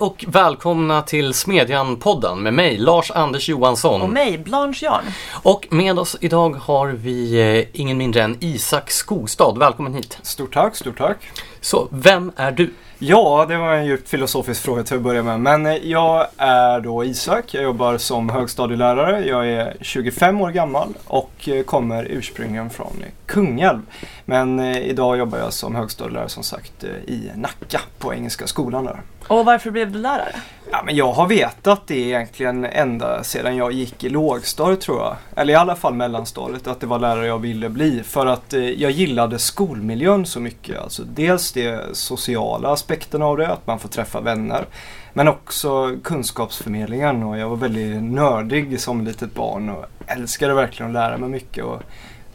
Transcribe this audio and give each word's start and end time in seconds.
Hej 0.00 0.06
och 0.06 0.24
välkomna 0.28 1.02
till 1.02 1.34
Smedjan-podden 1.34 2.42
med 2.42 2.54
mig, 2.54 2.78
Lars-Anders 2.78 3.48
Johansson. 3.48 4.02
Och 4.02 4.10
mig, 4.10 4.38
Blanche 4.38 4.86
Jarn. 4.86 5.04
Och 5.42 5.66
med 5.70 5.98
oss 5.98 6.16
idag 6.20 6.50
har 6.50 6.88
vi 6.88 7.40
eh, 7.58 7.80
ingen 7.80 7.98
mindre 7.98 8.22
än 8.22 8.36
Isak 8.40 8.90
Skogstad. 8.90 9.52
Välkommen 9.58 9.94
hit. 9.94 10.18
Stort 10.22 10.54
tack, 10.54 10.76
stort 10.76 10.98
tack. 10.98 11.18
Så, 11.60 11.88
vem 11.90 12.32
är 12.36 12.52
du? 12.52 12.74
Ja, 13.00 13.46
det 13.48 13.56
var 13.56 13.74
en 13.74 13.86
djupt 13.86 14.08
filosofisk 14.08 14.62
fråga 14.62 14.82
till 14.82 14.96
att 14.96 15.02
börja 15.02 15.22
med. 15.22 15.40
Men 15.40 15.66
eh, 15.66 15.74
jag 15.74 16.26
är 16.36 16.80
då 16.80 17.04
Isak. 17.04 17.54
Jag 17.54 17.62
jobbar 17.62 17.98
som 17.98 18.28
högstadielärare. 18.28 19.24
Jag 19.24 19.48
är 19.48 19.76
25 19.80 20.40
år 20.40 20.50
gammal 20.50 20.88
och 21.06 21.48
eh, 21.48 21.62
kommer 21.62 22.04
ursprungligen 22.04 22.70
från 22.70 23.04
Kungälv. 23.26 23.80
Men 24.24 24.60
eh, 24.60 24.78
idag 24.78 25.18
jobbar 25.18 25.38
jag 25.38 25.52
som 25.52 25.74
högstadielärare 25.74 26.28
som 26.28 26.42
sagt 26.42 26.84
i 26.84 27.30
Nacka 27.34 27.80
på 27.98 28.14
Engelska 28.14 28.46
skolan 28.46 28.84
där. 28.84 29.00
Och 29.28 29.44
varför 29.44 29.70
blev 29.70 29.92
du 29.92 29.98
lärare? 29.98 30.36
Ja, 30.70 30.82
men 30.86 30.96
jag 30.96 31.12
har 31.12 31.26
vetat 31.26 31.86
det 31.86 31.98
egentligen 31.98 32.64
ända 32.64 33.24
sedan 33.24 33.56
jag 33.56 33.72
gick 33.72 34.04
i 34.04 34.08
lågstadiet 34.08 34.80
tror 34.80 34.98
jag. 34.98 35.16
Eller 35.36 35.52
i 35.52 35.56
alla 35.56 35.76
fall 35.76 35.94
mellanstadiet, 35.94 36.66
att 36.66 36.80
det 36.80 36.86
var 36.86 36.98
lärare 36.98 37.26
jag 37.26 37.38
ville 37.38 37.68
bli. 37.68 38.02
För 38.02 38.26
att 38.26 38.52
jag 38.52 38.90
gillade 38.90 39.38
skolmiljön 39.38 40.26
så 40.26 40.40
mycket. 40.40 40.78
Alltså, 40.78 41.02
dels 41.02 41.52
de 41.52 41.78
sociala 41.92 42.76
aspekterna 42.88 43.24
av 43.24 43.36
det, 43.36 43.48
att 43.48 43.66
man 43.66 43.78
får 43.78 43.88
träffa 43.88 44.20
vänner. 44.20 44.66
Men 45.12 45.28
också 45.28 45.96
kunskapsförmedlingen 46.04 47.22
och 47.22 47.38
jag 47.38 47.48
var 47.48 47.56
väldigt 47.56 48.02
nördig 48.02 48.80
som 48.80 49.04
litet 49.04 49.34
barn 49.34 49.68
och 49.68 49.84
älskade 50.06 50.54
verkligen 50.54 50.90
att 50.90 50.94
lära 50.94 51.18
mig 51.18 51.28
mycket. 51.28 51.64
Och 51.64 51.82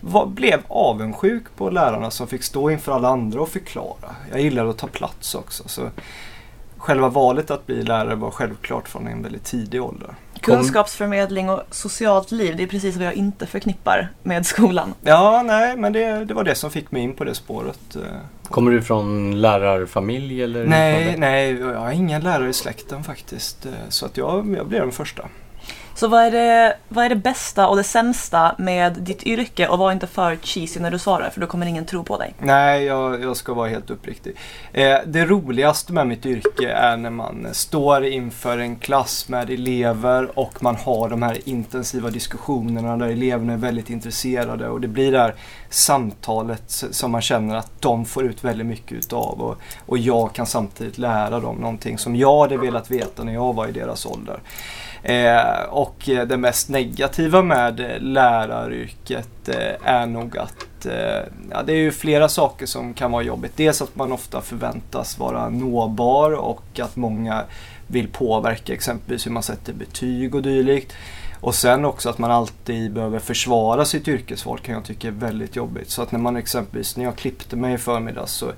var, 0.02 0.26
blev 0.26 0.62
avundsjuk 0.67 1.43
på 1.55 1.70
lärarna 1.70 2.12
som 2.12 2.27
fick 2.27 2.43
stå 2.43 2.71
inför 2.71 2.91
alla 2.91 3.07
andra 3.07 3.41
och 3.41 3.49
förklara. 3.49 4.15
Jag 4.32 4.41
gillade 4.41 4.70
att 4.70 4.77
ta 4.77 4.87
plats 4.87 5.35
också. 5.35 5.63
Så 5.68 5.90
själva 6.77 7.10
valet 7.10 7.51
att 7.51 7.65
bli 7.65 7.84
lärare 7.84 8.15
var 8.15 8.32
självklart 8.32 8.90
från 8.90 9.07
en 9.07 9.23
väldigt 9.23 9.43
tidig 9.43 9.84
ålder. 9.84 10.15
Kunskapsförmedling 10.44 11.49
och 11.49 11.62
socialt 11.70 12.32
liv, 12.32 12.55
det 12.58 12.63
är 12.63 12.68
precis 12.68 12.96
vad 12.96 13.05
jag 13.05 13.13
inte 13.13 13.46
förknippar 13.46 14.10
med 14.24 14.46
skolan. 14.46 14.94
Ja, 15.02 15.44
nej, 15.46 15.77
men 15.77 15.94
det, 15.94 16.26
det 16.26 16.34
var 16.34 16.44
det 16.44 16.55
som 16.55 16.72
fick 16.72 16.91
mig 16.91 17.02
in 17.02 17.13
på 17.13 17.24
det 17.24 17.35
spåret. 17.35 17.96
Eh. 17.96 18.02
Kommer 18.44 18.72
du 18.72 18.82
från 18.82 19.41
lärarfamilj 19.41 20.44
eller? 20.44 20.66
Nej, 20.66 21.16
nej, 21.18 21.60
jag 21.60 21.80
har 21.80 21.91
ingen 21.91 22.22
lärare 22.22 22.50
i 22.50 22.54
släkten 22.54 23.04
faktiskt. 23.04 23.66
Eh, 23.66 23.72
så 23.90 24.05
att 24.05 24.18
jag, 24.18 24.55
jag 24.58 24.68
blev 24.68 24.82
den 24.82 24.91
första. 24.91 25.24
Så 25.96 26.08
vad 26.08 26.24
är, 26.24 26.32
det, 26.32 26.77
vad 26.88 27.05
är 27.05 27.10
det 27.10 27.16
bästa 27.16 27.68
och 27.68 27.76
det 27.76 27.84
sämsta 27.84 28.55
med 28.58 28.94
ditt 28.94 29.24
yrke 29.24 29.68
och 29.68 29.80
var 29.80 29.91
inte 29.91 30.08
för 30.08 30.35
cheesy 30.35 30.80
när 30.80 30.91
du 30.91 31.00
svarar 31.00 31.30
för 31.30 31.41
då 31.41 31.48
kommer 31.48 31.66
ingen 31.66 31.85
tro 31.85 32.04
på 32.04 32.18
dig. 32.18 32.34
Nej, 32.40 32.84
jag, 32.84 33.24
jag 33.24 33.38
ska 33.38 33.54
vara 33.54 33.70
helt 33.70 33.90
uppriktig. 33.90 34.35
Eh, 34.74 34.98
det 35.05 35.26
roligaste 35.26 35.94
med 35.94 36.08
mitt 36.08 36.26
yrke 36.26 36.72
är 36.72 36.98
när 36.98 37.10
man 37.10 37.48
står 37.52 38.05
inför 38.05 38.58
en 38.58 38.76
klass 38.76 39.30
med 39.30 39.50
elever 39.50 40.40
och 40.40 40.63
man 40.63 40.76
har 40.76 41.10
de 41.10 41.22
här 41.22 41.38
intensiva 41.46 42.10
diskussionerna 42.10 42.98
där 42.98 43.07
eleverna 43.07 43.54
är 43.54 43.57
väldigt 43.57 43.90
intresserade 43.90 44.70
och 44.70 44.82
det 44.82 44.88
blir 44.88 45.12
det 45.12 45.20
här 45.20 45.35
samtalet 45.74 46.63
som 46.91 47.12
man 47.12 47.21
känner 47.21 47.55
att 47.55 47.71
de 47.79 48.05
får 48.05 48.26
ut 48.26 48.43
väldigt 48.43 48.68
mycket 48.68 48.91
utav 48.91 49.41
och, 49.41 49.57
och 49.85 49.98
jag 49.98 50.34
kan 50.34 50.46
samtidigt 50.46 50.98
lära 50.98 51.40
dem 51.40 51.55
någonting 51.55 51.98
som 51.98 52.16
jag 52.16 52.41
hade 52.41 52.57
velat 52.57 52.91
veta 52.91 53.24
när 53.24 53.34
jag 53.34 53.54
var 53.54 53.68
i 53.68 53.71
deras 53.71 54.05
ålder. 54.05 54.40
Eh, 55.04 55.63
och 55.70 56.10
eh, 56.10 56.27
det 56.27 56.38
mest 56.38 56.70
negativa 56.70 57.41
med 57.41 57.79
eh, 57.79 57.99
läraryrket 57.99 59.49
eh, 59.49 59.90
är 59.90 60.05
nog 60.05 60.38
att 60.38 60.85
eh, 60.85 61.21
ja, 61.51 61.63
det 61.66 61.74
är 61.74 61.77
ju 61.77 61.91
flera 61.91 62.29
saker 62.29 62.66
som 62.66 62.94
kan 62.94 63.12
vara 63.12 63.24
jobbigt. 63.24 63.51
Dels 63.55 63.82
att 63.82 63.96
man 63.96 64.12
ofta 64.12 64.41
förväntas 64.41 65.19
vara 65.19 65.50
nåbar 65.50 66.31
och 66.31 66.79
att 66.79 66.95
många 66.95 67.44
vill 67.88 68.07
påverka 68.07 68.73
exempelvis 68.73 69.25
hur 69.25 69.31
man 69.31 69.44
sätter 69.44 69.73
betyg 69.73 70.35
och 70.35 70.41
dylikt. 70.41 70.94
Och 71.43 71.55
sen 71.55 71.85
också 71.85 72.09
att 72.09 72.17
man 72.17 72.31
alltid 72.31 72.93
behöver 72.93 73.19
försvara 73.19 73.85
sitt 73.85 74.07
yrkesval 74.07 74.59
kan 74.59 74.75
jag 74.75 74.85
tycka 74.85 75.07
är 75.07 75.11
väldigt 75.11 75.55
jobbigt. 75.55 75.89
Så 75.89 76.01
att 76.01 76.11
när 76.11 76.19
man 76.19 76.37
exempelvis, 76.37 76.97
när 76.97 77.03
jag 77.03 77.15
klippte 77.15 77.55
mig 77.55 77.73
i 77.73 77.77
förmiddags 77.77 78.31
så 78.31 78.51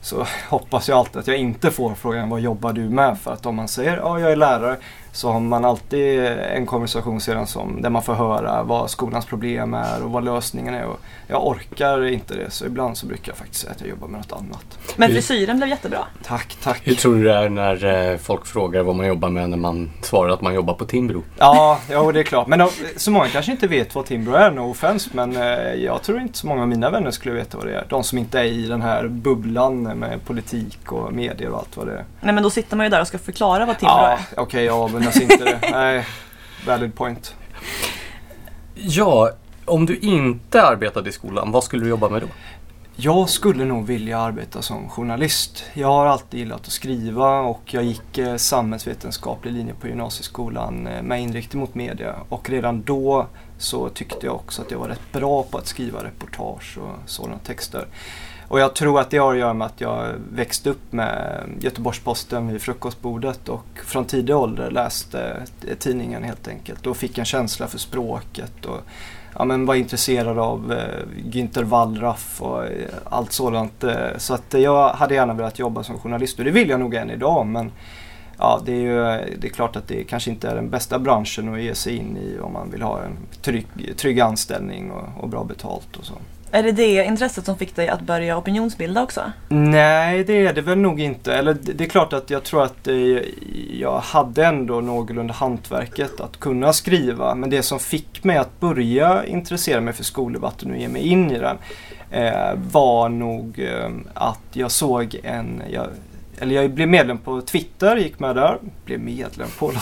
så 0.00 0.26
hoppas 0.48 0.88
jag 0.88 0.98
alltid 0.98 1.16
att 1.16 1.26
jag 1.26 1.36
inte 1.36 1.70
får 1.70 1.94
frågan 1.94 2.28
vad 2.28 2.40
jobbar 2.40 2.72
du 2.72 2.88
med? 2.88 3.18
För 3.18 3.32
att 3.32 3.46
om 3.46 3.56
man 3.56 3.68
säger 3.68 3.96
ja, 3.96 4.20
jag 4.20 4.32
är 4.32 4.36
lärare 4.36 4.76
så 5.12 5.32
har 5.32 5.40
man 5.40 5.64
alltid 5.64 6.24
en 6.26 6.66
konversation 6.66 7.20
sedan 7.20 7.46
som, 7.46 7.82
där 7.82 7.90
man 7.90 8.02
får 8.02 8.14
höra 8.14 8.62
vad 8.62 8.90
skolans 8.90 9.26
problem 9.26 9.74
är 9.74 10.04
och 10.04 10.10
vad 10.10 10.24
lösningen 10.24 10.74
är. 10.74 10.84
Och 10.84 11.00
jag 11.26 11.46
orkar 11.46 12.06
inte 12.06 12.34
det 12.34 12.50
så 12.50 12.66
ibland 12.66 12.96
så 12.96 13.06
brukar 13.06 13.32
jag 13.32 13.36
faktiskt 13.36 13.60
säga 13.60 13.72
att 13.72 13.80
jag 13.80 13.90
jobbar 13.90 14.08
med 14.08 14.20
något 14.20 14.32
annat. 14.32 14.78
Men 14.96 15.10
frisyren 15.10 15.56
blev 15.56 15.68
jättebra. 15.68 15.98
Tack, 16.24 16.56
tack. 16.62 16.80
Hur 16.84 16.94
tror 16.94 17.14
du 17.14 17.24
det 17.24 17.34
är 17.34 17.48
när 17.48 18.10
eh, 18.12 18.18
folk 18.18 18.46
frågar 18.46 18.82
vad 18.82 18.96
man 18.96 19.06
jobbar 19.06 19.28
med 19.28 19.50
när 19.50 19.56
man 19.56 19.90
svarar 20.02 20.32
att 20.32 20.40
man 20.40 20.54
jobbar 20.54 20.74
på 20.74 20.84
Timbro? 20.84 21.22
Ja, 21.38 21.80
ja 21.90 22.12
det 22.12 22.20
är 22.20 22.24
klart. 22.24 22.46
Men 22.46 22.68
så 22.96 23.10
många 23.10 23.28
kanske 23.28 23.52
inte 23.52 23.66
vet 23.66 23.94
vad 23.94 24.06
Timbro 24.06 24.34
är, 24.34 24.50
no 24.50 24.70
offense. 24.70 25.10
Men 25.12 25.36
eh, 25.36 25.74
jag 25.74 26.02
tror 26.02 26.20
inte 26.20 26.38
så 26.38 26.46
många 26.46 26.62
av 26.62 26.68
mina 26.68 26.90
vänner 26.90 27.10
skulle 27.10 27.34
veta 27.34 27.58
vad 27.58 27.66
det 27.66 27.74
är. 27.74 27.86
De 27.88 28.04
som 28.04 28.18
inte 28.18 28.40
är 28.40 28.44
i 28.44 28.66
den 28.66 28.82
här 28.82 29.08
bubblan 29.08 29.82
med 29.82 30.24
politik 30.24 30.92
och 30.92 31.12
medier 31.12 31.50
och 31.50 31.58
allt 31.58 31.76
vad 31.76 31.86
det 31.86 31.92
är. 31.92 32.04
Nej 32.20 32.34
men 32.34 32.42
då 32.42 32.50
sitter 32.50 32.76
man 32.76 32.86
ju 32.86 32.90
där 32.90 33.00
och 33.00 33.06
ska 33.06 33.18
förklara 33.18 33.66
vad 33.66 33.78
Timbro 33.78 33.94
ja, 33.96 34.08
är. 34.08 34.18
Okej, 34.32 34.42
okay, 34.42 34.64
jag 34.64 34.97
avundas 34.98 35.20
inte 35.20 35.44
det. 35.44 35.60
Nej, 35.72 36.06
valid 36.66 36.94
point. 36.94 37.34
Ja, 38.74 39.30
om 39.64 39.86
du 39.86 39.98
inte 39.98 40.62
arbetade 40.62 41.08
i 41.08 41.12
skolan, 41.12 41.52
vad 41.52 41.64
skulle 41.64 41.84
du 41.84 41.88
jobba 41.88 42.08
med 42.08 42.22
då? 42.22 42.28
Jag 43.00 43.28
skulle 43.28 43.64
nog 43.64 43.86
vilja 43.86 44.18
arbeta 44.18 44.62
som 44.62 44.88
journalist. 44.88 45.64
Jag 45.74 45.88
har 45.88 46.06
alltid 46.06 46.40
gillat 46.40 46.60
att 46.60 46.72
skriva 46.72 47.40
och 47.40 47.74
jag 47.74 47.84
gick 47.84 48.18
eh, 48.18 48.36
samhällsvetenskaplig 48.36 49.52
linje 49.52 49.74
på 49.80 49.88
gymnasieskolan 49.88 50.86
eh, 50.86 51.02
med 51.02 51.20
inriktning 51.20 51.60
mot 51.60 51.74
media. 51.74 52.14
Och 52.28 52.50
redan 52.50 52.82
då 52.82 53.26
så 53.58 53.88
tyckte 53.88 54.26
jag 54.26 54.34
också 54.34 54.62
att 54.62 54.70
jag 54.70 54.78
var 54.78 54.88
rätt 54.88 55.12
bra 55.12 55.42
på 55.42 55.58
att 55.58 55.66
skriva 55.66 56.04
reportage 56.04 56.78
och 56.78 57.10
sådana 57.10 57.38
texter. 57.38 57.86
Och 58.48 58.60
jag 58.60 58.74
tror 58.74 59.00
att 59.00 59.10
det 59.10 59.18
har 59.18 59.32
att 59.32 59.38
göra 59.38 59.54
med 59.54 59.66
att 59.66 59.80
jag 59.80 60.14
växte 60.32 60.70
upp 60.70 60.92
med 60.92 61.44
Göteborgs-Posten 61.60 62.48
vid 62.48 62.62
frukostbordet 62.62 63.48
och 63.48 63.66
från 63.84 64.04
tidig 64.04 64.36
ålder 64.36 64.70
läste 64.70 65.42
tidningen 65.78 66.24
helt 66.24 66.48
enkelt 66.48 66.86
och 66.86 66.96
fick 66.96 67.18
en 67.18 67.24
känsla 67.24 67.66
för 67.66 67.78
språket 67.78 68.64
och 68.64 68.80
ja, 69.34 69.44
men 69.44 69.66
var 69.66 69.74
intresserad 69.74 70.38
av 70.38 70.72
eh, 70.72 71.30
Günther 71.32 71.62
Wallraff 71.62 72.42
och 72.42 72.64
eh, 72.64 72.70
allt 73.04 73.32
sådant. 73.32 73.84
Eh. 73.84 74.16
Så 74.16 74.34
att 74.34 74.54
jag 74.54 74.88
hade 74.88 75.14
gärna 75.14 75.34
velat 75.34 75.58
jobba 75.58 75.82
som 75.82 75.98
journalist 75.98 76.38
och 76.38 76.44
det 76.44 76.50
vill 76.50 76.68
jag 76.68 76.80
nog 76.80 76.94
än 76.94 77.10
idag 77.10 77.46
men 77.46 77.72
ja, 78.38 78.60
det 78.64 78.72
är 78.72 78.80
ju 78.80 79.24
det 79.38 79.48
är 79.48 79.52
klart 79.52 79.76
att 79.76 79.88
det 79.88 80.04
kanske 80.04 80.30
inte 80.30 80.48
är 80.48 80.54
den 80.54 80.70
bästa 80.70 80.98
branschen 80.98 81.54
att 81.54 81.60
ge 81.60 81.74
sig 81.74 81.96
in 81.96 82.16
i 82.16 82.38
om 82.38 82.52
man 82.52 82.70
vill 82.70 82.82
ha 82.82 83.02
en 83.02 83.16
trygg, 83.42 83.66
trygg 83.96 84.20
anställning 84.20 84.90
och, 84.90 85.22
och 85.22 85.28
bra 85.28 85.44
betalt 85.44 85.96
och 85.96 86.04
så. 86.04 86.14
Är 86.50 86.62
det 86.62 86.72
det 86.72 87.04
intresset 87.04 87.44
som 87.44 87.58
fick 87.58 87.76
dig 87.76 87.88
att 87.88 88.00
börja 88.00 88.38
opinionsbilda 88.38 89.02
också? 89.02 89.32
Nej, 89.48 90.24
det 90.24 90.46
är 90.46 90.52
det 90.52 90.60
väl 90.60 90.78
nog 90.78 91.00
inte. 91.00 91.34
Eller 91.34 91.56
det 91.62 91.84
är 91.84 91.88
klart 91.88 92.12
att 92.12 92.30
jag 92.30 92.44
tror 92.44 92.62
att 92.62 92.88
eh, 92.88 92.96
jag 93.72 94.00
hade 94.00 94.44
ändå 94.44 94.80
någorlunda 94.80 95.34
hantverket 95.34 96.20
att 96.20 96.40
kunna 96.40 96.72
skriva. 96.72 97.34
Men 97.34 97.50
det 97.50 97.62
som 97.62 97.78
fick 97.78 98.24
mig 98.24 98.36
att 98.36 98.60
börja 98.60 99.26
intressera 99.26 99.80
mig 99.80 99.94
för 99.94 100.04
skoldebatten 100.04 100.70
och 100.70 100.76
ge 100.76 100.88
mig 100.88 101.08
in 101.08 101.30
i 101.30 101.38
den 101.38 101.56
eh, 102.10 102.54
var 102.72 103.08
nog 103.08 103.58
eh, 103.58 103.90
att 104.14 104.42
jag 104.52 104.70
såg 104.70 105.20
en, 105.22 105.62
jag 105.70 105.86
eller 106.40 106.54
jag 106.54 106.70
blev 106.70 106.88
medlem 106.88 107.18
på 107.18 107.40
Twitter, 107.40 107.96
gick 107.96 108.18
med 108.18 108.36
där. 108.36 108.58
Blev 108.84 109.00
medlem 109.00 109.48
på 109.58 109.72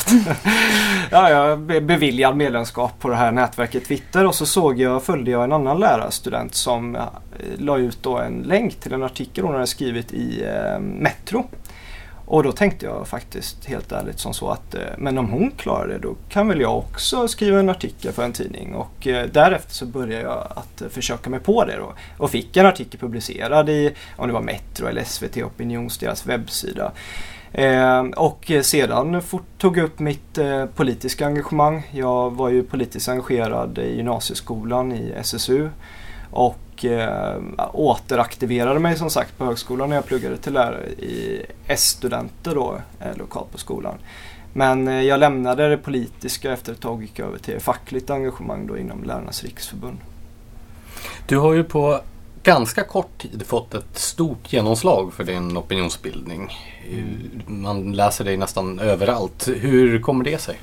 Ja, 1.11 1.31
jag 1.31 1.59
blev 1.59 1.87
beviljad 1.87 2.37
medlemskap 2.37 3.01
på 3.01 3.09
det 3.09 3.17
här 3.17 3.33
nätverket 3.33 3.85
Twitter 3.85 4.27
och 4.27 4.35
så 4.35 4.47
såg 4.47 4.81
jag, 4.81 5.03
följde 5.03 5.31
jag 5.31 5.45
en 5.45 5.53
annan 5.53 5.81
lärarstudent 5.81 6.55
som 6.55 6.97
eh, 6.97 7.03
la 7.59 7.79
ut 7.79 8.03
då 8.03 8.19
en 8.19 8.43
länk 8.43 8.75
till 8.75 8.93
en 8.93 9.03
artikel 9.03 9.45
hon 9.45 9.55
hade 9.55 9.67
skrivit 9.67 10.13
i 10.13 10.45
eh, 10.45 10.81
Metro. 10.81 11.45
Och 12.27 12.43
då 12.43 12.53
tänkte 12.53 12.87
jag 12.87 13.09
faktiskt 13.09 13.65
helt 13.65 13.93
ärligt 13.93 14.19
som 14.19 14.35
så 14.35 14.51
att 14.51 14.75
eh, 14.75 14.81
men 14.99 15.19
om 15.19 15.31
hon 15.31 15.51
klarar 15.51 15.89
det 15.89 15.99
då 15.99 16.15
kan 16.29 16.49
väl 16.49 16.61
jag 16.61 16.79
också 16.79 17.29
skriva 17.29 17.61
en 17.61 17.69
artikel 17.69 18.13
för 18.13 18.25
en 18.25 18.33
tidning. 18.33 18.75
Och 18.75 19.07
eh, 19.07 19.27
därefter 19.33 19.75
så 19.75 19.87
började 19.87 20.23
jag 20.23 20.53
att 20.57 20.83
eh, 20.83 20.89
försöka 20.89 21.31
mig 21.31 21.41
på 21.41 21.65
det 21.65 21.77
då. 21.77 21.93
Och 22.19 22.31
fick 22.31 22.57
en 22.57 22.67
artikel 22.67 23.01
publicerad 23.01 23.69
i, 23.69 23.95
om 24.17 24.27
det 24.27 24.33
var 24.33 24.41
Metro 24.41 24.87
eller 24.87 25.05
SVT 25.05 25.37
Opinions, 25.37 25.99
deras 25.99 26.27
webbsida. 26.27 26.93
Eh, 27.53 28.03
och 28.03 28.51
eh, 28.51 28.63
sedan 28.63 29.23
tog 29.59 29.79
jag 29.79 29.85
upp 29.85 29.99
mitt 29.99 30.39
eh, 30.39 30.67
politiska 30.67 31.27
engagemang. 31.27 31.83
Jag 31.93 32.31
var 32.31 32.49
ju 32.49 32.63
politiskt 32.63 33.09
engagerad 33.09 33.79
i 33.79 33.97
gymnasieskolan 33.97 34.93
i 34.93 35.13
SSU. 35.17 35.69
Och 36.31 36.59
och 36.77 36.85
eh, 36.85 37.41
återaktiverade 37.73 38.81
mig 38.81 38.97
som 38.97 39.11
sagt 39.11 39.39
på 39.39 39.45
högskolan 39.45 39.89
när 39.89 39.97
jag 39.97 40.07
pluggade 40.07 40.37
till 40.37 40.53
lärare 40.53 40.89
i 40.89 41.43
S-studenter 41.67 42.55
då 42.55 42.79
eh, 43.01 43.17
lokalt 43.17 43.53
på 43.53 43.59
skolan. 43.59 43.95
Men 44.53 44.89
eh, 44.89 45.03
jag 45.03 45.21
lämnade 45.21 45.69
det 45.69 45.77
politiska 45.77 46.53
efter 46.53 46.73
ett 46.73 46.81
tag 46.81 46.95
och 46.95 47.03
gick 47.03 47.21
över 47.21 47.39
till 47.39 47.61
fackligt 47.61 48.11
engagemang 48.11 48.67
då 48.67 48.79
inom 48.79 49.05
Lärarnas 49.05 49.45
riksförbund. 49.45 49.99
Du 51.29 51.39
har 51.39 51.53
ju 51.53 51.65
på 51.65 52.01
ganska 52.43 52.85
kort 52.85 53.19
tid 53.19 53.43
fått 53.47 53.75
ett 53.75 53.99
stort 53.99 54.53
genomslag 54.53 55.13
för 55.15 55.25
din 55.25 55.57
opinionsbildning. 55.57 56.53
Man 57.47 57.93
läser 57.93 58.25
dig 58.25 58.37
nästan 58.37 58.79
överallt. 58.79 59.49
Hur 59.49 60.01
kommer 60.01 60.25
det 60.25 60.41
sig? 60.41 60.57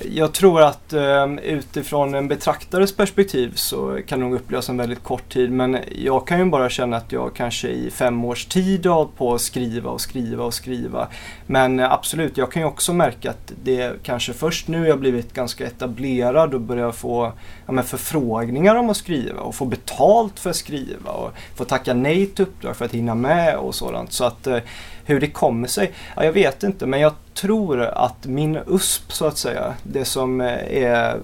Jag 0.00 0.32
tror 0.32 0.62
att 0.62 0.92
eh, 0.92 1.34
utifrån 1.42 2.14
en 2.14 2.28
betraktares 2.28 2.96
perspektiv 2.96 3.52
så 3.54 4.00
kan 4.06 4.20
det 4.20 4.26
nog 4.26 4.34
upplevas 4.34 4.68
en 4.68 4.76
väldigt 4.76 5.02
kort 5.02 5.32
tid. 5.32 5.52
Men 5.52 5.78
jag 5.96 6.26
kan 6.26 6.38
ju 6.38 6.44
bara 6.44 6.68
känna 6.68 6.96
att 6.96 7.12
jag 7.12 7.34
kanske 7.34 7.68
i 7.68 7.90
fem 7.90 8.24
års 8.24 8.46
tid 8.46 8.86
har 8.86 8.94
hållit 8.94 9.16
på 9.16 9.34
att 9.34 9.40
skriva 9.40 9.90
och 9.90 10.00
skriva 10.00 10.44
och 10.44 10.54
skriva. 10.54 11.08
Men 11.46 11.80
eh, 11.80 11.92
absolut, 11.92 12.36
jag 12.36 12.52
kan 12.52 12.62
ju 12.62 12.68
också 12.68 12.92
märka 12.92 13.30
att 13.30 13.52
det 13.62 13.80
är 13.80 13.96
kanske 14.02 14.32
först 14.32 14.68
nu 14.68 14.88
jag 14.88 15.00
blivit 15.00 15.32
ganska 15.32 15.66
etablerad 15.66 16.54
och 16.54 16.60
börjar 16.60 16.92
få 16.92 17.32
ja, 17.66 17.82
förfrågningar 17.82 18.74
om 18.74 18.90
att 18.90 18.96
skriva 18.96 19.40
och 19.40 19.54
få 19.54 19.64
betalt 19.64 20.40
för 20.40 20.50
att 20.50 20.56
skriva 20.56 21.10
och 21.10 21.32
få 21.54 21.64
tacka 21.64 21.94
nej 21.94 22.26
till 22.26 22.42
uppdrag 22.42 22.76
för 22.76 22.84
att 22.84 22.94
hinna 22.94 23.14
med 23.14 23.56
och 23.56 23.74
sådant. 23.74 24.12
Så 24.12 24.24
att 24.24 24.46
eh, 24.46 24.58
hur 25.04 25.20
det 25.20 25.30
kommer 25.30 25.68
sig? 25.68 25.92
Ja, 26.16 26.24
jag 26.24 26.32
vet 26.32 26.62
inte 26.62 26.86
men 26.86 27.00
jag 27.00 27.12
tror 27.34 27.82
att 27.82 28.26
min 28.26 28.58
USP 28.66 29.12
så 29.12 29.26
att 29.26 29.38
säga, 29.38 29.74
det 29.82 30.04
som 30.04 30.40
eh, 30.40 30.82
är 30.84 31.16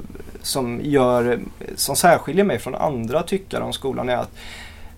som 0.43 0.81
gör, 0.83 1.41
som 1.77 1.97
särskiljer 1.97 2.45
mig 2.45 2.59
från 2.59 2.75
andra 2.75 3.23
tyckare 3.23 3.65
om 3.65 3.73
skolan 3.73 4.09
är 4.09 4.17
att 4.17 4.31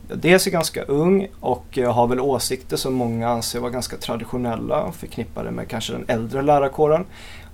jag 0.09 0.19
dels 0.19 0.47
är 0.47 0.51
ganska 0.51 0.83
ung 0.83 1.29
och 1.41 1.79
har 1.79 2.07
väl 2.07 2.21
åsikter 2.21 2.77
som 2.77 2.95
många 2.95 3.29
anser 3.29 3.61
vara 3.61 3.71
ganska 3.71 3.97
traditionella 3.97 4.83
och 4.83 4.95
förknippade 4.95 5.51
med 5.51 5.69
kanske 5.69 5.93
den 5.93 6.05
äldre 6.09 6.43
lärarkåren. 6.43 7.05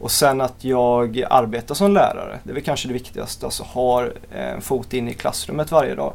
Och 0.01 0.11
sen 0.11 0.41
att 0.41 0.65
jag 0.65 1.25
arbetar 1.31 1.75
som 1.75 1.93
lärare, 1.93 2.39
det 2.43 2.51
är 2.51 2.55
väl 2.55 2.63
kanske 2.63 2.89
det 2.89 2.95
viktigaste, 2.95 3.47
alltså 3.47 3.65
har 3.67 4.13
eh, 4.33 4.53
en 4.53 4.61
fot 4.61 4.93
in 4.95 5.09
i 5.09 5.15
klassrummet 5.15 5.73
varje 5.73 5.95
dag. 5.95 6.13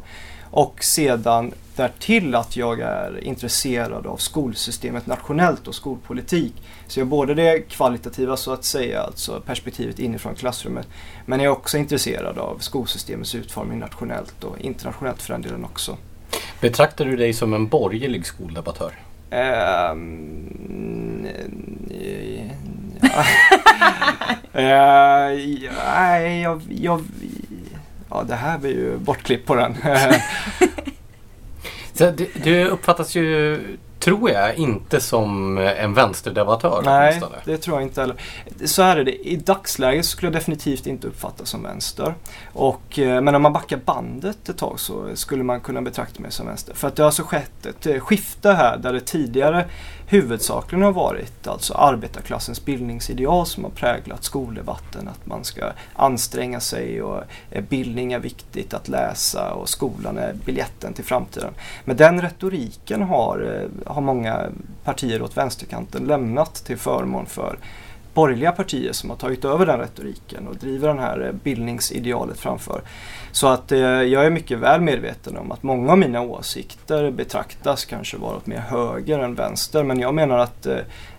Och 0.51 0.83
sedan 0.83 1.51
därtill 1.75 2.35
att 2.35 2.57
jag 2.57 2.79
är 2.79 3.23
intresserad 3.23 4.07
av 4.07 4.17
skolsystemet 4.17 5.07
nationellt 5.07 5.67
och 5.67 5.75
skolpolitik. 5.75 6.53
Så 6.87 6.99
jag 6.99 7.05
har 7.05 7.09
både 7.09 7.33
det 7.33 7.59
kvalitativa 7.69 8.37
så 8.37 8.53
att 8.53 8.63
säga, 8.63 9.01
alltså 9.01 9.41
perspektivet 9.45 9.99
inifrån 9.99 10.35
klassrummet. 10.35 10.87
Men 11.25 11.39
jag 11.39 11.45
är 11.45 11.57
också 11.57 11.77
intresserad 11.77 12.37
av 12.37 12.57
skolsystemets 12.57 13.35
utformning 13.35 13.79
nationellt 13.79 14.43
och 14.43 14.59
internationellt 14.59 15.21
för 15.21 15.33
den 15.33 15.41
delen 15.41 15.65
också. 15.65 15.97
Betraktar 16.61 17.05
du 17.05 17.15
dig 17.15 17.33
som 17.33 17.53
en 17.53 17.67
borgerlig 17.67 18.25
skoldebattör? 18.25 18.93
Um, 19.91 21.27
Nej, 24.51 25.69
uh, 26.17 26.41
jag, 26.41 26.61
jag, 26.69 27.03
ja, 28.09 28.23
det 28.27 28.35
här 28.35 28.57
blir 28.57 28.71
ju 28.71 28.97
bortklippt 28.97 29.47
på 29.47 29.55
den. 29.55 29.75
Så 31.93 32.11
du, 32.11 32.29
du 32.43 32.67
uppfattas 32.67 33.15
ju, 33.15 33.59
tror 33.99 34.29
jag, 34.29 34.55
inte 34.55 35.01
som 35.01 35.57
en 35.57 35.93
vänsterdebattör. 35.93 36.81
Nej, 36.85 37.21
det 37.45 37.57
tror 37.57 37.77
jag 37.77 37.83
inte 37.83 38.01
heller. 38.01 38.15
Så 38.65 38.81
här 38.83 38.97
är 38.97 39.03
det, 39.03 39.27
i 39.27 39.35
dagsläget 39.35 40.05
skulle 40.05 40.27
jag 40.27 40.33
definitivt 40.33 40.87
inte 40.87 41.07
uppfattas 41.07 41.49
som 41.49 41.63
vänster. 41.63 42.13
Och, 42.53 42.99
eh, 42.99 43.21
men 43.21 43.35
om 43.35 43.41
man 43.41 43.53
backar 43.53 43.77
bandet 43.77 44.49
ett 44.49 44.57
tag 44.57 44.79
så 44.79 45.05
skulle 45.13 45.43
man 45.43 45.59
kunna 45.59 45.81
betrakta 45.81 46.21
mig 46.21 46.31
som 46.31 46.47
vänster. 46.47 46.73
För 46.73 46.87
att 46.87 46.95
det 46.95 47.03
har 47.03 47.07
alltså 47.07 47.23
skett 47.23 47.65
ett 47.65 47.85
eh, 47.85 47.99
skifte 47.99 48.51
här 48.51 48.77
där 48.77 48.93
det 48.93 48.99
tidigare 48.99 49.65
huvudsakligen 50.13 50.83
har 50.83 50.91
varit 50.91 51.47
alltså 51.47 51.73
arbetarklassens 51.73 52.65
bildningsideal 52.65 53.45
som 53.45 53.63
har 53.63 53.71
präglat 53.71 54.23
skoldebatten. 54.23 55.07
Att 55.07 55.25
man 55.25 55.43
ska 55.43 55.71
anstränga 55.93 56.59
sig 56.59 57.01
och 57.01 57.23
eh, 57.51 57.63
bildning 57.63 58.13
är 58.13 58.19
viktigt 58.19 58.73
att 58.73 58.87
läsa 58.87 59.53
och 59.53 59.69
skolan 59.69 60.17
är 60.17 60.33
biljetten 60.45 60.93
till 60.93 61.05
framtiden. 61.05 61.53
Men 61.85 61.97
den 61.97 62.21
retoriken 62.21 63.01
har, 63.01 63.61
eh, 63.61 63.93
har 63.93 64.01
många 64.01 64.45
partier 64.83 65.21
åt 65.21 65.37
vänsterkanten 65.37 66.03
lämnat 66.03 66.55
till 66.55 66.77
förmån 66.77 67.25
för 67.25 67.57
borgerliga 68.13 68.51
partier 68.51 68.91
som 68.93 69.09
har 69.09 69.17
tagit 69.17 69.45
över 69.45 69.65
den 69.65 69.79
retoriken 69.79 70.47
och 70.47 70.55
driver 70.55 70.93
det 70.93 71.01
här 71.01 71.25
eh, 71.25 71.31
bildningsidealet 71.31 72.39
framför. 72.39 72.81
Så 73.31 73.47
att 73.47 73.71
eh, 73.71 73.79
jag 73.79 74.25
är 74.25 74.29
mycket 74.29 74.59
väl 74.59 74.81
medveten 74.81 75.37
om 75.37 75.51
att 75.51 75.63
många 75.63 75.91
av 75.91 75.97
mina 75.97 76.21
åsikter 76.21 77.11
betraktas 77.11 77.85
kanske 77.85 78.17
vara 78.17 78.37
åt 78.37 78.45
mer 78.45 78.59
höger 78.59 79.19
än 79.19 79.35
vänster 79.35 79.83
men 79.83 79.99
jag 79.99 80.13
menar 80.13 80.37
att 80.37 80.65
eh, 80.65 80.77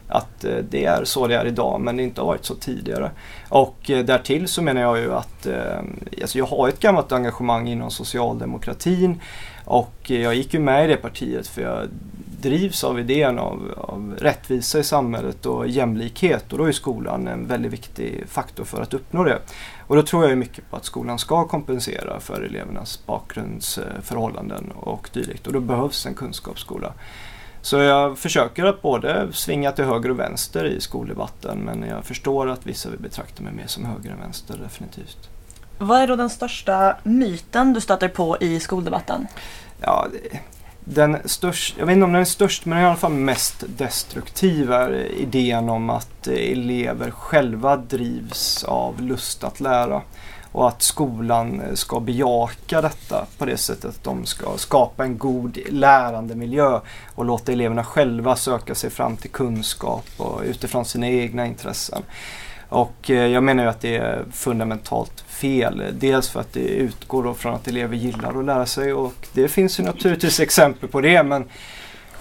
att 0.09 0.45
eh, 0.45 0.57
det 0.71 0.85
är 0.85 1.05
så 1.05 1.27
det 1.27 1.35
är 1.35 1.47
idag 1.47 1.81
men 1.81 1.97
det 1.97 2.03
inte 2.03 2.21
har 2.21 2.27
varit 2.27 2.45
så 2.45 2.55
tidigare. 2.55 3.11
Och 3.49 3.91
eh, 3.91 4.05
därtill 4.05 4.49
så 4.49 4.63
menar 4.63 4.81
jag 4.81 4.99
ju 4.99 5.15
att 5.15 5.47
eh, 5.47 5.79
alltså 6.23 6.39
jag 6.39 6.47
har 6.47 6.69
ett 6.69 6.81
gammalt 6.81 7.13
engagemang 7.13 7.69
inom 7.69 7.91
socialdemokratin 7.91 9.21
och 9.65 10.11
eh, 10.11 10.21
jag 10.21 10.35
gick 10.35 10.55
ju 10.55 10.61
med 10.61 10.85
i 10.85 10.89
det 10.89 10.97
partiet 10.97 11.47
för 11.47 11.63
jag 11.63 11.89
drivs 12.45 12.85
av 12.85 13.01
idén 13.01 13.39
av, 13.39 13.75
av 13.77 14.17
rättvisa 14.19 14.79
i 14.79 14.85
samhället 14.85 15.47
och 15.47 15.69
jämlikhet 15.69 16.53
och 16.53 16.59
då 16.59 16.65
är 16.65 16.73
skolan 16.73 17.29
en 17.29 17.47
väldigt 17.47 17.73
viktig 17.73 18.25
faktor 18.29 18.65
för 18.65 18.83
att 18.83 18.95
uppnå 18.95 19.25
det. 19.25 19.39
Och 19.87 19.97
då 19.97 20.03
tror 20.03 20.29
jag 20.29 20.39
mycket 20.39 20.71
på 20.71 20.77
att 20.77 20.85
skolan 20.85 21.19
ska 21.19 21.49
kompensera 21.49 22.21
för 22.21 22.43
elevernas 22.43 23.07
bakgrundsförhållanden 23.07 24.71
och 24.71 25.11
dylikt 25.13 25.47
och 25.47 25.53
då 25.53 25.61
behövs 25.61 26.07
en 26.07 26.15
kunskapsskola. 26.15 26.93
Så 27.63 27.77
jag 27.77 28.19
försöker 28.19 28.65
att 28.65 28.83
både 28.83 29.29
svinga 29.33 29.73
till 29.73 29.85
höger 29.85 30.11
och 30.11 30.19
vänster 30.19 30.65
i 30.65 30.81
skoldebatten 30.81 31.59
men 31.59 31.83
jag 31.83 32.05
förstår 32.05 32.49
att 32.49 32.67
vissa 32.67 32.91
vill 32.91 33.01
betrakta 33.01 33.43
mig 33.43 33.53
mer 33.53 33.67
som 33.67 33.85
höger 33.85 34.11
än 34.11 34.21
vänster 34.21 34.59
definitivt. 34.63 35.29
Vad 35.79 36.01
är 36.01 36.07
då 36.07 36.17
den 36.17 36.31
största 36.31 36.97
myten 37.03 37.73
du 37.73 37.81
stöter 37.81 38.09
på 38.09 38.37
i 38.41 38.61
skoldebatten? 38.61 39.27
Ja, 39.81 40.07
den 40.85 41.17
störst, 41.25 41.75
jag 41.79 41.87
vet 41.87 41.93
inte 41.93 42.05
om 42.05 42.13
den 42.13 42.21
är 42.21 42.25
störst 42.25 42.65
men 42.65 42.79
i 42.79 42.85
alla 42.85 42.97
fall 42.97 43.13
mest 43.13 43.65
destruktiva 43.67 44.91
idén 44.97 45.69
om 45.69 45.91
att 45.91 46.27
elever 46.27 47.11
själva 47.11 47.77
drivs 47.77 48.65
av 48.65 49.01
lust 49.01 49.45
att 49.45 49.61
lära 49.61 50.03
och 50.53 50.69
att 50.69 50.83
skolan 50.83 51.63
ska 51.75 52.01
bejaka 52.01 52.81
detta 52.81 53.27
på 53.39 53.45
det 53.45 53.57
sättet 53.57 53.85
att 53.85 54.05
de 54.05 54.27
ska 54.27 54.57
skapa 54.57 55.05
en 55.05 55.19
god 55.19 55.59
lärandemiljö 55.71 56.81
och 57.15 57.25
låta 57.25 57.53
eleverna 57.53 57.85
själva 57.85 58.37
söka 58.37 58.75
sig 58.75 58.91
fram 58.91 59.17
till 59.17 59.31
kunskap 59.31 60.07
och 60.17 60.43
utifrån 60.45 60.85
sina 60.85 61.09
egna 61.09 61.47
intressen. 61.47 62.03
Och 62.75 63.11
eh, 63.11 63.27
jag 63.27 63.43
menar 63.43 63.63
ju 63.63 63.69
att 63.69 63.81
det 63.81 63.97
är 63.97 64.25
fundamentalt 64.33 65.25
fel. 65.29 65.83
Dels 65.93 66.29
för 66.29 66.41
att 66.41 66.53
det 66.53 66.61
utgår 66.61 67.35
från 67.35 67.55
att 67.55 67.69
elever 67.69 67.97
gillar 67.97 68.39
att 68.39 68.45
lära 68.45 68.67
sig 68.67 68.93
och 68.93 69.15
det 69.33 69.49
finns 69.49 69.81
ju 69.81 69.85
naturligtvis 69.85 70.41
exempel 70.41 70.89
på 70.89 71.01
det 71.01 71.23
men 71.23 71.45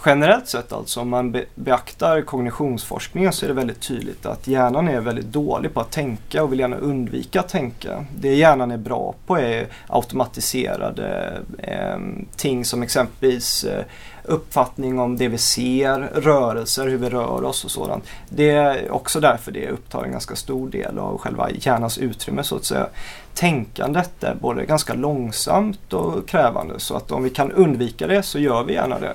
generellt 0.05 0.47
sett 0.47 0.73
alltså 0.73 1.01
om 1.01 1.09
man 1.09 1.35
beaktar 1.55 2.21
kognitionsforskningen 2.21 3.33
så 3.33 3.45
är 3.45 3.47
det 3.47 3.53
väldigt 3.53 3.81
tydligt 3.81 4.25
att 4.25 4.47
hjärnan 4.47 4.87
är 4.87 4.99
väldigt 4.99 5.25
dålig 5.25 5.73
på 5.73 5.79
att 5.79 5.91
tänka 5.91 6.43
och 6.43 6.51
vill 6.51 6.59
gärna 6.59 6.75
undvika 6.75 7.39
att 7.39 7.49
tänka. 7.49 8.05
Det 8.15 8.35
hjärnan 8.35 8.71
är 8.71 8.77
bra 8.77 9.15
på 9.27 9.37
är 9.37 9.67
automatiserade 9.87 11.39
eh, 11.57 11.97
ting 12.35 12.65
som 12.65 12.83
exempelvis 12.83 13.63
eh, 13.63 13.85
uppfattning 14.23 14.99
om 14.99 15.17
det 15.17 15.27
vi 15.27 15.37
ser, 15.37 15.99
rörelser, 16.15 16.87
hur 16.87 16.97
vi 16.97 17.09
rör 17.09 17.43
oss 17.43 17.65
och 17.65 17.71
sådant. 17.71 18.03
Det 18.29 18.49
är 18.49 18.91
också 18.91 19.19
därför 19.19 19.51
det 19.51 19.69
upptar 19.69 20.03
en 20.03 20.11
ganska 20.11 20.35
stor 20.35 20.69
del 20.69 20.99
av 20.99 21.17
själva 21.17 21.49
hjärnans 21.51 21.97
utrymme 21.97 22.43
så 22.43 22.55
att 22.55 22.65
säga. 22.65 22.87
Tänkandet 23.33 24.23
är 24.23 24.35
både 24.35 24.65
ganska 24.65 24.93
långsamt 24.93 25.93
och 25.93 26.27
krävande 26.27 26.79
så 26.79 26.95
att 26.95 27.11
om 27.11 27.23
vi 27.23 27.29
kan 27.29 27.51
undvika 27.51 28.07
det 28.07 28.23
så 28.23 28.39
gör 28.39 28.63
vi 28.63 28.73
gärna 28.73 28.99
det. 28.99 29.13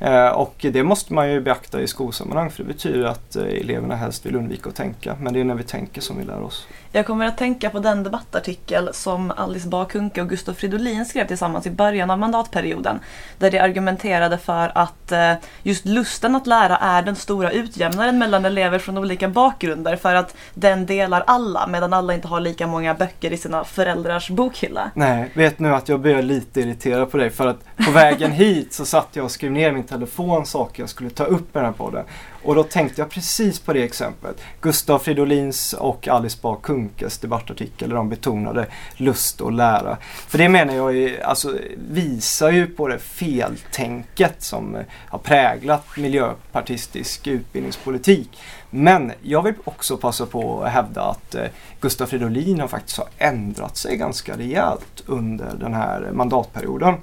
Eh, 0.00 0.28
och 0.28 0.54
det 0.72 0.82
måste 0.82 1.12
man 1.12 1.30
ju 1.30 1.40
beakta 1.40 1.80
i 1.80 1.86
skolsammanhang 1.86 2.50
för 2.50 2.62
det 2.62 2.72
betyder 2.72 3.04
att 3.04 3.36
eh, 3.36 3.44
eleverna 3.44 3.96
helst 3.96 4.26
vill 4.26 4.36
undvika 4.36 4.68
att 4.68 4.74
tänka. 4.74 5.16
Men 5.20 5.32
det 5.32 5.40
är 5.40 5.44
när 5.44 5.54
vi 5.54 5.62
tänker 5.62 6.00
som 6.00 6.18
vi 6.18 6.24
lär 6.24 6.42
oss. 6.42 6.66
Jag 6.92 7.06
kommer 7.06 7.26
att 7.26 7.38
tänka 7.38 7.70
på 7.70 7.78
den 7.78 8.02
debattartikel 8.02 8.90
som 8.92 9.32
Alice 9.36 9.68
Bakunke 9.68 10.20
och 10.20 10.28
Gustav 10.28 10.54
Fridolin 10.54 11.04
skrev 11.04 11.26
tillsammans 11.26 11.66
i 11.66 11.70
början 11.70 12.10
av 12.10 12.18
mandatperioden. 12.18 13.00
Där 13.38 13.50
de 13.50 13.58
argumenterade 13.58 14.38
för 14.38 14.72
att 14.74 15.12
eh, 15.12 15.32
just 15.62 15.84
lusten 15.84 16.36
att 16.36 16.46
lära 16.46 16.76
är 16.76 17.02
den 17.02 17.16
stora 17.16 17.50
utjämnaren 17.50 18.18
mellan 18.18 18.44
elever 18.44 18.78
från 18.78 18.98
olika 18.98 19.28
bakgrunder 19.28 19.96
för 19.96 20.14
att 20.14 20.36
den 20.54 20.86
delar 20.86 21.24
alla 21.26 21.66
medan 21.66 21.92
alla 21.92 22.14
inte 22.14 22.28
har 22.28 22.40
lika 22.40 22.66
många 22.66 22.94
böcker 22.94 23.32
i 23.32 23.36
sina 23.36 23.64
föräldrars 23.64 24.30
bokhylla. 24.30 24.90
Nej, 24.94 25.30
vet 25.34 25.58
nu 25.58 25.74
att 25.74 25.88
jag 25.88 26.00
blir 26.00 26.22
lite 26.22 26.60
irriterad 26.60 27.10
på 27.10 27.16
dig 27.16 27.30
för 27.30 27.46
att 27.46 27.76
på 27.86 27.90
vägen 27.90 28.32
hit 28.32 28.72
så 28.72 28.84
satt 28.84 29.08
jag 29.12 29.24
och 29.24 29.30
skrev 29.30 29.52
ner 29.52 29.72
min 29.72 29.84
telefon 29.90 30.46
saker 30.46 30.82
jag 30.82 30.90
skulle 30.90 31.10
ta 31.10 31.24
upp 31.24 31.48
i 31.48 31.58
den 31.58 31.64
här 31.64 31.72
podden. 31.72 32.04
Och 32.42 32.54
då 32.54 32.62
tänkte 32.62 33.00
jag 33.00 33.10
precis 33.10 33.60
på 33.60 33.72
det 33.72 33.82
exemplet. 33.82 34.40
Gustav 34.60 34.98
Fridolins 34.98 35.72
och 35.72 36.08
Alice 36.08 36.38
Bah 36.42 36.60
Kunkes 36.62 37.18
debattartikel 37.18 37.88
där 37.88 37.96
de 37.96 38.08
betonade 38.08 38.66
lust 38.96 39.40
och 39.40 39.52
lära. 39.52 39.96
För 40.02 40.38
det 40.38 40.48
menar 40.48 40.74
jag 40.74 40.94
ju, 40.94 41.20
alltså, 41.20 41.58
visar 41.76 42.50
ju 42.50 42.66
på 42.66 42.88
det 42.88 42.98
feltänket 42.98 44.42
som 44.42 44.74
eh, 44.74 44.82
har 45.08 45.18
präglat 45.18 45.96
miljöpartistisk 45.96 47.26
utbildningspolitik. 47.26 48.38
Men 48.70 49.12
jag 49.22 49.42
vill 49.42 49.54
också 49.64 49.96
passa 49.96 50.26
på 50.26 50.62
att 50.62 50.72
hävda 50.72 51.02
att 51.02 51.34
eh, 51.34 51.44
Gustav 51.80 52.06
Fridolin 52.06 52.60
har 52.60 52.68
faktiskt 52.68 52.98
har 52.98 53.08
ändrat 53.18 53.76
sig 53.76 53.96
ganska 53.96 54.36
rejält 54.36 55.02
under 55.06 55.54
den 55.60 55.74
här 55.74 56.06
eh, 56.06 56.12
mandatperioden. 56.12 56.94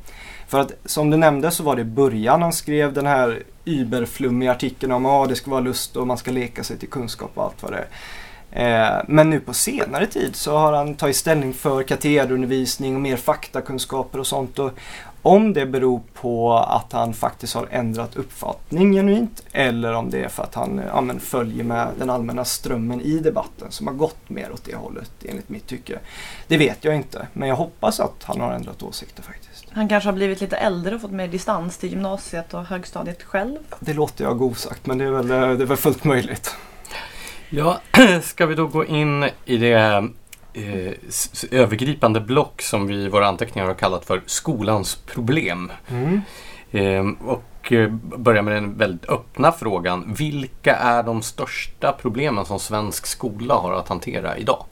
För 0.47 0.59
att 0.59 0.71
som 0.85 1.09
du 1.09 1.17
nämnde 1.17 1.51
så 1.51 1.63
var 1.63 1.75
det 1.75 1.81
i 1.81 1.85
början 1.85 2.41
han 2.41 2.53
skrev 2.53 2.93
den 2.93 3.05
här 3.05 3.43
überflummiga 3.65 4.51
artikeln 4.51 4.91
om 4.91 5.05
att 5.05 5.11
ah, 5.11 5.25
det 5.25 5.35
ska 5.35 5.51
vara 5.51 5.61
lust 5.61 5.95
och 5.95 6.07
man 6.07 6.17
ska 6.17 6.31
leka 6.31 6.63
sig 6.63 6.77
till 6.77 6.89
kunskap 6.89 7.31
och 7.33 7.43
allt 7.43 7.63
vad 7.63 7.71
det 7.71 7.77
är. 7.77 7.87
Eh, 8.51 9.03
men 9.07 9.29
nu 9.29 9.39
på 9.39 9.53
senare 9.53 10.05
tid 10.05 10.35
så 10.35 10.57
har 10.57 10.73
han 10.73 10.95
tagit 10.95 11.15
ställning 11.15 11.53
för 11.53 11.83
katederundervisning 11.83 12.95
och 12.95 13.01
mer 13.01 13.17
faktakunskaper 13.17 14.19
och 14.19 14.27
sånt. 14.27 14.59
Och 14.59 14.71
om 15.21 15.53
det 15.53 15.65
beror 15.65 16.01
på 16.13 16.53
att 16.53 16.91
han 16.91 17.13
faktiskt 17.13 17.53
har 17.53 17.67
ändrat 17.71 18.15
uppfattning 18.15 18.93
genuint 18.93 19.43
eller 19.51 19.93
om 19.93 20.09
det 20.09 20.23
är 20.23 20.29
för 20.29 20.43
att 20.43 20.55
han 20.55 20.79
eh, 20.79 20.85
ja, 20.85 21.01
men, 21.01 21.19
följer 21.19 21.63
med 21.63 21.87
den 21.99 22.09
allmänna 22.09 22.45
strömmen 22.45 23.01
i 23.01 23.19
debatten 23.19 23.71
som 23.71 23.87
har 23.87 23.93
gått 23.93 24.29
mer 24.29 24.51
åt 24.51 24.65
det 24.65 24.75
hållet 24.75 25.11
enligt 25.25 25.49
mitt 25.49 25.67
tycke. 25.67 25.99
Det 26.47 26.57
vet 26.57 26.83
jag 26.83 26.95
inte 26.95 27.27
men 27.33 27.49
jag 27.49 27.55
hoppas 27.55 27.99
att 27.99 28.23
han 28.23 28.41
har 28.41 28.51
ändrat 28.51 28.83
åsikter 28.83 29.23
faktiskt. 29.23 29.46
Han 29.77 29.87
kanske 29.87 30.07
har 30.07 30.13
blivit 30.13 30.41
lite 30.41 30.57
äldre 30.57 30.95
och 30.95 31.01
fått 31.01 31.11
mer 31.11 31.27
distans 31.27 31.77
till 31.77 31.89
gymnasiet 31.89 32.53
och 32.53 32.65
högstadiet 32.65 33.23
själv? 33.23 33.57
Det 33.79 33.93
låter 33.93 34.23
jag 34.23 34.41
osagt 34.41 34.85
men 34.85 34.97
det 34.97 35.05
är 35.05 35.11
väl, 35.11 35.27
det 35.27 35.35
är 35.35 35.65
väl 35.65 35.77
fullt 35.77 36.03
möjligt. 36.03 36.55
Ja, 37.49 37.81
ska 38.21 38.45
vi 38.45 38.55
då 38.55 38.67
gå 38.67 38.85
in 38.85 39.29
i 39.45 39.57
det 39.57 39.73
eh, 40.53 40.93
övergripande 41.51 42.19
block 42.21 42.61
som 42.61 42.87
vi 42.87 42.95
i 42.95 43.09
våra 43.09 43.27
anteckningar 43.27 43.67
har 43.67 43.73
kallat 43.73 44.05
för 44.05 44.21
skolans 44.25 44.95
problem. 44.95 45.71
Mm. 45.87 46.21
Eh, 46.71 47.27
och 47.29 47.73
börja 48.17 48.41
med 48.41 48.53
den 48.53 48.77
väldigt 48.77 49.09
öppna 49.09 49.51
frågan. 49.51 50.13
Vilka 50.17 50.75
är 50.75 51.03
de 51.03 51.21
största 51.21 51.91
problemen 52.01 52.45
som 52.45 52.59
svensk 52.59 53.07
skola 53.07 53.53
har 53.53 53.73
att 53.73 53.87
hantera 53.87 54.37
idag? 54.37 54.65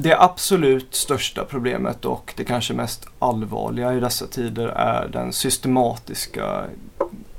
Det 0.00 0.20
absolut 0.20 0.94
största 0.94 1.44
problemet 1.44 2.04
och 2.04 2.34
det 2.36 2.44
kanske 2.44 2.74
mest 2.74 3.06
allvarliga 3.18 3.94
i 3.94 4.00
dessa 4.00 4.26
tider 4.26 4.68
är 4.68 5.08
den 5.08 5.32
systematiska 5.32 6.64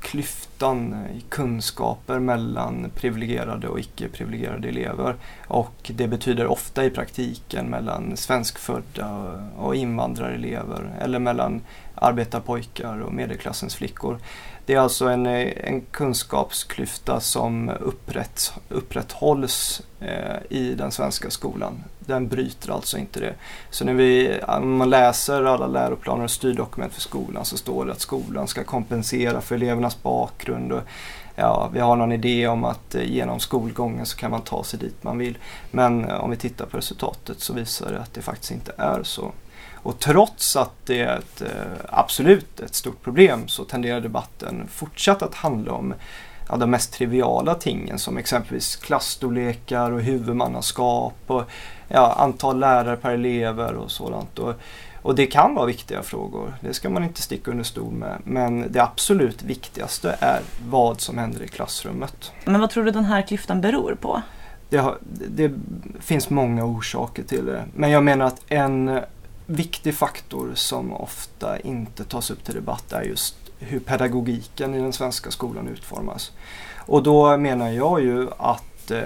klyftan 0.00 0.49
i 0.62 0.64
eh, 0.64 1.22
kunskaper 1.28 2.18
mellan 2.18 2.90
privilegierade 2.94 3.68
och 3.68 3.80
icke-privilegierade 3.80 4.68
elever. 4.68 5.16
Och 5.46 5.90
det 5.94 6.08
betyder 6.08 6.46
ofta 6.46 6.84
i 6.84 6.90
praktiken 6.90 7.66
mellan 7.66 8.16
svenskfödda 8.16 9.40
och 9.56 9.76
invandrarelever 9.76 10.94
eller 11.00 11.18
mellan 11.18 11.60
arbetarpojkar 11.94 13.00
och 13.00 13.12
medelklassens 13.12 13.74
flickor. 13.74 14.18
Det 14.70 14.74
är 14.74 14.80
alltså 14.80 15.08
en, 15.08 15.26
eh, 15.26 15.52
en 15.56 15.80
kunskapsklyfta 15.80 17.20
som 17.20 17.68
upprätt, 17.68 18.52
upprätthålls 18.68 19.82
eh, 20.00 20.36
i 20.50 20.74
den 20.74 20.90
svenska 20.90 21.30
skolan. 21.30 21.84
Den 21.98 22.28
bryter 22.28 22.72
alltså 22.72 22.98
inte 22.98 23.20
det. 23.20 23.34
Så 23.70 23.84
när 23.84 23.94
vi, 23.94 24.38
eh, 24.38 24.56
om 24.56 24.76
man 24.76 24.90
läser 24.90 25.44
alla 25.44 25.66
läroplaner 25.66 26.24
och 26.24 26.30
styrdokument 26.30 26.92
för 26.92 27.00
skolan 27.00 27.44
så 27.44 27.56
står 27.56 27.86
det 27.86 27.92
att 27.92 28.00
skolan 28.00 28.48
ska 28.48 28.64
kompensera 28.64 29.40
för 29.40 29.54
elevernas 29.54 30.02
bakgrund. 30.02 30.49
Och, 30.50 30.82
ja, 31.34 31.70
vi 31.72 31.80
har 31.80 31.96
någon 31.96 32.12
idé 32.12 32.48
om 32.48 32.64
att 32.64 32.94
eh, 32.94 33.02
genom 33.02 33.40
skolgången 33.40 34.06
så 34.06 34.16
kan 34.16 34.30
man 34.30 34.42
ta 34.42 34.64
sig 34.64 34.78
dit 34.78 35.02
man 35.02 35.18
vill. 35.18 35.38
Men 35.70 36.04
eh, 36.04 36.24
om 36.24 36.30
vi 36.30 36.36
tittar 36.36 36.66
på 36.66 36.76
resultatet 36.76 37.40
så 37.40 37.52
visar 37.52 37.92
det 37.92 38.00
att 38.00 38.14
det 38.14 38.22
faktiskt 38.22 38.52
inte 38.52 38.72
är 38.76 39.02
så. 39.02 39.32
Och 39.82 39.98
trots 39.98 40.56
att 40.56 40.86
det 40.86 41.00
är 41.00 41.18
ett, 41.18 41.42
eh, 41.42 41.48
absolut 41.88 42.60
ett 42.60 42.74
stort 42.74 43.02
problem 43.02 43.48
så 43.48 43.64
tenderar 43.64 44.00
debatten 44.00 44.68
fortsatt 44.68 45.22
att 45.22 45.34
handla 45.34 45.72
om 45.72 45.94
ja, 46.48 46.56
de 46.56 46.70
mest 46.70 46.92
triviala 46.92 47.54
tingen 47.54 47.98
som 47.98 48.18
exempelvis 48.18 48.76
klassstorlekar 48.76 49.90
och 49.90 50.00
huvudmannaskap 50.00 51.16
och 51.26 51.42
ja, 51.88 52.12
antal 52.18 52.58
lärare 52.58 52.96
per 52.96 53.10
elever 53.10 53.74
och 53.74 53.90
sådant. 53.90 54.38
Och, 54.38 54.54
och 55.02 55.14
det 55.14 55.26
kan 55.26 55.54
vara 55.54 55.66
viktiga 55.66 56.02
frågor, 56.02 56.54
det 56.60 56.74
ska 56.74 56.90
man 56.90 57.04
inte 57.04 57.22
sticka 57.22 57.50
under 57.50 57.64
stol 57.64 57.92
med. 57.92 58.18
Men 58.24 58.72
det 58.72 58.82
absolut 58.82 59.42
viktigaste 59.42 60.16
är 60.20 60.40
vad 60.68 61.00
som 61.00 61.18
händer 61.18 61.42
i 61.42 61.48
klassrummet. 61.48 62.32
Men 62.44 62.60
vad 62.60 62.70
tror 62.70 62.84
du 62.84 62.90
den 62.90 63.04
här 63.04 63.22
klyftan 63.22 63.60
beror 63.60 63.94
på? 64.00 64.22
Det, 64.68 64.76
har, 64.76 64.98
det 65.28 65.52
finns 66.00 66.30
många 66.30 66.64
orsaker 66.64 67.22
till 67.22 67.46
det. 67.46 67.64
Men 67.74 67.90
jag 67.90 68.04
menar 68.04 68.26
att 68.26 68.42
en 68.48 69.00
viktig 69.46 69.94
faktor 69.94 70.50
som 70.54 70.92
ofta 70.92 71.60
inte 71.60 72.04
tas 72.04 72.30
upp 72.30 72.44
till 72.44 72.54
debatt 72.54 72.92
är 72.92 73.02
just 73.02 73.36
hur 73.58 73.80
pedagogiken 73.80 74.74
i 74.74 74.78
den 74.78 74.92
svenska 74.92 75.30
skolan 75.30 75.68
utformas. 75.68 76.32
Och 76.78 77.02
då 77.02 77.36
menar 77.36 77.70
jag 77.70 78.00
ju 78.00 78.28
att 78.38 78.90
eh, 78.90 79.00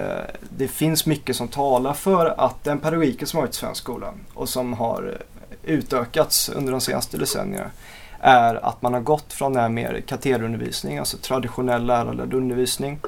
det 0.57 0.67
finns 0.67 1.05
mycket 1.05 1.35
som 1.35 1.47
talar 1.47 1.93
för 1.93 2.25
att 2.37 2.63
den 2.63 2.79
pedagogiken 2.79 3.27
som 3.27 3.37
har 3.37 3.41
varit 3.41 3.55
i 3.55 3.57
svensk 3.57 3.81
skola 3.81 4.13
och 4.33 4.49
som 4.49 4.73
har 4.73 5.17
utökats 5.65 6.49
under 6.49 6.71
de 6.71 6.81
senaste 6.81 7.17
decennierna 7.17 7.71
är 8.19 8.65
att 8.65 8.81
man 8.81 8.93
har 8.93 9.01
gått 9.01 9.33
från 9.33 9.53
den 9.53 9.61
här 9.61 9.69
mer 9.69 10.01
katederundervisning, 10.07 10.97
alltså 10.97 11.17
traditionell 11.17 11.85
lärarledd 11.85 12.33
undervisning, 12.33 12.99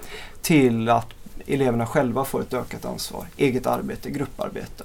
till 0.42 0.90
att 0.90 1.08
eleverna 1.48 1.86
själva 1.86 2.26
får 2.26 2.42
ett 2.42 2.54
ökat 2.54 2.86
ansvar, 2.86 3.26
eget 3.38 3.68
arbete, 3.68 4.10
grupparbete. 4.10 4.84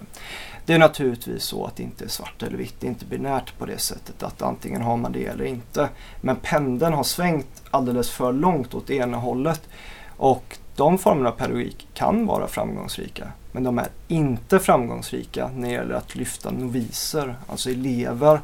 Det 0.67 0.75
är 0.75 0.79
naturligtvis 0.79 1.45
så 1.45 1.67
att 1.67 1.77
det 1.77 1.83
inte 1.83 2.05
är 2.05 2.09
svart 2.09 2.43
eller 2.43 2.57
vitt, 2.57 2.75
det 2.81 2.87
är 2.87 2.89
inte 2.89 3.05
binärt 3.05 3.59
på 3.59 3.67
det 3.67 3.79
sättet 3.79 4.23
att 4.23 4.43
antingen 4.43 4.83
har 4.83 4.97
man 4.97 5.13
det 5.13 5.27
eller 5.27 5.45
inte. 5.45 5.89
Men 6.21 6.37
pendeln 6.37 6.93
har 6.93 7.05
svängt 7.05 7.63
alldeles 7.71 8.11
för 8.11 8.33
långt 8.33 8.75
åt 8.75 8.91
ena 8.91 9.17
hållet 9.17 9.69
och 10.17 10.59
de 10.77 10.99
formerna 10.99 11.29
av 11.29 11.33
pedagogik 11.33 11.89
kan 11.95 12.27
vara 12.27 12.47
framgångsrika 12.47 13.33
men 13.53 13.63
de 13.63 13.79
är 13.79 13.89
inte 14.09 14.59
framgångsrika 14.59 15.51
när 15.57 15.69
det 15.69 15.75
gäller 15.75 15.95
att 15.95 16.15
lyfta 16.15 16.51
noviser, 16.51 17.37
alltså 17.49 17.71
elever 17.71 18.41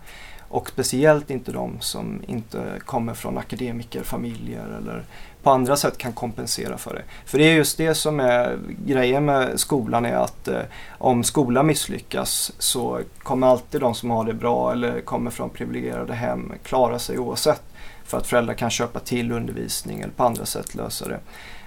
och 0.49 0.69
speciellt 0.69 1.31
inte 1.31 1.53
de 1.53 1.81
som 1.81 2.23
inte 2.27 2.63
kommer 2.85 3.15
från 3.15 3.39
akademikerfamiljer 3.39 4.67
eller 4.79 5.05
på 5.43 5.51
andra 5.51 5.77
sätt 5.77 5.99
kan 5.99 6.13
kompensera 6.13 6.79
för 6.79 6.95
det. 6.95 7.03
För 7.27 7.39
det 7.39 7.45
är 7.45 7.55
just 7.55 7.79
det 7.79 7.95
som 7.95 8.21
är 8.21 8.59
grejen 8.87 9.25
med 9.25 9.61
skolan 9.61 10.07
är 10.07 10.17
att 10.17 10.49
eh, 10.49 10.61
om 10.99 11.25
skolan 11.25 11.67
misslyckas 11.67 12.53
så 12.59 13.01
kommer 13.19 13.47
alltid 13.47 13.81
de 13.81 13.95
som 13.95 14.11
har 14.11 14.25
det 14.25 14.35
bra 14.35 14.73
eller 14.73 15.01
kommer 15.01 15.31
från 15.31 15.51
privilegierade 15.51 16.15
hem 16.15 16.53
klara 16.63 16.99
sig 16.99 17.19
oavsett. 17.19 17.63
För 18.05 18.19
att 18.19 18.27
föräldrar 18.27 18.55
kan 18.55 18.71
köpa 18.71 19.01
till 19.01 19.33
undervisning 19.33 20.01
eller 20.01 20.13
på 20.13 20.25
andra 20.25 20.47
sätt 20.47 20.75
lösa 20.75 21.09
det. 21.09 21.21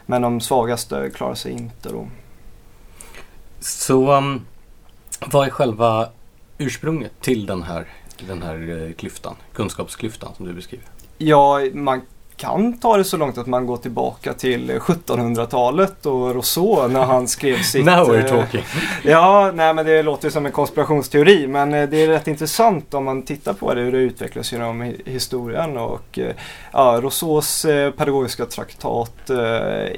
Men 0.05 0.21
de 0.21 0.41
svagaste 0.41 1.09
klarar 1.09 1.35
sig 1.35 1.51
inte 1.51 1.89
då. 1.89 2.07
Så 3.61 4.17
um, 4.17 4.45
vad 5.25 5.47
är 5.47 5.51
själva 5.51 6.09
ursprunget 6.57 7.11
till 7.21 7.45
den 7.45 7.63
här, 7.63 7.87
den 8.27 8.41
här 8.41 8.85
eh, 8.87 8.93
klyftan, 8.93 9.35
kunskapsklyftan 9.53 10.35
som 10.35 10.45
du 10.45 10.53
beskriver? 10.53 10.85
Ja, 11.17 11.59
man 11.73 12.01
kan 12.41 12.73
ta 12.77 12.97
det 12.97 13.03
så 13.03 13.17
långt 13.17 13.37
att 13.37 13.47
man 13.47 13.65
går 13.65 13.77
tillbaka 13.77 14.33
till 14.33 14.71
1700-talet 14.71 16.05
och 16.05 16.35
Rousseau 16.35 16.87
när 16.87 17.05
han 17.05 17.27
skrev 17.27 17.57
sitt... 17.63 17.85
Now 17.85 18.09
we're 18.09 18.25
eh, 18.25 18.25
talking! 18.25 18.63
ja, 19.03 19.51
nej 19.53 19.73
men 19.73 19.85
det 19.85 20.03
låter 20.03 20.29
som 20.29 20.45
en 20.45 20.51
konspirationsteori 20.51 21.47
men 21.47 21.73
eh, 21.73 21.89
det 21.89 22.03
är 22.03 22.07
rätt 22.07 22.27
intressant 22.27 22.93
om 22.93 23.05
man 23.05 23.21
tittar 23.21 23.53
på 23.53 23.73
det, 23.73 23.81
hur 23.81 23.91
det 23.91 23.97
utvecklas 23.97 24.51
genom 24.51 24.93
historien 25.05 25.77
och 25.77 26.19
eh, 26.19 26.35
ja, 26.73 26.99
Rousseaus 27.01 27.65
pedagogiska 27.97 28.45
traktat 28.45 29.29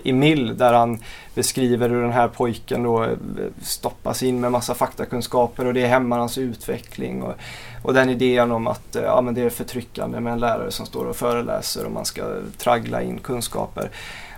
Emile 0.03 0.53
där 0.53 0.73
han 0.73 1.00
beskriver 1.35 1.89
hur 1.89 2.01
den 2.01 2.12
här 2.12 2.27
pojken 2.27 2.83
då 2.83 3.07
stoppas 3.62 4.23
in 4.23 4.39
med 4.39 4.51
massa 4.51 4.73
faktakunskaper 4.73 5.65
och 5.65 5.73
det 5.73 5.88
hämmar 5.88 6.19
hans 6.19 6.38
utveckling. 6.38 7.23
Och, 7.23 7.33
och 7.84 7.94
den 7.94 8.10
idén 8.10 8.52
om 8.52 8.68
att 8.68 8.96
eh, 8.96 9.04
ja, 9.04 9.22
men 9.22 9.34
det 9.34 9.42
är 9.42 9.50
förtryckande 9.50 10.20
med 10.20 10.34
en 10.34 10.40
lärare 10.40 10.72
som 10.72 10.86
står 10.86 11.06
och 11.06 11.16
föreläser 11.16 11.86
och 11.86 11.92
man 11.92 12.06
ska 12.06 12.24
traggla 12.58 13.02
in 13.02 13.20
kunskaper. 13.20 13.90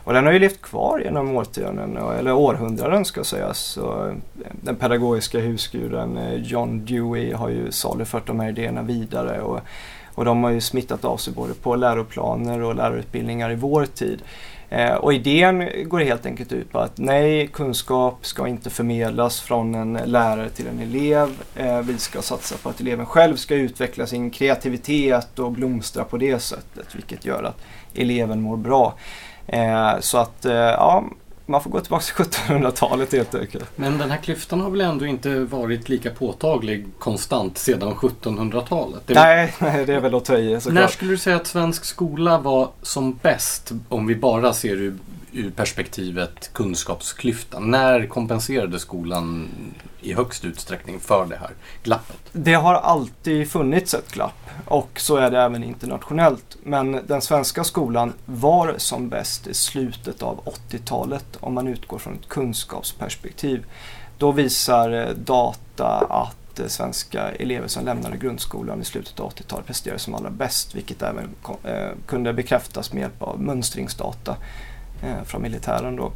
Och 0.03 0.13
den 0.13 0.25
har 0.25 0.33
ju 0.33 0.39
levt 0.39 0.61
kvar 0.61 0.99
genom 0.99 1.35
årtionden, 1.35 1.97
eh, 1.97 2.19
eller 2.19 2.33
århundraden 2.33 3.05
ska 3.05 3.23
sägas. 3.23 3.59
Så 3.59 4.07
eh, 4.07 4.13
den 4.51 4.75
pedagogiska 4.75 5.39
husguden 5.39 6.19
John 6.43 6.85
Dewey 6.85 7.33
har 7.33 7.49
ju 7.49 7.71
salufört 7.71 8.27
de 8.27 8.39
här 8.39 8.49
idéerna 8.49 8.81
vidare. 8.81 9.41
Och, 9.41 9.59
och 10.15 10.25
de 10.25 10.43
har 10.43 10.51
ju 10.51 10.61
smittat 10.61 11.05
av 11.05 11.17
sig 11.17 11.33
både 11.33 11.53
på 11.53 11.75
läroplaner 11.75 12.61
och 12.61 12.75
lärarutbildningar 12.75 13.51
i 13.51 13.55
vår 13.55 13.85
tid. 13.85 14.21
Eh, 14.69 14.93
och 14.93 15.13
idén 15.13 15.69
går 15.85 15.99
helt 15.99 16.25
enkelt 16.25 16.51
ut 16.51 16.71
på 16.71 16.79
att 16.79 16.97
nej, 16.97 17.47
kunskap 17.47 18.25
ska 18.25 18.47
inte 18.47 18.69
förmedlas 18.69 19.41
från 19.41 19.75
en 19.75 19.93
lärare 20.05 20.49
till 20.49 20.67
en 20.67 20.79
elev. 20.79 21.29
Eh, 21.55 21.79
vi 21.79 21.97
ska 21.97 22.21
satsa 22.21 22.55
på 22.57 22.69
att 22.69 22.79
eleven 22.79 23.05
själv 23.05 23.35
ska 23.35 23.55
utveckla 23.55 24.07
sin 24.07 24.31
kreativitet 24.31 25.39
och 25.39 25.51
blomstra 25.51 26.03
på 26.03 26.17
det 26.17 26.39
sättet, 26.39 26.95
vilket 26.95 27.25
gör 27.25 27.43
att 27.43 27.61
eleven 27.93 28.41
mår 28.41 28.57
bra. 28.57 28.93
Eh, 29.47 29.99
så 29.99 30.17
att, 30.17 30.45
ja, 30.77 31.03
man 31.45 31.63
får 31.63 31.69
gå 31.69 31.79
tillbaka 31.79 32.23
till 32.23 32.25
1700-talet 32.25 33.13
helt 33.13 33.35
enkelt. 33.35 33.65
Men 33.75 33.97
den 33.97 34.11
här 34.11 34.17
klyftan 34.17 34.61
har 34.61 34.69
väl 34.69 34.81
ändå 34.81 35.05
inte 35.05 35.39
varit 35.39 35.89
lika 35.89 36.11
påtaglig 36.11 36.85
konstant 36.99 37.57
sedan 37.57 37.93
1700-talet? 37.93 39.01
Det 39.05 39.13
nej, 39.13 39.53
nej, 39.59 39.85
det 39.85 39.93
är 39.93 39.99
väl 39.99 40.15
att 40.15 40.25
ta 40.25 40.37
i 40.37 40.59
När 40.69 40.87
skulle 40.87 41.11
du 41.11 41.17
säga 41.17 41.35
att 41.35 41.47
svensk 41.47 41.85
skola 41.85 42.37
var 42.37 42.69
som 42.81 43.19
bäst 43.21 43.71
om 43.89 44.07
vi 44.07 44.15
bara 44.15 44.53
ser 44.53 44.75
ur, 44.75 44.97
ur 45.31 45.51
perspektivet 45.51 46.53
kunskapsklyftan? 46.53 47.71
När 47.71 48.07
kompenserade 48.07 48.79
skolan 48.79 49.47
i 50.05 50.13
högst 50.13 50.45
utsträckning 50.45 50.99
för 50.99 51.25
det 51.25 51.35
här 51.35 51.51
glappet? 51.83 52.17
Det 52.31 52.53
har 52.53 52.73
alltid 52.73 53.51
funnits 53.51 53.93
ett 53.93 54.11
glapp 54.11 54.49
och 54.65 54.89
så 54.99 55.15
är 55.15 55.31
det 55.31 55.39
även 55.41 55.63
internationellt. 55.63 56.57
Men 56.63 57.01
den 57.07 57.21
svenska 57.21 57.63
skolan 57.63 58.13
var 58.25 58.73
som 58.77 59.09
bäst 59.09 59.47
i 59.47 59.53
slutet 59.53 60.23
av 60.23 60.43
80-talet 60.69 61.37
om 61.39 61.53
man 61.53 61.67
utgår 61.67 61.97
från 61.97 62.13
ett 62.13 62.27
kunskapsperspektiv. 62.27 63.65
Då 64.17 64.31
visar 64.31 64.91
eh, 64.91 65.09
data 65.09 65.87
att 66.09 66.59
eh, 66.59 66.67
svenska 66.67 67.31
elever 67.31 67.67
som 67.67 67.85
lämnade 67.85 68.17
grundskolan 68.17 68.81
i 68.81 68.85
slutet 68.85 69.19
av 69.19 69.31
80-talet 69.31 69.65
presterade 69.65 69.99
som 69.99 70.15
allra 70.15 70.29
bäst, 70.29 70.75
vilket 70.75 71.01
även 71.01 71.29
eh, 71.63 71.89
kunde 72.05 72.33
bekräftas 72.33 72.93
med 72.93 73.01
hjälp 73.01 73.21
av 73.21 73.41
mönstringsdata 73.41 74.37
från 75.25 75.41
militären. 75.41 75.95
Då. 75.95 76.11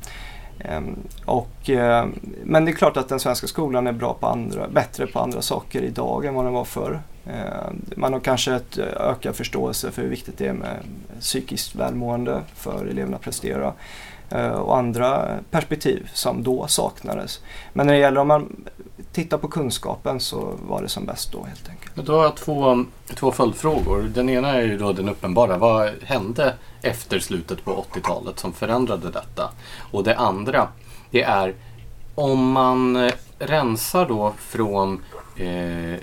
Ehm, 0.59 0.95
och, 1.25 1.69
eh, 1.69 2.07
men 2.43 2.65
det 2.65 2.71
är 2.71 2.75
klart 2.75 2.97
att 2.97 3.09
den 3.09 3.19
svenska 3.19 3.47
skolan 3.47 3.87
är 3.87 3.91
bra 3.91 4.13
på 4.13 4.27
andra, 4.27 4.67
bättre 4.67 5.07
på 5.07 5.19
andra 5.19 5.41
saker 5.41 5.81
idag 5.81 6.25
än 6.25 6.33
vad 6.33 6.45
den 6.45 6.53
var 6.53 6.65
förr. 6.65 6.99
Ehm, 7.25 7.81
man 7.95 8.13
har 8.13 8.19
kanske 8.19 8.53
ett 8.53 8.77
eh, 8.77 8.85
ökad 8.85 9.35
förståelse 9.35 9.91
för 9.91 10.01
hur 10.01 10.09
viktigt 10.09 10.37
det 10.37 10.47
är 10.47 10.53
med 10.53 10.77
psykiskt 11.19 11.75
välmående 11.75 12.41
för 12.55 12.85
eleverna 12.85 13.15
att 13.15 13.21
prestera 13.21 13.73
eh, 14.29 14.49
och 14.49 14.77
andra 14.77 15.27
perspektiv 15.51 16.09
som 16.13 16.43
då 16.43 16.67
saknades. 16.67 17.41
Men 17.73 17.87
när 17.87 17.93
det 17.93 17.99
gäller 17.99 18.21
om 18.21 18.27
man 18.27 18.65
tittar 19.23 19.37
på 19.37 19.47
kunskapen 19.47 20.19
så 20.19 20.53
var 20.67 20.81
det 20.81 20.89
som 20.89 21.05
bäst 21.05 21.31
då 21.31 21.43
helt 21.43 21.69
enkelt. 21.69 22.07
Då 22.07 22.17
har 22.17 22.23
jag 22.23 22.35
två, 22.35 22.85
två 23.15 23.31
följdfrågor. 23.31 24.11
Den 24.13 24.29
ena 24.29 24.49
är 24.49 24.61
ju 24.61 24.77
då 24.77 24.93
den 24.93 25.09
uppenbara. 25.09 25.57
Vad 25.57 25.89
hände 26.03 26.53
efter 26.81 27.19
slutet 27.19 27.65
på 27.65 27.85
80-talet 27.93 28.39
som 28.39 28.53
förändrade 28.53 29.11
detta? 29.11 29.49
Och 29.91 30.03
det 30.03 30.15
andra, 30.15 30.67
det 31.11 31.23
är 31.23 31.55
om 32.15 32.51
man 32.51 32.95
eh, 32.95 33.13
rensar 33.39 34.05
då 34.05 34.33
från 34.39 35.01
eh, 35.35 35.99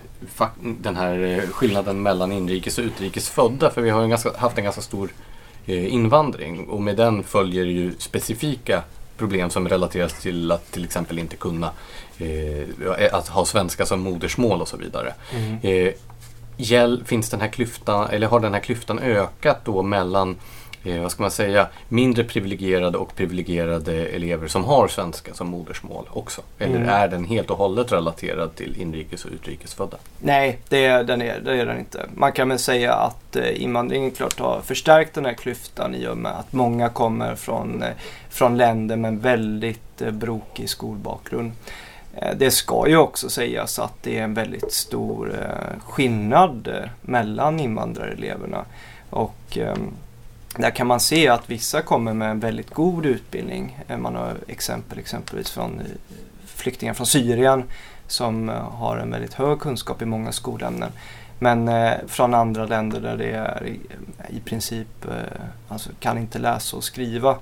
den 0.60 0.96
här 0.96 1.22
eh, 1.22 1.50
skillnaden 1.50 2.02
mellan 2.02 2.32
inrikes 2.32 2.78
och 2.78 2.84
utrikes 2.84 3.28
födda, 3.28 3.70
för 3.70 3.82
vi 3.82 3.90
har 3.90 4.02
en 4.02 4.10
ganska, 4.10 4.36
haft 4.36 4.58
en 4.58 4.64
ganska 4.64 4.82
stor 4.82 5.10
eh, 5.66 5.94
invandring 5.94 6.68
och 6.68 6.82
med 6.82 6.96
den 6.96 7.22
följer 7.22 7.64
ju 7.64 7.94
specifika 7.98 8.82
problem 9.16 9.50
som 9.50 9.68
relateras 9.68 10.20
till 10.22 10.52
att 10.52 10.72
till 10.72 10.84
exempel 10.84 11.18
inte 11.18 11.36
kunna 11.36 11.70
eh, 12.18 13.14
att 13.14 13.28
ha 13.28 13.44
svenska 13.44 13.86
som 13.86 14.00
modersmål 14.00 14.60
och 14.60 14.68
så 14.68 14.76
vidare. 14.76 15.14
Mm. 15.32 15.58
Eh, 15.62 15.92
finns 17.04 17.30
den 17.30 17.40
här 17.40 17.48
klyftan, 17.48 18.10
eller 18.10 18.26
har 18.26 18.40
den 18.40 18.54
här 18.54 18.60
klyftan 18.60 18.98
ökat 18.98 19.64
då 19.64 19.82
mellan 19.82 20.36
eh, 20.86 21.02
vad 21.02 21.12
ska 21.12 21.22
man 21.22 21.30
säga, 21.30 21.68
mindre 21.88 22.24
privilegierade 22.24 22.98
och 22.98 23.16
privilegierade 23.16 23.92
elever 23.92 24.48
som 24.48 24.64
har 24.64 24.88
svenska 24.88 25.34
som 25.34 25.48
modersmål 25.48 26.08
också? 26.12 26.42
Eller 26.58 26.76
mm. 26.76 26.88
är 26.88 27.08
den 27.08 27.24
helt 27.24 27.50
och 27.50 27.58
hållet 27.58 27.92
relaterad 27.92 28.54
till 28.54 28.80
inrikes 28.80 29.24
och 29.24 29.30
utrikesfödda? 29.32 29.96
Nej, 30.20 30.58
det 30.68 30.84
är, 30.84 31.04
den 31.04 31.22
är, 31.22 31.40
det 31.40 31.60
är 31.60 31.66
den 31.66 31.78
inte. 31.78 32.06
Man 32.14 32.32
kan 32.32 32.48
väl 32.48 32.58
säga 32.58 32.92
att 32.94 33.36
eh, 33.36 33.62
invandringen 33.62 34.10
klart 34.10 34.38
har 34.38 34.60
förstärkt 34.60 35.14
den 35.14 35.24
här 35.24 35.34
klyftan 35.34 35.94
i 35.94 36.06
och 36.06 36.18
med 36.18 36.32
att 36.32 36.52
många 36.52 36.88
kommer 36.88 37.34
från, 37.34 37.82
eh, 37.82 37.88
från 38.30 38.56
länder 38.56 38.96
med 38.96 39.18
väldigt 39.18 40.02
eh, 40.02 40.10
brokig 40.10 40.70
skolbakgrund. 40.70 41.52
Det 42.36 42.50
ska 42.50 42.88
ju 42.88 42.96
också 42.96 43.30
sägas 43.30 43.78
att 43.78 44.02
det 44.02 44.18
är 44.18 44.22
en 44.22 44.34
väldigt 44.34 44.72
stor 44.72 45.36
skillnad 45.86 46.88
mellan 47.00 47.60
invandrareleverna. 47.60 48.64
Och 49.10 49.58
ehm, 49.58 49.92
där 50.56 50.70
kan 50.70 50.86
man 50.86 51.00
se 51.00 51.28
att 51.28 51.50
vissa 51.50 51.82
kommer 51.82 52.14
med 52.14 52.30
en 52.30 52.40
väldigt 52.40 52.74
god 52.74 53.06
utbildning. 53.06 53.78
Eh, 53.88 53.98
man 53.98 54.14
har 54.14 54.36
exempel 54.46 54.98
exempelvis 54.98 55.50
från 55.50 55.80
eh, 55.80 55.86
flyktingar 56.46 56.94
från 56.94 57.06
Syrien 57.06 57.64
som 58.06 58.48
eh, 58.48 58.54
har 58.54 58.96
en 58.96 59.10
väldigt 59.10 59.34
hög 59.34 59.60
kunskap 59.60 60.02
i 60.02 60.04
många 60.04 60.32
skolämnen. 60.32 60.90
Men 61.38 61.70
från 62.06 62.34
andra 62.34 62.66
länder 62.66 63.00
där 63.00 63.16
det 63.16 63.30
är 63.30 63.66
i, 64.28 64.40
princip 64.40 65.06
alltså 65.68 65.90
kan 66.00 66.18
inte 66.18 66.38
läsa 66.38 66.76
och 66.76 66.84
skriva 66.84 67.36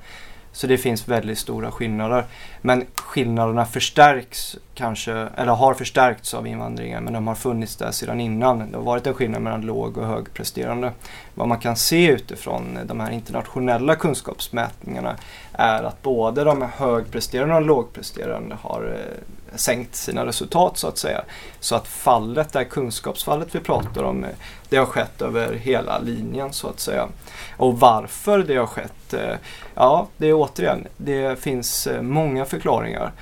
så 0.54 0.66
det 0.66 0.78
finns 0.78 1.08
väldigt 1.08 1.38
stora 1.38 1.70
skillnader. 1.70 2.24
Men 2.60 2.84
skillnaderna 2.94 3.66
förstärks 3.66 4.56
kanske, 4.74 5.12
eller 5.12 5.52
har 5.52 5.74
förstärkts 5.74 6.34
av 6.34 6.46
invandringen, 6.46 7.04
men 7.04 7.12
de 7.12 7.26
har 7.26 7.34
funnits 7.34 7.76
där 7.76 7.90
sedan 7.90 8.20
innan. 8.20 8.70
Det 8.70 8.76
har 8.76 8.84
varit 8.84 9.06
en 9.06 9.14
skillnad 9.14 9.42
mellan 9.42 9.60
låg 9.60 9.98
och 9.98 10.06
högpresterande. 10.06 10.92
Vad 11.34 11.48
man 11.48 11.58
kan 11.58 11.76
se 11.76 12.06
utifrån 12.06 12.78
de 12.84 13.00
här 13.00 13.10
internationella 13.10 13.96
kunskapsmätningarna 13.96 15.16
är 15.54 15.82
att 15.82 16.02
både 16.02 16.44
de 16.44 16.62
högpresterande 16.62 17.54
och 17.54 17.62
lågpresterande 17.62 18.56
har 18.60 18.96
eh, 18.98 19.56
sänkt 19.58 19.94
sina 19.94 20.26
resultat 20.26 20.78
så 20.78 20.88
att 20.88 20.98
säga. 20.98 21.24
Så 21.60 21.76
att 21.76 21.88
fallet, 21.88 22.52
det 22.52 22.58
här 22.58 22.66
kunskapsfallet 22.66 23.54
vi 23.54 23.60
pratar 23.60 24.02
om, 24.02 24.24
eh, 24.24 24.30
det 24.68 24.76
har 24.76 24.86
skett 24.86 25.22
över 25.22 25.54
hela 25.54 25.98
linjen 25.98 26.52
så 26.52 26.68
att 26.68 26.80
säga. 26.80 27.08
Och 27.56 27.80
varför 27.80 28.38
det 28.38 28.56
har 28.56 28.66
skett, 28.66 29.14
eh, 29.14 29.36
ja 29.74 30.06
det 30.16 30.28
är 30.28 30.34
återigen, 30.34 30.86
det 30.96 31.40
finns 31.40 31.88
många 32.00 32.44
förklaringar. 32.44 33.12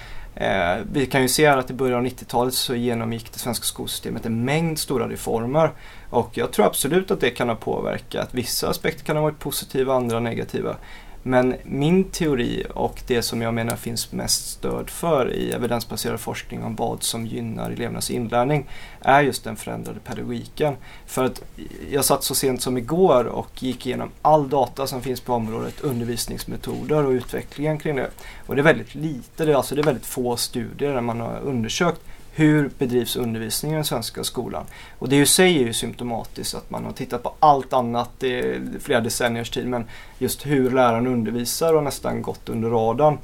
Vi 0.92 1.06
kan 1.06 1.22
ju 1.22 1.28
se 1.28 1.46
att 1.46 1.70
i 1.70 1.74
början 1.74 1.98
av 1.98 2.06
90-talet 2.06 2.54
så 2.54 2.74
genomgick 2.74 3.32
det 3.32 3.38
svenska 3.38 3.64
skolsystemet 3.64 4.26
en 4.26 4.44
mängd 4.44 4.78
stora 4.78 5.08
reformer. 5.08 5.70
Och 6.10 6.38
jag 6.38 6.52
tror 6.52 6.66
absolut 6.66 7.10
att 7.10 7.20
det 7.20 7.30
kan 7.30 7.48
ha 7.48 7.56
påverkat. 7.56 8.28
Vissa 8.32 8.68
aspekter 8.68 9.04
kan 9.04 9.16
ha 9.16 9.22
varit 9.22 9.38
positiva, 9.38 9.94
andra 9.94 10.20
negativa. 10.20 10.76
Men 11.22 11.54
min 11.64 12.04
teori 12.04 12.66
och 12.74 13.02
det 13.06 13.22
som 13.22 13.42
jag 13.42 13.54
menar 13.54 13.76
finns 13.76 14.12
mest 14.12 14.50
stöd 14.50 14.90
för 14.90 15.32
i 15.32 15.52
evidensbaserad 15.52 16.20
forskning 16.20 16.62
om 16.62 16.76
vad 16.76 17.02
som 17.02 17.26
gynnar 17.26 17.70
elevernas 17.70 18.10
inlärning 18.10 18.66
är 19.00 19.22
just 19.22 19.44
den 19.44 19.56
förändrade 19.56 20.00
pedagogiken. 20.00 20.76
För 21.06 21.24
att 21.24 21.42
jag 21.90 22.04
satt 22.04 22.24
så 22.24 22.34
sent 22.34 22.62
som 22.62 22.78
igår 22.78 23.24
och 23.24 23.62
gick 23.62 23.86
igenom 23.86 24.10
all 24.22 24.48
data 24.48 24.86
som 24.86 25.02
finns 25.02 25.20
på 25.20 25.32
området 25.34 25.80
undervisningsmetoder 25.80 27.04
och 27.04 27.10
utvecklingen 27.10 27.78
kring 27.78 27.96
det. 27.96 28.10
Och 28.46 28.54
det 28.54 28.60
är 28.60 28.64
väldigt 28.64 28.94
lite, 28.94 29.44
det 29.44 29.52
är, 29.52 29.56
alltså 29.56 29.74
det 29.74 29.80
är 29.80 29.86
väldigt 29.86 30.06
få 30.06 30.36
studier 30.36 30.94
där 30.94 31.00
man 31.00 31.20
har 31.20 31.40
undersökt 31.40 32.00
hur 32.34 32.70
bedrivs 32.78 33.16
undervisningen 33.16 33.74
i 33.74 33.78
den 33.78 33.84
svenska 33.84 34.24
skolan? 34.24 34.64
Och 34.98 35.08
det 35.08 35.16
i 35.16 35.26
sig 35.26 35.62
är 35.62 35.66
ju 35.66 35.72
symptomatiskt 35.72 36.54
att 36.54 36.70
man 36.70 36.84
har 36.84 36.92
tittat 36.92 37.22
på 37.22 37.34
allt 37.40 37.72
annat 37.72 38.22
i 38.24 38.60
flera 38.80 39.00
decenniers 39.00 39.50
tid 39.50 39.68
men 39.68 39.84
just 40.18 40.46
hur 40.46 40.70
läraren 40.70 41.06
undervisar 41.06 41.74
har 41.74 41.82
nästan 41.82 42.22
gått 42.22 42.48
under 42.48 42.70
radarn. 42.70 43.18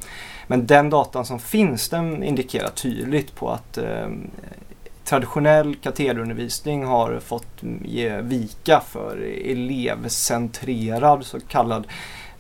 Men 0.47 0.67
den 0.67 0.91
datan 0.91 1.25
som 1.25 1.39
finns 1.39 1.89
den 1.89 2.23
indikerar 2.23 2.69
tydligt 2.69 3.35
på 3.35 3.51
att 3.51 3.79
eh, 3.79 4.09
traditionell 5.05 5.75
katederundervisning 5.75 6.85
har 6.85 7.21
fått 7.21 7.63
ge 7.85 8.21
vika 8.21 8.83
för 8.89 9.17
elevcentrerad 9.45 11.27
så 11.27 11.41
kallad 11.41 11.87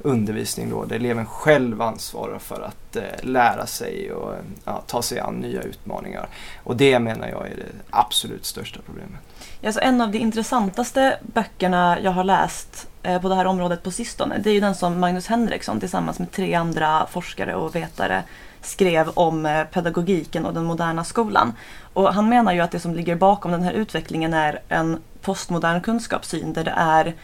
undervisning 0.02 0.70
då, 0.70 0.84
där 0.84 0.96
eleven 0.96 1.26
själv 1.26 1.82
ansvarar 1.82 2.38
för 2.38 2.60
att 2.60 2.96
eh, 2.96 3.02
lära 3.22 3.66
sig 3.66 4.12
och 4.12 4.34
ja, 4.64 4.82
ta 4.86 5.02
sig 5.02 5.20
an 5.20 5.34
nya 5.34 5.62
utmaningar. 5.62 6.28
Och 6.64 6.76
det 6.76 6.98
menar 6.98 7.28
jag 7.28 7.46
är 7.46 7.56
det 7.56 7.72
absolut 7.90 8.44
största 8.44 8.80
problemet. 8.86 9.20
Alltså 9.64 9.80
en 9.80 10.00
av 10.00 10.10
de 10.10 10.18
intressantaste 10.18 11.18
böckerna 11.22 11.98
jag 12.00 12.10
har 12.10 12.24
läst 12.24 12.88
eh, 13.02 13.20
på 13.20 13.28
det 13.28 13.34
här 13.34 13.44
området 13.44 13.82
på 13.82 13.90
sistone, 13.90 14.38
det 14.38 14.50
är 14.50 14.54
ju 14.54 14.60
den 14.60 14.74
som 14.74 15.00
Magnus 15.00 15.26
Henriksson 15.26 15.80
tillsammans 15.80 16.18
med 16.18 16.30
tre 16.32 16.54
andra 16.54 17.06
forskare 17.10 17.54
och 17.54 17.76
vetare 17.76 18.22
skrev 18.62 19.08
om 19.08 19.46
eh, 19.46 19.64
pedagogiken 19.64 20.46
och 20.46 20.54
den 20.54 20.64
moderna 20.64 21.04
skolan. 21.04 21.52
Och 21.92 22.14
han 22.14 22.28
menar 22.28 22.52
ju 22.52 22.60
att 22.60 22.70
det 22.70 22.80
som 22.80 22.94
ligger 22.94 23.16
bakom 23.16 23.52
den 23.52 23.62
här 23.62 23.72
utvecklingen 23.72 24.34
är 24.34 24.60
en 24.68 24.98
postmodern 25.20 25.80
kunskapssyn 25.80 26.52
där 26.52 26.64
det 26.64 26.74
är 26.76 27.14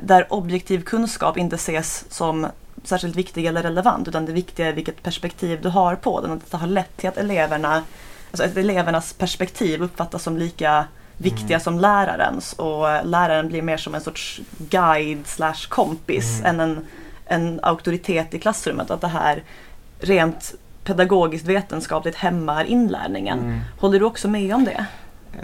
där 0.00 0.32
objektiv 0.32 0.82
kunskap 0.82 1.38
inte 1.38 1.56
ses 1.56 2.04
som 2.08 2.46
särskilt 2.84 3.16
viktig 3.16 3.46
eller 3.46 3.62
relevant 3.62 4.08
utan 4.08 4.26
det 4.26 4.32
viktiga 4.32 4.68
är 4.68 4.72
vilket 4.72 5.02
perspektiv 5.02 5.62
du 5.62 5.68
har 5.68 5.96
på 5.96 6.20
den. 6.20 6.30
Att 6.32 6.50
det 6.50 6.56
har 6.56 6.66
lett 6.66 6.96
till 6.96 7.08
att 7.08 7.16
eleverna, 7.16 7.82
alltså 8.30 8.44
att 8.44 8.56
elevernas 8.56 9.12
perspektiv 9.12 9.82
uppfattas 9.82 10.22
som 10.22 10.36
lika 10.36 10.84
viktiga 11.16 11.56
mm. 11.56 11.60
som 11.60 11.78
lärarens 11.78 12.52
och 12.52 13.06
läraren 13.06 13.48
blir 13.48 13.62
mer 13.62 13.76
som 13.76 13.94
en 13.94 14.00
sorts 14.00 14.40
guide 14.58 15.26
slash 15.26 15.68
kompis 15.68 16.40
mm. 16.40 16.60
än 16.60 16.60
en, 16.60 16.86
en 17.26 17.60
auktoritet 17.62 18.34
i 18.34 18.38
klassrummet. 18.38 18.90
Att 18.90 19.00
det 19.00 19.08
här 19.08 19.42
rent 20.00 20.54
pedagogiskt 20.84 21.46
vetenskapligt 21.46 22.16
hämmar 22.16 22.64
inlärningen. 22.64 23.38
Mm. 23.38 23.60
Håller 23.78 23.98
du 23.98 24.04
också 24.04 24.28
med 24.28 24.54
om 24.54 24.64
det? 24.64 24.86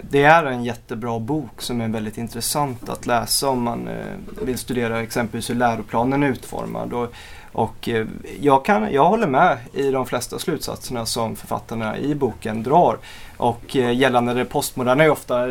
Det 0.09 0.23
är 0.23 0.45
en 0.45 0.63
jättebra 0.63 1.19
bok 1.19 1.61
som 1.61 1.81
är 1.81 1.87
väldigt 1.87 2.17
intressant 2.17 2.89
att 2.89 3.05
läsa 3.05 3.49
om 3.49 3.63
man 3.63 3.87
eh, 3.87 4.05
vill 4.41 4.57
studera 4.57 5.01
exempelvis 5.01 5.49
hur 5.49 5.55
läroplanen 5.55 6.23
är 6.23 6.27
utformad. 6.27 6.93
Och, 6.93 7.13
och 7.51 7.89
eh, 7.89 8.07
jag, 8.39 8.65
kan, 8.65 8.93
jag 8.93 9.09
håller 9.09 9.27
med 9.27 9.57
i 9.73 9.91
de 9.91 10.05
flesta 10.05 10.39
slutsatserna 10.39 11.05
som 11.05 11.35
författarna 11.35 11.97
i 11.97 12.15
boken 12.15 12.63
drar. 12.63 12.97
Och 13.37 13.75
eh, 13.75 13.91
gällande 13.91 14.33
det 14.33 14.45
postmoderna 14.45 15.03
är 15.03 15.09
ofta, 15.09 15.45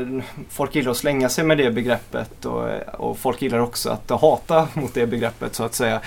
folk 0.49 0.75
gillar 0.75 0.91
att 0.91 0.97
slänga 0.97 1.29
sig 1.29 1.45
med 1.45 1.59
det 1.59 1.71
begreppet 1.71 2.45
och, 2.45 2.69
och 2.99 3.19
folk 3.19 3.43
gillar 3.43 3.59
också 3.59 3.91
att 3.91 4.21
hata 4.21 4.69
mot 4.75 4.95
det 4.95 5.07
begreppet 5.07 5.55
så 5.55 5.65
att 5.65 5.75
säga. 5.75 6.01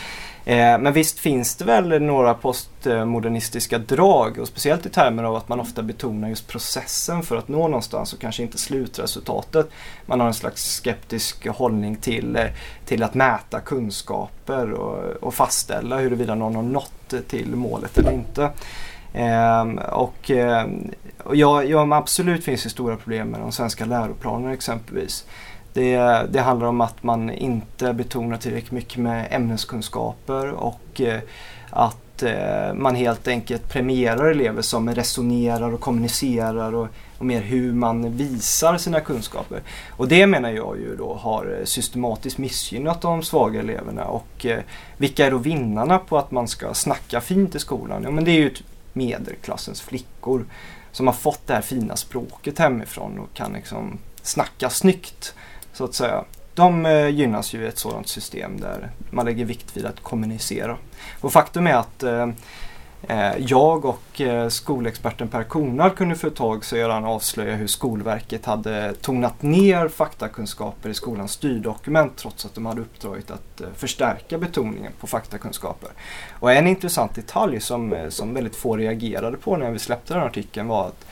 Eh, 0.46 0.78
men 0.80 0.94
visst 0.94 1.20
finns 1.20 1.56
det 1.56 1.66
väl 1.66 2.02
några 2.02 2.34
postmodernistiska 2.34 3.78
drag 3.78 4.38
och 4.40 4.48
speciellt 4.48 4.86
i 4.86 4.90
termer 4.90 5.24
av 5.24 5.36
att 5.36 5.50
man 5.50 5.60
ofta 5.60 5.82
betonar 5.82 6.30
just 6.30 6.48
processen 6.48 7.24
för 7.24 7.36
att 7.36 7.48
nå 7.48 7.68
någonstans 7.68 8.14
och 8.14 8.20
kanske 8.20 8.44
inte 8.44 8.58
slutresultatet. 8.58 9.70
Man 10.06 10.20
har 10.20 10.28
en 10.28 10.34
slags 10.34 10.76
skeptisk 10.76 11.48
hållning 11.48 11.96
till, 11.96 12.36
eh, 12.36 12.46
till 12.86 13.04
att 13.04 13.14
mäta 13.14 13.60
kunskaper 13.60 14.72
och, 14.72 15.24
och 15.24 15.34
fastställa 15.34 15.98
huruvida 15.98 16.36
någon 16.36 16.56
har 16.56 16.64
nått 16.64 17.14
till 17.28 17.56
målet 17.56 17.98
eller 17.98 18.12
inte. 18.12 18.52
Eh, 19.14 19.64
och, 19.90 20.32
eh, 20.32 20.68
och 21.24 21.36
ja, 21.36 21.64
ja, 21.64 21.96
absolut 21.96 22.44
finns 22.44 22.64
det 22.64 22.70
stora 22.70 22.96
problem 22.96 23.28
med 23.28 23.40
de 23.40 23.52
svenska 23.52 23.86
läroplanerna 23.86 24.54
exempelvis. 24.54 25.26
Det, 25.74 25.98
det, 26.30 26.42
handlar 26.42 26.68
om 26.68 26.82
att 26.82 27.04
man 27.04 27.30
inte 27.30 27.94
betonar 27.94 28.38
tillräckligt 28.38 28.72
mycket 28.72 28.98
med 28.98 29.28
ämneskunskaper 29.32 30.52
och 30.52 31.02
eh, 31.02 31.20
att 31.70 32.24
eh, 32.24 32.74
man 32.74 32.96
helt 32.96 33.28
enkelt 33.28 33.70
premierar 33.70 34.32
elever 34.32 34.62
som 34.62 34.96
resonerar 34.96 35.74
och 35.74 35.80
kommunicerar 35.80 36.76
och, 36.76 36.88
och 37.18 37.26
mer 37.26 37.42
hur 37.42 37.74
man 37.74 38.18
visar 38.18 38.78
sina 38.78 39.00
kunskaper. 39.00 39.62
Och 39.90 40.08
det 40.08 40.28
menar 40.28 40.52
jag 40.52 40.78
ju 40.78 40.96
då 40.96 41.14
har 41.14 41.62
systematiskt 41.64 42.38
missgynnat 42.38 43.02
de 43.02 43.24
svaga 43.24 43.60
eleverna 43.60 44.06
och 44.06 44.46
eh, 44.46 44.60
vilka 44.98 45.26
är 45.26 45.32
då 45.32 45.38
vinnarna 45.38 45.98
på 45.98 46.18
att 46.18 46.32
man 46.32 46.48
ska 46.48 46.74
snacka 46.74 47.22
fint 47.22 47.56
i 47.56 47.60
skolan? 47.60 48.04
Ja 48.04 48.12
men 48.12 48.24
det 48.24 48.32
är 48.32 48.40
ju 48.40 48.50
typ 48.50 48.66
medelklassens 48.94 49.82
flickor 49.82 50.46
som 50.92 51.08
har 51.08 51.14
fått 51.14 51.48
det 51.48 51.54
här 51.54 51.62
fina 51.62 51.96
språket 51.96 52.60
hemifrån 52.60 53.20
och 53.20 53.34
kan 53.34 53.54
liksom 53.54 53.98
snacka 54.24 54.70
snyggt 54.70 55.34
så 55.82 55.86
att 55.86 55.94
säga. 55.94 56.24
De 56.54 56.86
eh, 56.86 57.08
gynnas 57.08 57.54
ju 57.54 57.64
i 57.64 57.68
ett 57.68 57.78
sådant 57.78 58.08
system 58.08 58.60
där 58.60 58.92
man 59.10 59.26
lägger 59.26 59.46
vikt 59.46 59.78
vid 59.78 59.86
att 59.86 60.04
kommunicera. 60.04 60.78
Och 61.22 61.34
faktum 61.34 61.68
är 61.68 61.74
att 61.74 62.04
eh, 62.04 62.30
eh 63.08 63.38
jag 63.38 63.86
och 63.86 64.22
eh, 64.22 64.50
skolexperten 64.50 65.28
Per 65.28 65.44
Kornald 65.44 65.96
kunde 65.96 66.16
för 66.16 66.28
ett 66.28 66.36
tag 66.36 66.66
sedan 66.66 67.06
avslöja 67.06 67.56
hur 67.56 67.68
Skolverket 67.68 68.46
hade 68.46 68.94
tonat 68.94 69.42
ner 69.42 69.88
faktakunskaper 69.88 70.90
i 70.90 70.94
skolans 70.94 71.32
styrdokument 71.32 72.18
trots 72.18 72.46
att 72.46 72.56
de 72.56 72.66
hade 72.66 72.82
uppdragit 72.82 73.32
att 73.32 73.62
förstärka 73.76 74.38
betoningen 74.38 74.92
på 75.00 75.08
faktakunskaper. 75.08 75.90
Och 76.40 76.52
en 76.52 76.68
intressant 76.68 77.16
detalj 77.16 77.60
som, 77.60 77.96
som 78.10 78.34
väldigt 78.34 78.56
få 78.56 78.78
reagerade 78.78 79.38
på 79.38 79.58
när 79.58 79.72
vi 79.72 79.80
släppte 79.80 80.14
den 80.14 80.24
artikeln 80.24 80.68
var 80.68 80.88
att 80.88 81.06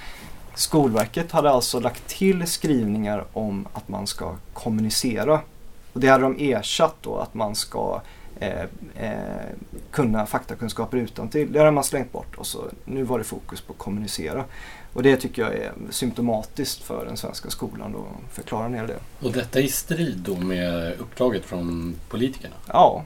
Skolverket 0.60 1.32
hade 1.32 1.50
alltså 1.50 1.80
lagt 1.80 2.08
till 2.08 2.48
skrivningar 2.48 3.26
om 3.34 3.68
att 3.74 3.88
man 3.88 4.08
ska 4.08 4.36
kommunicera. 4.54 5.42
Och 5.94 6.00
det 6.00 6.08
hade 6.08 6.24
de 6.24 6.36
ersatt 6.40 6.96
då 7.02 7.18
att 7.18 7.34
man 7.34 7.56
ska 7.56 8.02
eh, 8.40 8.62
eh, 8.96 9.50
kunna 9.92 10.26
faktakunskaper 10.26 10.98
utan 10.98 11.30
till. 11.30 11.54
Det 11.54 11.60
hade 11.60 11.72
man 11.72 11.84
slängt 11.84 12.12
bort 12.12 12.36
och 12.36 12.46
så 12.46 12.64
nu 12.86 13.04
var 13.04 13.18
det 13.18 13.24
fokus 13.24 13.62
på 13.62 13.74
att 13.74 13.80
kommunicera. 13.80 14.46
Och 14.94 15.04
det 15.04 15.16
tycker 15.16 15.42
jag 15.42 15.54
är 15.54 15.72
symptomatiskt 15.90 16.84
för 16.84 17.06
den 17.06 17.18
svenska 17.18 17.50
skolan 17.50 17.92
då, 17.92 18.08
förklara 18.32 18.68
ner 18.68 18.88
det. 18.88 19.26
Och 19.26 19.32
detta 19.32 19.60
i 19.60 19.68
strid 19.68 20.18
då 20.18 20.36
med 20.36 21.00
uppdraget 21.00 21.46
från 21.46 21.96
politikerna? 22.10 22.56
Ja, 22.68 23.04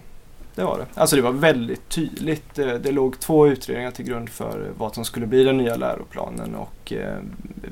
det 0.56 0.63
var 0.63 0.78
det. 0.78 0.86
Alltså 0.94 1.16
det 1.16 1.22
var 1.22 1.32
väldigt 1.32 1.89
tydligt. 1.89 2.56
Det, 2.56 2.80
det 2.80 2.92
låg 2.92 3.20
två 3.20 3.48
utredningar 3.48 3.92
till 3.92 4.06
grund 4.06 4.30
för 4.30 4.72
vad 4.78 4.96
som 4.96 5.06
skulle 5.06 5.26
bli 5.26 5.44
den 5.44 5.58
nya 5.58 5.76
läroplanen 5.76 6.56
och 6.56 6.94
eh, 6.94 7.18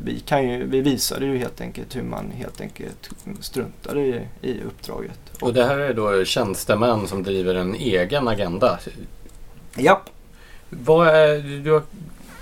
vi, 0.04 0.20
kan 0.20 0.50
ju, 0.50 0.66
vi 0.66 0.82
visade 0.82 1.26
ju 1.26 1.38
helt 1.38 1.62
enkelt 1.62 1.96
hur 1.96 2.04
man 2.04 2.32
helt 2.32 2.62
enkelt 2.62 3.10
struntade 3.40 4.02
i, 4.02 4.22
i 4.42 4.62
uppdraget. 4.62 5.20
Och 5.42 5.54
det 5.54 5.66
här 5.66 5.78
är 5.78 5.94
då 5.94 6.26
tjänstemän 6.26 7.08
som 7.08 7.24
driver 7.24 7.56
en 7.56 7.76
egen 7.76 8.28
agenda? 8.28 8.80
Ja. 9.78 10.02
Vad 10.70 11.08
är, 11.08 11.62
du 11.64 11.72
har 11.72 11.84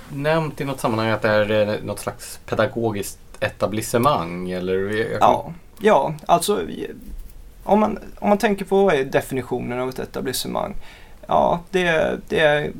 nämnt 0.09 0.61
i 0.61 0.65
något 0.65 0.79
sammanhang 0.79 1.09
att 1.09 1.21
det 1.21 1.27
här 1.27 1.51
är 1.51 1.81
något 1.81 1.99
slags 1.99 2.39
pedagogiskt 2.45 3.19
etablissemang 3.39 4.51
eller? 4.51 5.07
Ja, 5.19 5.53
ja 5.79 6.13
alltså 6.25 6.61
om 7.63 7.79
man, 7.79 7.99
om 8.19 8.29
man 8.29 8.37
tänker 8.37 8.65
på 8.65 8.83
vad 8.83 8.95
är 8.95 9.03
definitionen 9.03 9.79
av 9.79 9.89
ett 9.89 9.99
etablissemang? 9.99 10.75
Ja, 11.27 11.59
det, 11.71 12.19
det 12.27 12.39
är 12.39 12.71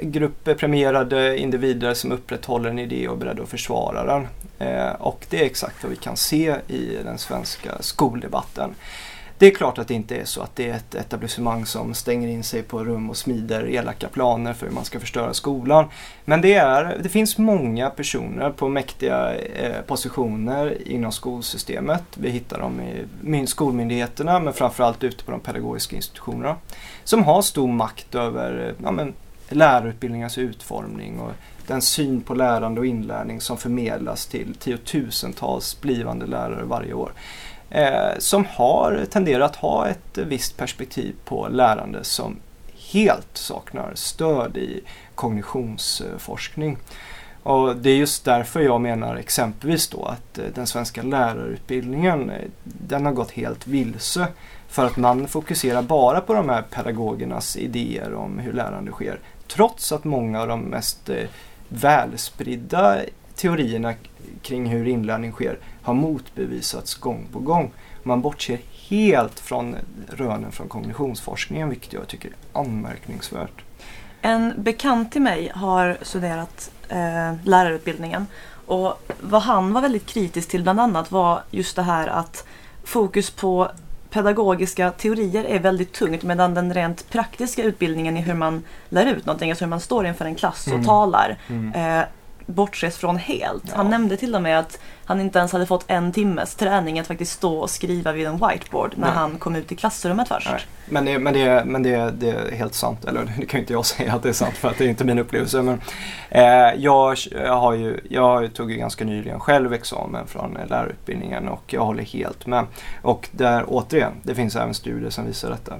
grupper 0.00 0.54
premierade 0.54 1.38
individer 1.38 1.94
som 1.94 2.12
upprätthåller 2.12 2.70
en 2.70 2.78
idé 2.78 3.08
och 3.08 3.16
är 3.16 3.20
beredda 3.20 3.42
att 3.42 3.48
försvara 3.48 4.04
den. 4.04 4.26
Eh, 4.58 4.92
och 4.92 5.26
det 5.30 5.40
är 5.40 5.44
exakt 5.46 5.82
vad 5.82 5.90
vi 5.90 5.96
kan 5.96 6.16
se 6.16 6.56
i 6.68 6.96
den 7.04 7.18
svenska 7.18 7.70
skoldebatten. 7.80 8.74
Det 9.38 9.46
är 9.46 9.50
klart 9.50 9.78
att 9.78 9.88
det 9.88 9.94
inte 9.94 10.16
är 10.16 10.24
så 10.24 10.42
att 10.42 10.56
det 10.56 10.70
är 10.70 10.74
ett 10.74 10.94
etablissemang 10.94 11.66
som 11.66 11.94
stänger 11.94 12.28
in 12.28 12.44
sig 12.44 12.62
på 12.62 12.84
rum 12.84 13.10
och 13.10 13.16
smider 13.16 13.68
elaka 13.68 14.08
planer 14.08 14.52
för 14.52 14.66
hur 14.66 14.74
man 14.74 14.84
ska 14.84 15.00
förstöra 15.00 15.34
skolan. 15.34 15.84
Men 16.24 16.40
det, 16.40 16.54
är, 16.54 16.98
det 17.02 17.08
finns 17.08 17.38
många 17.38 17.90
personer 17.90 18.50
på 18.50 18.68
mäktiga 18.68 19.34
eh, 19.34 19.80
positioner 19.86 20.88
inom 20.88 21.12
skolsystemet. 21.12 22.02
Vi 22.14 22.30
hittar 22.30 22.58
dem 22.58 22.80
i 22.80 23.46
skolmyndigheterna 23.46 24.40
men 24.40 24.52
framförallt 24.52 25.04
ute 25.04 25.24
på 25.24 25.30
de 25.30 25.40
pedagogiska 25.40 25.96
institutionerna. 25.96 26.56
Som 27.04 27.24
har 27.24 27.42
stor 27.42 27.68
makt 27.68 28.14
över 28.14 28.66
eh, 28.68 28.84
ja, 28.84 28.90
men, 28.90 29.14
lärarutbildningens 29.48 30.38
utformning 30.38 31.20
och 31.20 31.32
den 31.66 31.82
syn 31.82 32.20
på 32.20 32.34
lärande 32.34 32.80
och 32.80 32.86
inlärning 32.86 33.40
som 33.40 33.56
förmedlas 33.56 34.26
till 34.26 34.54
tiotusentals 34.54 35.80
blivande 35.80 36.26
lärare 36.26 36.64
varje 36.64 36.92
år 36.92 37.12
Eh, 37.70 38.18
som 38.18 38.44
har 38.44 39.04
tenderat 39.10 39.50
att 39.50 39.56
ha 39.56 39.88
ett 39.88 40.18
visst 40.18 40.56
perspektiv 40.56 41.14
på 41.24 41.48
lärande 41.48 42.04
som 42.04 42.36
helt 42.92 43.36
saknar 43.36 43.92
stöd 43.94 44.56
i 44.56 44.80
kognitionsforskning. 45.14 46.76
Och 47.42 47.76
det 47.76 47.90
är 47.90 47.96
just 47.96 48.24
därför 48.24 48.60
jag 48.60 48.80
menar 48.80 49.16
exempelvis 49.16 49.88
då 49.88 50.04
att 50.04 50.38
eh, 50.38 50.44
den 50.54 50.66
svenska 50.66 51.02
lärarutbildningen 51.02 52.30
eh, 52.30 52.36
den 52.64 53.06
har 53.06 53.12
gått 53.12 53.30
helt 53.30 53.66
vilse. 53.66 54.26
För 54.68 54.86
att 54.86 54.96
man 54.96 55.28
fokuserar 55.28 55.82
bara 55.82 56.20
på 56.20 56.34
de 56.34 56.48
här 56.48 56.62
pedagogernas 56.62 57.56
idéer 57.56 58.14
om 58.14 58.38
hur 58.38 58.52
lärande 58.52 58.90
sker. 58.90 59.20
Trots 59.46 59.92
att 59.92 60.04
många 60.04 60.40
av 60.40 60.48
de 60.48 60.60
mest 60.60 61.10
välspridda 61.68 62.96
teorierna 63.38 63.94
kring 64.42 64.66
hur 64.66 64.88
inlärning 64.88 65.32
sker 65.32 65.58
har 65.82 65.94
motbevisats 65.94 66.94
gång 66.94 67.26
på 67.32 67.38
gång. 67.38 67.70
Man 68.02 68.20
bortser 68.20 68.58
helt 68.88 69.40
från 69.40 69.76
rönen 70.08 70.52
från 70.52 70.68
kognitionsforskningen 70.68 71.68
vilket 71.68 71.92
jag 71.92 72.08
tycker 72.08 72.28
är 72.28 72.60
anmärkningsvärt. 72.60 73.62
En 74.22 74.52
bekant 74.56 75.12
till 75.12 75.22
mig 75.22 75.52
har 75.54 75.98
studerat 76.02 76.70
eh, 76.88 77.34
lärarutbildningen 77.44 78.26
och 78.66 79.02
vad 79.20 79.42
han 79.42 79.72
var 79.72 79.80
väldigt 79.80 80.06
kritisk 80.06 80.48
till 80.48 80.62
bland 80.62 80.80
annat 80.80 81.10
var 81.10 81.42
just 81.50 81.76
det 81.76 81.82
här 81.82 82.06
att 82.06 82.46
fokus 82.84 83.30
på 83.30 83.70
pedagogiska 84.10 84.90
teorier 84.90 85.44
är 85.44 85.58
väldigt 85.58 85.92
tungt 85.92 86.22
medan 86.22 86.54
den 86.54 86.74
rent 86.74 87.10
praktiska 87.10 87.62
utbildningen 87.62 88.16
i 88.16 88.20
hur 88.20 88.34
man 88.34 88.64
lär 88.88 89.06
ut 89.06 89.26
någonting, 89.26 89.50
alltså 89.50 89.64
hur 89.64 89.70
man 89.70 89.80
står 89.80 90.06
inför 90.06 90.24
en 90.24 90.34
klass 90.34 90.66
och 90.66 90.72
mm. 90.72 90.84
talar, 90.84 91.38
mm. 91.48 91.72
Eh, 91.72 92.06
bortses 92.48 92.96
från 92.96 93.16
helt. 93.16 93.62
Ja. 93.66 93.72
Han 93.76 93.90
nämnde 93.90 94.16
till 94.16 94.34
och 94.34 94.42
med 94.42 94.58
att 94.58 94.78
han 95.04 95.20
inte 95.20 95.38
ens 95.38 95.52
hade 95.52 95.66
fått 95.66 95.84
en 95.86 96.12
timmes 96.12 96.54
träning 96.54 96.98
att 96.98 97.06
faktiskt 97.06 97.32
stå 97.32 97.58
och 97.58 97.70
skriva 97.70 98.12
vid 98.12 98.26
en 98.26 98.32
whiteboard 98.48 98.92
när 98.96 99.06
Nej. 99.06 99.16
han 99.16 99.38
kom 99.38 99.56
ut 99.56 99.72
i 99.72 99.76
klassrummet 99.76 100.28
först. 100.28 100.48
Nej. 100.50 100.60
Men, 100.88 101.04
det, 101.04 101.18
men, 101.18 101.34
det, 101.34 101.64
men 101.64 101.82
det, 101.82 102.10
det, 102.10 102.30
är 102.30 102.56
helt 102.56 102.74
sant, 102.74 103.04
eller 103.04 103.32
det 103.38 103.46
kan 103.46 103.60
inte 103.60 103.72
jag 103.72 103.86
säga 103.96 104.14
att 104.14 104.22
det 104.22 104.28
är 104.28 104.32
sant 104.32 104.54
för 104.54 104.68
att 104.68 104.78
det 104.78 104.84
är 104.84 104.88
inte 104.88 105.04
min 105.04 105.18
upplevelse. 105.18 105.62
Men, 105.62 105.80
eh, 106.30 106.42
jag, 106.76 107.16
jag, 107.30 107.56
har 107.56 107.74
ju, 107.74 108.00
jag 108.10 108.54
tog 108.54 108.70
ju 108.70 108.76
ganska 108.76 109.04
nyligen 109.04 109.40
själv 109.40 109.72
examen 109.72 110.26
från 110.26 110.58
lärarutbildningen 110.68 111.48
och 111.48 111.62
jag 111.66 111.84
håller 111.84 112.02
helt 112.02 112.46
med. 112.46 112.66
Och 113.02 113.28
där 113.32 113.64
återigen, 113.66 114.12
det 114.22 114.34
finns 114.34 114.56
även 114.56 114.74
studier 114.74 115.10
som 115.10 115.26
visar 115.26 115.50
detta. 115.50 115.74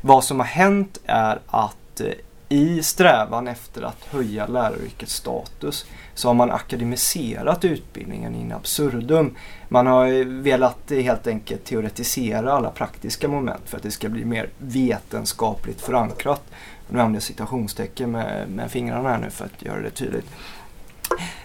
Vad 0.00 0.24
som 0.24 0.40
har 0.40 0.46
hänt 0.46 0.98
är 1.06 1.38
att 1.46 2.00
eh, 2.00 2.06
i 2.54 2.82
strävan 2.82 3.48
efter 3.48 3.82
att 3.82 4.04
höja 4.10 4.46
läraryrkets 4.46 5.14
status 5.14 5.86
så 6.14 6.28
har 6.28 6.34
man 6.34 6.50
akademiserat 6.50 7.64
utbildningen 7.64 8.34
in 8.34 8.52
absurdum. 8.52 9.36
Man 9.68 9.86
har 9.86 10.24
velat 10.42 10.90
helt 10.90 11.26
enkelt 11.26 11.64
teoretisera 11.64 12.52
alla 12.52 12.70
praktiska 12.70 13.28
moment 13.28 13.62
för 13.66 13.76
att 13.76 13.82
det 13.82 13.90
ska 13.90 14.08
bli 14.08 14.24
mer 14.24 14.48
vetenskapligt 14.58 15.80
förankrat. 15.80 16.42
Nu 16.88 16.98
använder 16.98 17.16
jag 17.16 17.22
citationstecken 17.22 18.10
med, 18.10 18.48
med 18.48 18.70
fingrarna 18.70 19.08
här 19.08 19.18
nu 19.18 19.30
för 19.30 19.44
att 19.44 19.62
göra 19.62 19.80
det 19.80 19.90
tydligt. 19.90 20.26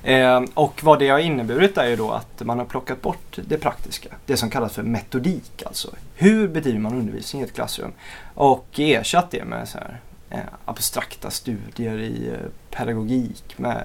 Eh, 0.03 0.41
och 0.53 0.83
vad 0.83 0.99
det 0.99 1.09
har 1.09 1.19
inneburit 1.19 1.77
är 1.77 1.87
ju 1.87 1.95
då 1.95 2.11
att 2.11 2.41
man 2.45 2.59
har 2.59 2.65
plockat 2.65 3.01
bort 3.01 3.39
det 3.47 3.57
praktiska. 3.57 4.09
Det 4.25 4.37
som 4.37 4.49
kallas 4.49 4.73
för 4.73 4.83
metodik 4.83 5.63
alltså. 5.65 5.95
Hur 6.15 6.47
bedriver 6.47 6.79
man 6.79 6.93
undervisning 6.93 7.41
i 7.41 7.45
ett 7.45 7.53
klassrum? 7.53 7.91
Och 8.33 8.67
ersatt 8.77 9.31
det 9.31 9.45
med 9.45 9.69
så 9.69 9.77
här, 9.77 9.99
Eh, 10.31 10.39
abstrakta 10.65 11.31
studier 11.31 11.97
i 11.97 12.27
eh, 12.27 12.49
pedagogik 12.69 13.57
med 13.57 13.83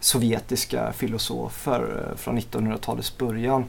sovjetiska 0.00 0.92
filosofer 0.92 2.06
eh, 2.10 2.16
från 2.16 2.38
1900-talets 2.38 3.18
början. 3.18 3.64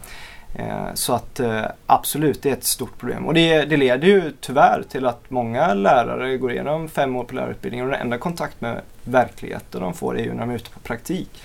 Så 0.93 1.13
att 1.13 1.41
absolut, 1.85 2.41
det 2.41 2.49
är 2.49 2.53
ett 2.53 2.63
stort 2.63 2.97
problem. 2.97 3.25
Och 3.25 3.33
det, 3.33 3.65
det, 3.65 3.77
leder 3.77 4.07
ju 4.07 4.33
tyvärr 4.41 4.83
till 4.89 5.05
att 5.05 5.29
många 5.29 5.73
lärare 5.73 6.37
går 6.37 6.51
igenom 6.51 6.89
fem 6.89 7.15
år 7.15 7.23
på 7.23 7.35
lärarutbildningen 7.35 7.85
och 7.85 7.91
den 7.91 8.01
enda 8.01 8.17
kontakt 8.17 8.61
med 8.61 8.81
verkligheten 9.03 9.81
de 9.81 9.93
får 9.93 10.19
är 10.19 10.23
ju 10.23 10.33
när 10.33 10.39
de 10.39 10.49
är 10.49 10.55
ute 10.55 10.69
på 10.69 10.79
praktik. 10.79 11.43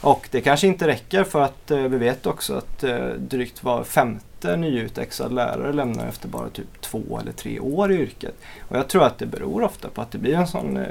Och 0.00 0.28
det 0.30 0.40
kanske 0.40 0.66
inte 0.66 0.86
räcker 0.86 1.24
för 1.24 1.40
att 1.40 1.70
eh, 1.70 1.78
vi 1.78 1.98
vet 1.98 2.26
också 2.26 2.54
att 2.54 2.84
eh, 2.84 3.06
drygt 3.06 3.64
var 3.64 3.84
femte 3.84 4.56
nyutexad 4.56 5.32
lärare 5.32 5.72
lämnar 5.72 6.06
efter 6.06 6.28
bara 6.28 6.48
typ 6.48 6.80
två 6.80 7.18
eller 7.20 7.32
tre 7.32 7.60
år 7.60 7.92
i 7.92 7.94
yrket. 7.94 8.34
Och 8.68 8.76
jag 8.76 8.88
tror 8.88 9.04
att 9.04 9.18
det 9.18 9.26
beror 9.26 9.62
ofta 9.62 9.88
på 9.88 10.02
att 10.02 10.10
det 10.10 10.18
blir 10.18 10.34
en 10.34 10.46
sån 10.46 10.76
eh, 10.76 10.86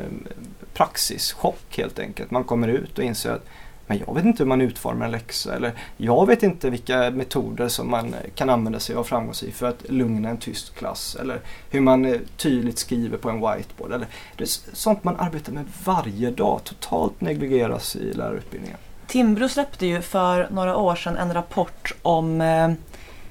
praxischock 0.74 1.78
helt 1.78 2.00
enkelt. 2.00 2.32
Man 2.32 2.44
kommer 2.44 2.68
ut 2.68 2.98
och 2.98 3.04
inser 3.04 3.32
att 3.32 3.46
men 3.88 4.02
jag 4.08 4.16
vet 4.16 4.26
inte 4.26 4.44
hur 4.44 4.48
man 4.48 4.62
utformar 4.62 5.06
en 5.06 5.12
läxa 5.12 5.56
eller 5.56 5.74
jag 5.98 6.28
vet 6.28 6.44
inte 6.44 6.70
vilka 6.70 7.12
metoder 7.12 7.68
som 7.68 7.92
man 7.92 8.16
kan 8.36 8.50
använda 8.50 8.80
sig 8.80 8.96
av 8.96 9.04
framgångsrikt 9.04 9.58
för 9.58 9.68
att 9.68 9.90
lugna 9.90 10.30
en 10.30 10.38
tyst 10.38 10.76
klass 10.76 11.18
eller 11.20 11.40
hur 11.70 11.82
man 11.82 12.16
tydligt 12.38 12.78
skriver 12.78 13.18
på 13.18 13.30
en 13.30 13.36
whiteboard. 13.36 13.92
Eller, 13.92 14.08
det 14.38 14.44
är 14.44 14.76
sånt 14.76 15.04
man 15.04 15.16
arbetar 15.20 15.54
med 15.54 15.66
varje 15.84 16.32
dag, 16.32 16.60
totalt 16.64 17.22
negligeras 17.22 17.96
i 17.96 18.14
lärarutbildningen. 18.14 18.78
Timbro 19.10 19.50
släppte 19.50 19.86
ju 19.86 20.02
för 20.02 20.48
några 20.52 20.78
år 20.78 20.96
sedan 20.96 21.18
en 21.18 21.34
rapport 21.34 21.92
om 22.02 22.42
eh, 22.42 22.72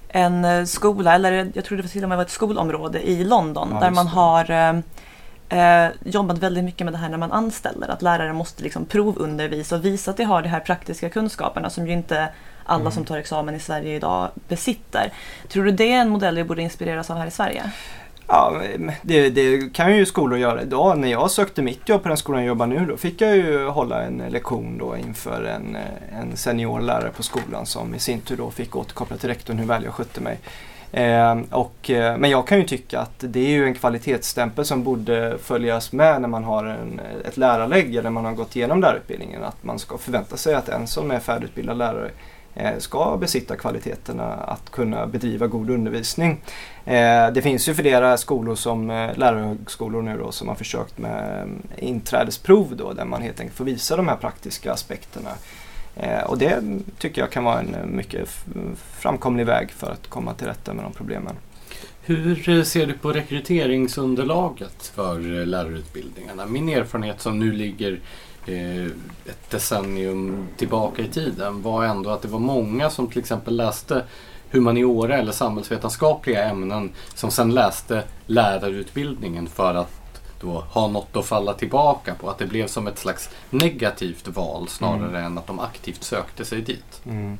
en 0.08 0.44
eh, 0.44 0.64
skola, 0.64 1.14
eller 1.14 1.50
jag 1.54 1.64
tror 1.64 1.78
det 1.78 1.88
till 1.88 2.02
och 2.02 2.08
med 2.08 2.18
var 2.18 2.24
ett 2.24 2.30
skolområde 2.30 3.08
i 3.08 3.24
London 3.24 3.68
ja, 3.72 3.80
där 3.80 3.90
man 3.90 4.06
har 4.06 4.50
eh, 5.48 5.88
jobbat 6.04 6.38
väldigt 6.38 6.64
mycket 6.64 6.84
med 6.84 6.94
det 6.94 6.98
här 6.98 7.08
när 7.08 7.18
man 7.18 7.32
anställer. 7.32 7.88
Att 7.88 8.02
lärare 8.02 8.32
måste 8.32 8.62
liksom 8.62 8.84
provundervisa 8.84 9.76
och 9.76 9.84
visa 9.84 10.10
att 10.10 10.16
de 10.16 10.24
har 10.24 10.42
de 10.42 10.48
här 10.48 10.60
praktiska 10.60 11.10
kunskaperna 11.10 11.70
som 11.70 11.86
ju 11.86 11.92
inte 11.92 12.28
alla 12.64 12.80
mm. 12.80 12.92
som 12.92 13.04
tar 13.04 13.18
examen 13.18 13.54
i 13.54 13.60
Sverige 13.60 13.96
idag 13.96 14.28
besitter. 14.48 15.12
Tror 15.48 15.64
du 15.64 15.70
det 15.70 15.92
är 15.92 16.00
en 16.00 16.08
modell 16.08 16.36
vi 16.36 16.44
borde 16.44 16.62
inspireras 16.62 17.10
av 17.10 17.16
här 17.16 17.26
i 17.26 17.30
Sverige? 17.30 17.72
Ja, 18.30 18.60
det, 19.02 19.30
det, 19.30 19.72
kan 19.72 19.96
ju 19.96 20.06
skolor 20.06 20.38
göra 20.38 20.62
idag. 20.62 20.98
När 20.98 21.08
jag 21.08 21.30
sökte 21.30 21.62
mitt 21.62 21.88
jobb 21.88 22.02
på 22.02 22.08
den 22.08 22.16
skolan 22.16 22.40
jag 22.40 22.48
jobbar 22.48 22.66
nu 22.66 22.86
då 22.86 22.96
fick 22.96 23.20
jag 23.20 23.36
ju 23.36 23.66
hålla 23.66 24.02
en 24.02 24.22
lektion 24.28 24.78
då 24.78 24.96
inför 24.96 25.44
en, 25.44 25.76
en 26.12 26.36
seniorlärare 26.36 27.10
på 27.10 27.22
skolan 27.22 27.66
som 27.66 27.94
i 27.94 27.98
sin 27.98 28.20
tur 28.20 28.36
då 28.36 28.50
fick 28.50 28.76
återkoppla 28.76 29.16
till 29.16 29.28
rektorn 29.28 29.58
hur 29.58 29.66
väl 29.66 29.84
jag 29.84 29.94
skötte 29.94 30.20
mig. 30.20 30.38
Ehm, 30.92 31.38
eh, 31.38 31.58
och, 31.58 31.90
men 31.90 32.30
jag 32.30 32.46
kan 32.46 32.58
ju 32.58 32.64
tycka 32.64 33.00
att 33.00 33.18
det 33.18 33.40
är 33.40 33.50
ju 33.50 33.64
en 33.64 33.74
kvalitetsstämpel 33.74 34.64
som 34.64 34.84
borde 34.84 35.38
följas 35.42 35.92
med 35.92 36.20
när 36.20 36.28
man 36.28 36.44
har 36.44 36.64
en, 36.64 37.00
ett 37.24 37.36
lärarlägg 37.36 37.96
eller 37.96 38.10
man 38.10 38.24
har 38.24 38.32
gått 38.32 38.56
igenom 38.56 38.80
lärarutbildningen. 38.80 39.44
Att 39.44 39.64
man 39.64 39.78
ska 39.78 39.98
förvänta 39.98 40.36
sig 40.36 40.54
att 40.54 40.68
en 40.68 40.86
som 40.86 41.10
är 41.10 41.20
färdigutbildad 41.20 41.78
lärare 41.78 42.10
Eh, 42.54 42.78
ska 42.78 43.16
besitta 43.16 43.56
kvaliteterna 43.56 44.24
att 44.34 44.70
kunna 44.70 45.06
bedriva 45.06 45.46
god 45.46 45.70
undervisning. 45.70 46.40
Eh, 46.84 47.30
det 47.32 47.42
finns 47.42 47.68
ju 47.68 47.74
flera 47.74 48.16
skolor 48.16 48.54
som 48.54 48.90
eh, 48.90 49.16
lärarhögskolor 49.16 50.02
nu 50.02 50.18
då 50.18 50.32
som 50.32 50.48
har 50.48 50.54
försökt 50.54 50.98
med 50.98 51.42
mm, 51.42 51.62
inträdesprov 51.78 52.76
då 52.76 52.92
där 52.92 53.04
man 53.04 53.22
helt 53.22 53.40
enkelt 53.40 53.56
får 53.56 53.64
visa 53.64 53.96
de 53.96 54.08
här 54.08 54.16
praktiska 54.16 54.72
aspekterna 54.72 55.30
och 56.26 56.38
det 56.38 56.62
tycker 56.98 57.22
jag 57.22 57.30
kan 57.30 57.44
vara 57.44 57.60
en 57.60 57.96
mycket 57.96 58.28
framkomlig 58.98 59.46
väg 59.46 59.70
för 59.70 59.90
att 59.90 60.08
komma 60.08 60.34
till 60.34 60.46
rätta 60.46 60.74
med 60.74 60.84
de 60.84 60.92
problemen. 60.92 61.36
Hur 62.02 62.64
ser 62.64 62.86
du 62.86 62.92
på 62.92 63.12
rekryteringsunderlaget 63.12 64.92
för 64.94 65.20
lärarutbildningarna? 65.46 66.46
Min 66.46 66.68
erfarenhet 66.68 67.20
som 67.20 67.38
nu 67.38 67.52
ligger 67.52 68.00
ett 69.26 69.50
decennium 69.50 70.48
tillbaka 70.56 71.02
i 71.02 71.08
tiden 71.08 71.62
var 71.62 71.84
ändå 71.84 72.10
att 72.10 72.22
det 72.22 72.28
var 72.28 72.38
många 72.38 72.90
som 72.90 73.06
till 73.06 73.18
exempel 73.18 73.56
läste 73.56 74.04
humaniora 74.50 75.18
eller 75.18 75.32
samhällsvetenskapliga 75.32 76.44
ämnen 76.44 76.92
som 77.14 77.30
sen 77.30 77.54
läste 77.54 78.02
lärarutbildningen 78.26 79.46
för 79.46 79.74
att 79.74 79.98
då 80.40 80.64
ha 80.70 80.88
något 80.88 81.16
att 81.16 81.26
falla 81.26 81.54
tillbaka 81.54 82.14
på. 82.14 82.30
Att 82.30 82.38
det 82.38 82.46
blev 82.46 82.66
som 82.66 82.86
ett 82.86 82.98
slags 82.98 83.30
negativt 83.50 84.28
val 84.28 84.68
snarare 84.68 85.08
mm. 85.08 85.24
än 85.24 85.38
att 85.38 85.46
de 85.46 85.60
aktivt 85.60 86.02
sökte 86.02 86.44
sig 86.44 86.60
dit. 86.60 87.02
Mm. 87.04 87.38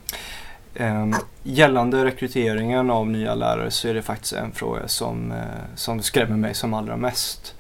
Um, 0.74 1.14
gällande 1.42 2.04
rekryteringen 2.04 2.90
av 2.90 3.06
nya 3.08 3.34
lärare 3.34 3.70
så 3.70 3.88
är 3.88 3.94
det 3.94 4.02
faktiskt 4.02 4.32
en 4.32 4.52
fråga 4.52 4.88
som, 4.88 5.32
uh, 5.32 5.38
som 5.74 6.02
skrämmer 6.02 6.36
mig 6.36 6.54
som 6.54 6.74
allra 6.74 6.96
mest. 6.96 7.54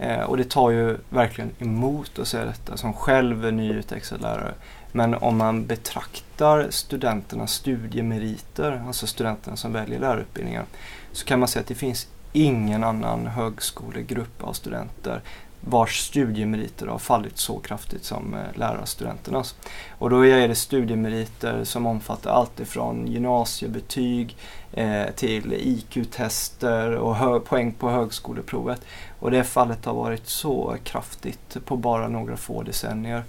Eh, 0.00 0.20
och 0.20 0.36
det 0.36 0.50
tar 0.50 0.70
ju 0.70 0.96
verkligen 1.08 1.50
emot 1.58 2.18
att 2.18 2.28
säga 2.28 2.44
detta 2.44 2.76
som 2.76 2.92
själv 2.92 3.44
är 3.44 3.52
nyutexad 3.52 4.20
lärare. 4.20 4.54
Men 4.92 5.14
om 5.14 5.36
man 5.36 5.66
betraktar 5.66 6.66
studenternas 6.70 7.52
studiemeriter, 7.52 8.82
alltså 8.86 9.06
studenterna 9.06 9.56
som 9.56 9.72
väljer 9.72 10.00
lärarutbildningen, 10.00 10.64
så 11.12 11.24
kan 11.24 11.38
man 11.38 11.48
säga 11.48 11.60
att 11.60 11.66
det 11.66 11.74
finns 11.74 12.08
ingen 12.32 12.84
annan 12.84 13.26
högskolegrupp 13.26 14.44
av 14.44 14.52
studenter 14.52 15.20
vars 15.60 16.00
studiemeriter 16.00 16.86
har 16.86 16.98
fallit 16.98 17.38
så 17.38 17.58
kraftigt 17.58 18.04
som 18.04 18.34
eh, 18.34 18.58
lärarstudenternas. 18.58 19.54
Och 19.98 20.10
då 20.10 20.26
är 20.26 20.48
det 20.48 20.54
studiemeriter 20.54 21.64
som 21.64 21.86
omfattar 21.86 22.30
allt 22.30 22.60
ifrån 22.60 23.06
gymnasiebetyg 23.06 24.36
eh, 24.72 25.06
till 25.16 25.52
IQ-tester 25.52 26.94
och 26.94 27.44
poäng 27.44 27.72
på 27.72 27.90
högskoleprovet. 27.90 28.80
Och 29.18 29.30
det 29.30 29.44
fallet 29.44 29.84
har 29.84 29.94
varit 29.94 30.26
så 30.28 30.76
kraftigt 30.84 31.56
på 31.64 31.76
bara 31.76 32.08
några 32.08 32.36
få 32.36 32.62
decennier. 32.62 33.24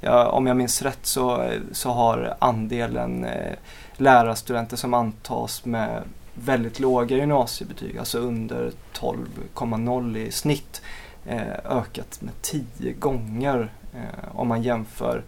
Ja, 0.00 0.28
om 0.28 0.46
jag 0.46 0.56
minns 0.56 0.82
rätt 0.82 1.06
så, 1.06 1.42
eh, 1.42 1.60
så 1.72 1.90
har 1.90 2.36
andelen 2.38 3.24
eh, 3.24 3.54
lärarstudenter 3.96 4.76
som 4.76 4.94
antas 4.94 5.64
med 5.64 6.02
väldigt 6.34 6.80
låga 6.80 7.16
gymnasiebetyg, 7.16 7.98
alltså 7.98 8.18
under 8.18 8.72
12,0 8.94 10.16
i 10.16 10.30
snitt, 10.30 10.82
Eh, 11.28 11.76
ökat 11.78 12.20
med 12.20 12.42
tio 12.42 12.92
gånger 12.92 13.72
eh, 13.94 14.38
om 14.38 14.48
man 14.48 14.62
jämför 14.62 15.22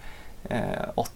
eh, 0.49 0.59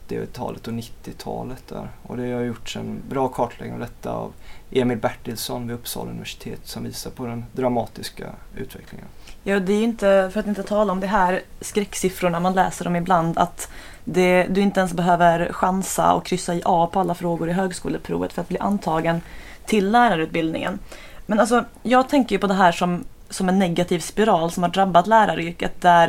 80-talet 0.08 0.66
och 0.66 0.72
90-talet. 0.72 1.68
Där. 1.68 1.88
Och 2.02 2.16
det 2.16 2.32
har 2.32 2.40
gjorts 2.40 2.76
en 2.76 3.02
bra 3.08 3.28
kartläggning 3.28 3.74
av 3.74 3.80
detta 3.80 4.12
av 4.12 4.32
Emil 4.70 4.98
Bertilsson 4.98 5.66
vid 5.66 5.76
Uppsala 5.76 6.10
universitet 6.10 6.60
som 6.64 6.84
visar 6.84 7.10
på 7.10 7.26
den 7.26 7.44
dramatiska 7.52 8.26
utvecklingen. 8.56 9.06
Ja, 9.42 9.60
det 9.60 9.72
är 9.72 9.78
ju 9.78 9.84
inte, 9.84 10.30
för 10.32 10.40
att 10.40 10.46
inte 10.46 10.62
tala 10.62 10.92
om 10.92 11.00
det 11.00 11.06
här 11.06 11.40
skräcksiffrorna, 11.60 12.40
man 12.40 12.54
läser 12.54 12.84
dem 12.84 12.96
ibland, 12.96 13.38
att 13.38 13.70
det, 14.04 14.46
du 14.50 14.60
inte 14.60 14.80
ens 14.80 14.92
behöver 14.92 15.52
chansa 15.52 16.12
och 16.12 16.24
kryssa 16.24 16.54
i 16.54 16.62
A 16.64 16.90
på 16.92 17.00
alla 17.00 17.14
frågor 17.14 17.50
i 17.50 17.52
högskoleprovet 17.52 18.32
för 18.32 18.42
att 18.42 18.48
bli 18.48 18.58
antagen 18.58 19.20
till 19.66 19.90
lärarutbildningen. 19.90 20.78
Men 21.26 21.40
alltså, 21.40 21.64
jag 21.82 22.08
tänker 22.08 22.34
ju 22.34 22.38
på 22.38 22.46
det 22.46 22.54
här 22.54 22.72
som, 22.72 23.04
som 23.32 23.48
en 23.48 23.58
negativ 23.58 23.98
spiral 23.98 24.50
som 24.50 24.62
har 24.62 24.70
drabbat 24.70 25.06
läraryrket 25.06 25.80
där 25.80 26.08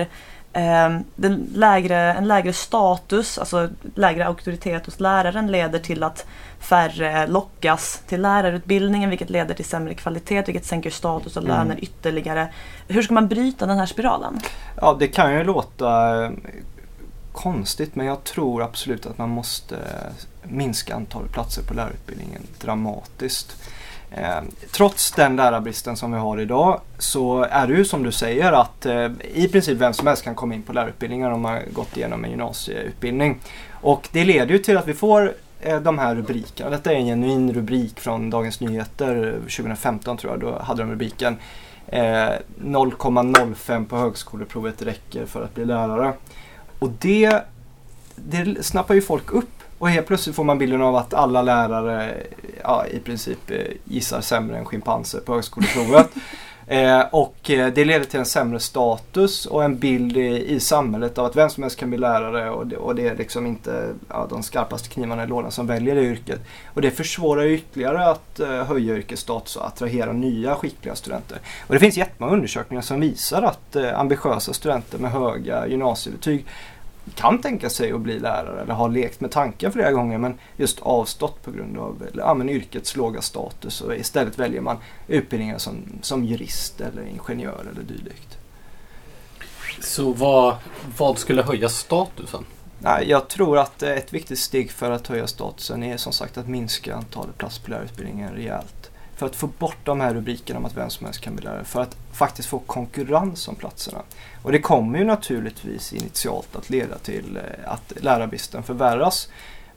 eh, 0.54 1.00
den 1.16 1.50
lägre, 1.56 2.14
en 2.14 2.28
lägre 2.28 2.54
status, 2.54 3.38
alltså 3.38 3.70
lägre 3.96 4.26
auktoritet 4.26 4.86
hos 4.86 5.00
läraren 5.00 5.52
leder 5.52 5.80
till 5.80 6.04
att 6.04 6.26
färre 6.60 7.28
lockas 7.28 8.02
till 8.08 8.22
lärarutbildningen 8.22 9.10
vilket 9.10 9.30
leder 9.30 9.56
till 9.56 9.66
sämre 9.66 9.94
kvalitet 9.94 10.44
vilket 10.46 10.66
sänker 10.66 10.90
status 10.90 11.38
och 11.38 11.44
löner 11.44 11.66
mm. 11.66 11.78
ytterligare. 11.82 12.48
Hur 12.88 13.02
ska 13.02 13.14
man 13.14 13.28
bryta 13.28 13.66
den 13.66 13.78
här 13.78 13.86
spiralen? 13.86 14.40
Ja, 14.82 14.96
det 15.00 15.08
kan 15.08 15.34
ju 15.34 15.44
låta 15.44 16.32
konstigt 17.32 17.96
men 17.96 18.06
jag 18.06 18.24
tror 18.24 18.64
absolut 18.64 19.06
att 19.06 19.18
man 19.18 19.30
måste 19.30 19.78
minska 20.44 20.96
antalet 20.96 21.32
platser 21.32 21.64
på 21.64 21.74
lärarutbildningen 21.74 22.42
dramatiskt. 22.62 23.56
Eh, 24.18 24.42
trots 24.72 25.12
den 25.12 25.36
lärarbristen 25.36 25.98
som 25.98 26.12
vi 26.12 26.18
har 26.18 26.40
idag 26.40 26.82
så 26.98 27.44
är 27.44 27.68
det 27.68 27.74
ju 27.74 27.86
som 27.86 28.04
du 28.04 28.12
säger 28.12 28.52
att 28.52 28.86
eh, 28.86 29.12
i 29.34 29.48
princip 29.52 29.78
vem 29.78 29.94
som 29.94 30.08
helst 30.08 30.24
kan 30.24 30.36
komma 30.36 30.54
in 30.54 30.62
på 30.62 30.74
lärarutbildningar 30.74 31.32
om 31.32 31.42
man 31.42 31.60
gått 31.72 31.98
igenom 31.98 32.24
en 32.24 32.30
gymnasieutbildning. 32.30 33.40
Och 33.72 34.10
det 34.12 34.26
leder 34.26 34.52
ju 34.52 34.58
till 34.58 34.78
att 34.78 34.88
vi 34.88 34.94
får 34.94 35.34
eh, 35.60 35.80
de 35.80 35.98
här 35.98 36.16
rubrikerna. 36.16 36.70
Detta 36.70 36.92
är 36.92 36.96
en 36.96 37.06
genuin 37.06 37.54
rubrik 37.54 38.00
från 38.00 38.30
Dagens 38.30 38.60
Nyheter 38.60 39.32
2015 39.40 40.18
tror 40.18 40.34
jag. 40.34 40.40
Då 40.40 40.60
hade 40.60 40.82
de 40.82 40.92
rubriken 40.92 41.38
0,05 41.92 43.86
på 43.86 43.98
högskoleprovet 43.98 44.82
räcker 44.82 45.26
för 45.26 45.44
att 45.44 45.56
bli 45.56 45.66
lärare. 45.66 46.14
Och 46.80 46.90
det, 46.90 47.44
det 48.16 48.66
snappar 48.66 48.94
ju 48.94 49.02
folk 49.02 49.32
upp 49.32 49.63
och 49.84 49.90
helt 49.90 50.08
plötsligt 50.08 50.36
får 50.36 50.44
man 50.44 50.58
bilden 50.58 50.82
av 50.82 50.96
att 50.96 51.14
alla 51.14 51.42
lärare 51.42 52.18
ja, 52.64 52.86
i 52.86 53.00
princip 53.00 53.52
eh, 53.52 53.58
gissar 53.84 54.22
sämre 54.22 54.58
än 54.58 54.66
schimpanser 54.66 55.20
på 55.20 55.34
högskoleprovet. 55.34 56.10
Eh, 56.68 57.02
och 57.12 57.50
eh, 57.50 57.74
det 57.74 57.86
leder 57.86 58.06
till 58.06 58.20
en 58.20 58.26
sämre 58.26 58.60
status 58.60 59.46
och 59.46 59.64
en 59.64 59.78
bild 59.78 60.18
i, 60.18 60.54
i 60.54 60.60
samhället 60.60 61.18
av 61.18 61.26
att 61.26 61.36
vem 61.36 61.50
som 61.50 61.64
helst 61.64 61.80
kan 61.80 61.90
bli 61.90 61.98
lärare 61.98 62.50
och 62.50 62.68
det, 62.68 62.78
och 62.78 62.96
det 62.96 63.08
är 63.08 63.16
liksom 63.16 63.46
inte 63.46 63.94
ja, 64.10 64.28
de 64.30 64.44
skarpaste 64.44 64.90
knivarna 64.90 65.24
i 65.24 65.28
lådan 65.28 65.52
som 65.52 65.68
väljer 65.68 65.96
det 65.96 66.02
yrket. 66.02 66.40
Och 66.66 66.82
det 66.82 66.92
försvårar 66.92 67.46
ytterligare 67.46 68.06
att 68.10 68.40
eh, 68.40 68.64
höja 68.64 68.96
yrkets 68.96 69.22
status 69.22 69.56
och 69.56 69.68
attrahera 69.68 70.14
nya 70.14 70.56
skickliga 70.56 70.96
studenter. 70.96 71.38
Och 71.68 71.74
det 71.74 71.80
finns 71.80 71.98
jättemånga 71.98 72.34
undersökningar 72.34 72.82
som 72.82 73.00
visar 73.00 73.42
att 73.42 73.76
eh, 73.76 74.00
ambitiösa 74.00 74.54
studenter 74.54 74.98
med 74.98 75.12
höga 75.12 75.68
gymnasiebetyg 75.68 76.46
kan 77.16 77.42
tänka 77.42 77.70
sig 77.70 77.92
att 77.92 78.02
bli 78.02 78.20
lärare 78.20 78.62
eller 78.62 78.74
har 78.74 78.90
lekt 78.90 79.22
med 79.22 79.32
tanken 79.32 79.72
flera 79.72 79.92
gånger 79.92 80.18
men 80.18 80.40
just 80.58 80.80
avstått 80.80 81.44
på 81.44 81.52
grund 81.52 81.78
av 81.78 82.08
ja, 82.14 82.34
men 82.34 82.50
yrkets 82.50 82.96
låga 82.96 83.22
status 83.22 83.82
och 83.82 83.96
istället 83.96 84.40
väljer 84.40 84.62
man 84.62 84.78
utbildningar 85.08 85.58
som, 85.58 85.84
som 86.02 86.26
jurist 86.26 86.82
eller 86.82 87.02
ingenjör 87.08 87.66
eller 87.72 87.84
dylikt. 87.84 88.38
Så 89.82 90.14
vad, 90.14 90.56
vad 90.98 91.18
skulle 91.18 91.42
höja 91.42 91.70
statusen? 91.70 92.46
Nej, 92.80 93.10
jag 93.10 93.28
tror 93.28 93.58
att 93.58 93.84
ett 93.84 94.14
viktigt 94.14 94.40
steg 94.40 94.72
för 94.72 94.92
att 94.92 95.08
höja 95.08 95.28
statusen 95.28 95.84
är 95.84 95.98
som 95.98 96.14
sagt 96.14 96.38
att 96.38 96.48
minska 96.48 96.96
antalet 96.96 97.38
platser 97.38 97.64
på 97.64 97.72
lärarutbildningen 97.72 98.34
rejält. 98.34 98.83
För 99.16 99.26
att 99.26 99.36
få 99.36 99.48
bort 99.48 99.78
de 99.84 100.00
här 100.00 100.14
rubrikerna 100.14 100.60
om 100.60 100.66
att 100.66 100.78
vem 100.78 100.90
som 100.90 101.06
helst 101.06 101.22
kan 101.22 101.36
bli 101.36 101.46
lärare. 101.46 101.64
För 101.64 101.82
att 101.82 101.98
faktiskt 102.12 102.50
få 102.50 102.60
konkurrens 102.60 103.48
om 103.48 103.56
platserna. 103.56 104.02
Och 104.42 104.52
det 104.52 104.60
kommer 104.60 105.00
ju 105.00 105.06
naturligtvis 105.06 105.94
initialt 105.94 106.56
att 106.56 106.70
leda 106.70 106.98
till 106.98 107.38
eh, 107.38 107.72
att 107.72 107.94
lärarbristen 108.02 108.64
förvärras. 108.64 109.30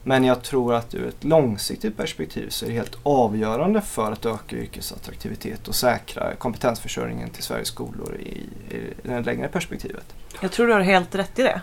Men 0.03 0.23
jag 0.23 0.43
tror 0.43 0.73
att 0.73 0.95
ur 0.95 1.07
ett 1.07 1.23
långsiktigt 1.23 1.97
perspektiv 1.97 2.49
så 2.49 2.65
är 2.65 2.69
det 2.69 2.75
helt 2.75 2.97
avgörande 3.03 3.81
för 3.81 4.11
att 4.11 4.25
öka 4.25 4.55
yrkesattraktivitet 4.55 5.67
och 5.67 5.75
säkra 5.75 6.35
kompetensförsörjningen 6.35 7.29
till 7.29 7.43
Sveriges 7.43 7.67
skolor 7.67 8.15
i, 8.15 8.49
i 8.75 8.93
det 9.03 9.21
längre 9.21 9.47
perspektivet. 9.47 10.15
Jag 10.41 10.51
tror 10.51 10.67
du 10.67 10.73
har 10.73 10.81
helt 10.81 11.15
rätt 11.15 11.39
i 11.39 11.43
det. 11.43 11.61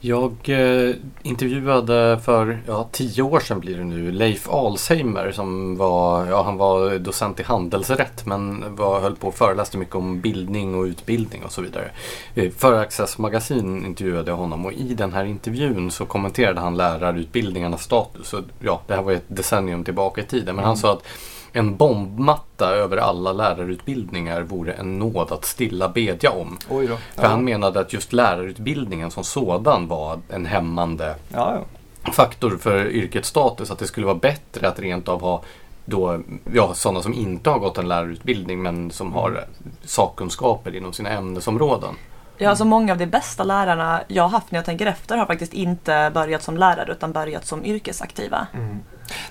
Jag 0.00 0.32
eh, 0.44 0.94
intervjuade 1.22 2.20
för 2.24 2.62
ja, 2.66 2.88
tio 2.92 3.22
år 3.22 3.40
sedan 3.40 3.60
blir 3.60 3.76
det 3.76 3.84
nu 3.84 4.12
Leif 4.12 4.48
Alsheimer 4.48 5.32
som 5.32 5.76
var, 5.76 6.26
ja, 6.26 6.42
han 6.42 6.56
var 6.56 6.98
docent 6.98 7.40
i 7.40 7.42
handelsrätt 7.42 8.26
men 8.26 8.76
var, 8.76 9.00
höll 9.00 9.16
på 9.16 9.28
och 9.28 9.34
föreläste 9.34 9.78
mycket 9.78 9.94
om 9.94 10.20
bildning 10.20 10.74
och 10.74 10.82
utbildning 10.82 11.44
och 11.44 11.52
så 11.52 11.62
vidare. 11.62 11.90
Eh, 12.34 12.50
för 12.50 12.80
Access 12.80 13.18
Magasin 13.18 13.86
intervjuade 13.86 14.30
jag 14.30 14.36
honom 14.36 14.66
och 14.66 14.72
i 14.72 14.94
den 14.94 15.12
här 15.12 15.24
intervjun 15.24 15.90
så 15.90 16.04
kommenterade 16.04 16.60
han 16.60 16.76
lärarutbildningarnas 16.76 17.82
status. 17.82 18.32
Och, 18.32 18.44
ja, 18.60 18.82
det 18.86 18.94
här 18.94 19.02
var 19.02 19.12
ett 19.12 19.24
decennium 19.28 19.84
tillbaka 19.84 20.20
i 20.20 20.24
tiden 20.24 20.56
men 20.56 20.64
mm. 20.64 20.66
han 20.66 20.76
sa 20.76 20.92
att 20.92 21.06
en 21.52 21.76
bombmatta 21.76 22.68
över 22.70 22.96
alla 22.96 23.32
lärarutbildningar 23.32 24.42
vore 24.42 24.72
en 24.72 24.98
nåd 24.98 25.32
att 25.32 25.44
stilla 25.44 25.88
bedja 25.88 26.30
om. 26.30 26.58
Oj 26.70 26.86
då. 26.86 26.96
För 27.14 27.26
han 27.26 27.44
menade 27.44 27.80
att 27.80 27.92
just 27.92 28.12
lärarutbildningen 28.12 29.10
som 29.10 29.24
sådan 29.24 29.88
var 29.88 30.20
en 30.28 30.46
hämmande 30.46 31.14
ja, 31.32 31.58
ja. 32.04 32.12
faktor 32.12 32.58
för 32.60 32.86
yrkets 32.86 33.28
status. 33.28 33.70
Att 33.70 33.78
det 33.78 33.86
skulle 33.86 34.06
vara 34.06 34.18
bättre 34.18 34.68
att 34.68 34.78
rent 34.78 35.08
av 35.08 35.20
ha 35.20 35.42
då, 35.84 36.20
ja, 36.52 36.74
sådana 36.74 37.02
som 37.02 37.14
inte 37.14 37.50
har 37.50 37.58
gått 37.58 37.78
en 37.78 37.88
lärarutbildning 37.88 38.62
men 38.62 38.90
som 38.90 39.12
har 39.12 39.44
sakkunskaper 39.84 40.76
inom 40.76 40.92
sina 40.92 41.10
ämnesområden. 41.10 41.94
Ja, 42.38 42.50
alltså 42.50 42.64
många 42.64 42.92
av 42.92 42.98
de 42.98 43.06
bästa 43.06 43.44
lärarna 43.44 44.02
jag 44.08 44.22
har 44.22 44.30
haft 44.30 44.50
när 44.50 44.58
jag 44.58 44.64
tänker 44.64 44.86
efter 44.86 45.16
har 45.16 45.26
faktiskt 45.26 45.54
inte 45.54 46.10
börjat 46.14 46.42
som 46.42 46.56
lärare 46.56 46.92
utan 46.92 47.12
börjat 47.12 47.46
som 47.46 47.64
yrkesaktiva. 47.64 48.46
Mm. 48.54 48.80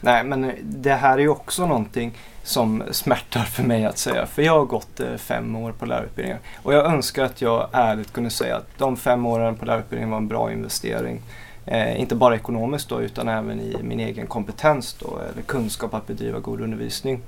Nej, 0.02 0.24
men 0.24 0.52
det 0.62 0.94
här 0.94 1.14
är 1.18 1.22
ju 1.22 1.30
också 1.30 1.66
någonting 1.66 2.12
som 2.44 2.84
smärtar 2.92 3.44
för 3.44 3.64
mig 3.64 3.86
att 3.86 3.98
säga. 3.98 4.26
För 4.26 4.42
jag 4.42 4.54
har 4.54 4.66
gått 4.66 5.00
eh, 5.00 5.16
fem 5.18 5.56
år 5.56 5.72
på 5.72 5.86
lärarutbildningen. 5.86 6.40
Och 6.64 6.74
jag 6.74 6.86
önskar 6.86 7.24
att 7.24 7.42
jag 7.42 7.68
ärligt 7.72 8.14
kunde 8.14 8.30
säga 8.30 8.56
att 8.56 8.78
de 8.78 8.98
fem 8.98 9.26
åren 9.26 9.56
på 9.56 9.66
lärarutbildningen 9.66 10.10
var 10.10 10.18
en 10.18 10.28
bra 10.28 10.52
investering. 10.52 11.22
Eh, 11.66 12.02
inte 12.02 12.16
bara 12.16 12.36
ekonomiskt 12.36 12.90
då, 12.90 13.02
utan 13.02 13.28
även 13.28 13.60
i 13.60 13.78
min 13.84 14.00
egen 14.00 14.28
kompetens 14.28 14.94
då, 15.00 15.20
eller 15.32 15.42
kunskap 15.42 15.94
att 15.94 16.08
bedriva 16.08 16.40
god 16.40 16.62
undervisning. 16.62 17.22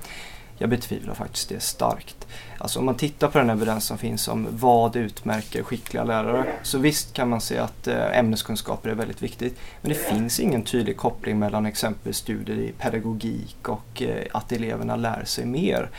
Jag 0.58 0.70
betvivlar 0.70 1.14
faktiskt 1.14 1.48
det 1.48 1.60
starkt. 1.60 2.26
Alltså 2.58 2.78
om 2.78 2.84
man 2.84 2.94
tittar 2.94 3.28
på 3.28 3.38
den 3.38 3.50
evidens 3.50 3.84
som 3.84 3.98
finns 3.98 4.28
om 4.28 4.46
vad 4.50 4.96
utmärker 4.96 5.62
skickliga 5.62 6.04
lärare 6.04 6.46
så 6.62 6.78
visst 6.78 7.12
kan 7.12 7.28
man 7.28 7.40
se 7.40 7.58
att 7.58 7.86
eh, 7.86 8.18
ämneskunskaper 8.18 8.90
är 8.90 8.94
väldigt 8.94 9.22
viktigt. 9.22 9.58
Men 9.80 9.88
det 9.88 9.94
finns 9.94 10.40
ingen 10.40 10.62
tydlig 10.62 10.96
koppling 10.96 11.38
mellan 11.38 11.66
exempelvis 11.66 12.16
studier 12.16 12.58
i 12.58 12.72
pedagogik 12.78 13.68
och 13.68 14.02
eh, 14.02 14.24
att 14.32 14.52
eleverna 14.52 14.96
lär 14.96 15.24
sig 15.24 15.46
mer. 15.46 15.90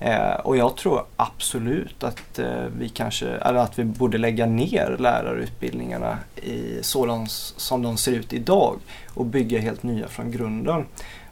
Eh, 0.00 0.34
och 0.34 0.56
jag 0.56 0.76
tror 0.76 1.04
absolut 1.16 2.04
att 2.04 2.38
eh, 2.38 2.64
vi 2.78 2.88
kanske, 2.88 3.26
eller 3.28 3.58
att 3.58 3.78
vi 3.78 3.84
borde 3.84 4.18
lägga 4.18 4.46
ner 4.46 4.96
lärarutbildningarna 4.98 6.18
i 6.36 6.78
sådant 6.82 7.30
som 7.30 7.82
de 7.82 7.96
ser 7.96 8.12
ut 8.12 8.32
idag 8.32 8.78
och 9.14 9.26
bygga 9.26 9.60
helt 9.60 9.82
nya 9.82 10.08
från 10.08 10.30
grunden. 10.30 10.86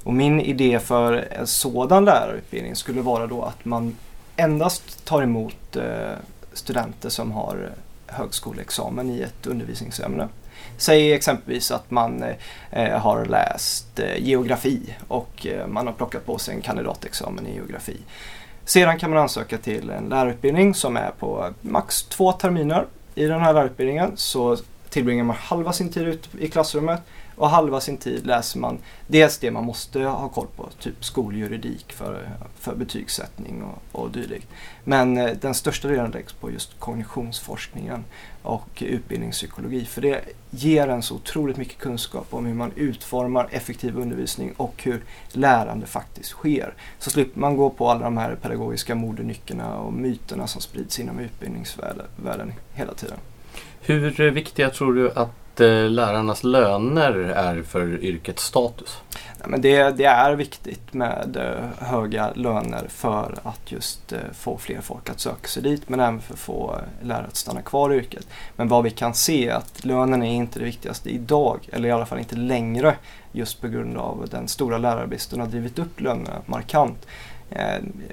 Och 0.06 0.14
min 0.14 0.40
idé 0.40 0.78
för 0.78 1.28
en 1.30 1.46
sådan 1.46 2.04
lärarutbildning 2.04 2.76
skulle 2.76 3.00
vara 3.00 3.26
då 3.26 3.42
att 3.42 3.64
man 3.64 3.96
endast 4.36 5.04
tar 5.04 5.22
emot 5.22 5.76
eh, 5.76 6.12
studenter 6.52 7.08
som 7.08 7.32
har 7.32 7.72
eh, 7.72 8.14
högskoleexamen 8.14 9.10
i 9.10 9.20
ett 9.20 9.46
undervisningsämne. 9.46 10.28
Säg 10.76 11.12
exempelvis 11.12 11.70
att 11.70 11.90
man 11.90 12.22
eh, 12.22 12.34
eh 12.70 12.98
har 12.98 13.24
läst 13.24 13.98
eh, 13.98 14.18
geografi 14.18 14.96
och 15.08 15.46
man 15.68 15.86
har 15.86 15.94
plockat 15.94 16.26
på 16.26 16.38
sig 16.38 16.54
en 16.54 16.60
kandidatexamen 16.60 17.46
i 17.46 17.54
geografi. 17.54 17.96
Sedan 18.64 18.98
kan 18.98 19.10
man 19.10 19.18
ansöka 19.18 19.58
till 19.58 19.90
en 19.90 20.04
lärarutbildning 20.04 20.74
som 20.74 20.96
är 20.96 21.10
på 21.18 21.50
max 21.60 22.02
två 22.02 22.32
terminer. 22.32 22.86
I 23.14 23.24
den 23.24 23.40
här 23.40 23.52
lärarutbildningen 23.52 24.12
så 24.14 24.56
tillbringar 24.88 25.24
man 25.24 25.36
halva 25.36 25.72
sin 25.72 25.92
tid 25.92 26.08
ute 26.08 26.28
i 26.38 26.48
klassrummet 26.48 27.00
och 27.36 27.50
halva 27.50 27.80
sin 27.80 27.96
tid 27.96 28.26
läser 28.26 28.58
man 28.58 28.78
dels 29.06 29.38
det 29.38 29.50
man 29.50 29.64
måste 29.64 30.00
ha 30.00 30.28
koll 30.28 30.46
på, 30.56 30.68
typ 30.80 31.04
skoljuridik 31.04 31.92
för, 31.92 32.28
för 32.58 32.74
betygssättning 32.74 33.62
och, 33.62 34.00
och 34.00 34.10
dylikt. 34.10 34.48
Men 34.84 35.18
eh, 35.18 35.30
den 35.40 35.54
största 35.54 35.88
delen 35.88 36.10
läggs 36.10 36.32
på 36.32 36.50
just 36.50 36.80
kognitionsforskningen 36.80 38.04
och 38.42 38.82
utbildningspsykologi. 38.86 39.84
För 39.84 40.02
det 40.02 40.20
ger 40.50 40.88
en 40.88 41.02
så 41.02 41.14
otroligt 41.14 41.56
mycket 41.56 41.78
kunskap 41.78 42.26
om 42.30 42.46
hur 42.46 42.54
man 42.54 42.72
utformar 42.76 43.48
effektiv 43.50 43.98
undervisning 43.98 44.52
och 44.56 44.82
hur 44.82 45.04
lärande 45.32 45.86
faktiskt 45.86 46.30
sker. 46.30 46.74
Så 46.98 47.10
slipper 47.10 47.40
man 47.40 47.56
gå 47.56 47.70
på 47.70 47.90
alla 47.90 48.04
de 48.04 48.16
här 48.16 48.34
pedagogiska 48.34 48.94
modenyckerna 48.94 49.78
och 49.78 49.92
myterna 49.92 50.46
som 50.46 50.60
sprids 50.60 51.00
inom 51.00 51.18
utbildningsvärlden 51.18 52.52
hela 52.74 52.94
tiden. 52.94 53.18
Hur 53.80 54.30
viktiga 54.30 54.70
tror 54.70 54.92
du 54.92 55.10
att 55.10 55.45
Eh, 55.60 55.90
lärarnas 55.90 56.44
löner 56.44 57.12
är 57.18 57.62
för 57.62 58.04
yrkets 58.04 58.44
status? 58.44 58.98
men 59.48 59.60
det, 59.60 59.90
det, 59.90 60.04
är 60.04 60.34
viktigt 60.34 60.92
med 60.92 61.36
eh, 61.36 61.86
höga 61.86 62.32
löner 62.34 62.86
för 62.88 63.38
att 63.42 63.72
just 63.72 64.12
eh, 64.12 64.18
få 64.32 64.58
fler 64.58 64.80
folk 64.80 65.10
att 65.10 65.20
söka 65.20 65.48
sig 65.48 65.62
dit 65.62 65.88
men 65.88 66.00
även 66.00 66.20
för 66.20 66.34
att 66.34 66.40
få 66.40 66.74
eh, 66.74 67.06
lärare 67.06 67.26
att 67.26 67.36
stanna 67.36 67.62
kvar 67.62 67.92
i 67.92 67.96
yrket. 67.96 68.26
Men 68.56 68.68
vad 68.68 68.84
vi 68.84 68.90
kan 68.90 69.14
se 69.14 69.48
är 69.48 69.54
att 69.54 69.84
lönen 69.84 70.22
är 70.22 70.34
inte 70.34 70.58
det 70.58 70.64
viktigaste 70.64 71.10
idag, 71.10 71.68
eller 71.72 71.88
i 71.88 71.92
alla 71.92 72.06
fall 72.06 72.18
inte 72.18 72.36
längre, 72.36 72.96
just 73.32 73.60
på 73.60 73.68
grund 73.68 73.96
av 73.96 74.26
den 74.30 74.48
stora 74.48 74.78
lärarbristen 74.78 75.40
har 75.40 75.46
drivit 75.46 75.78
upp 75.78 76.00
lönerna 76.00 76.42
markant. 76.46 77.06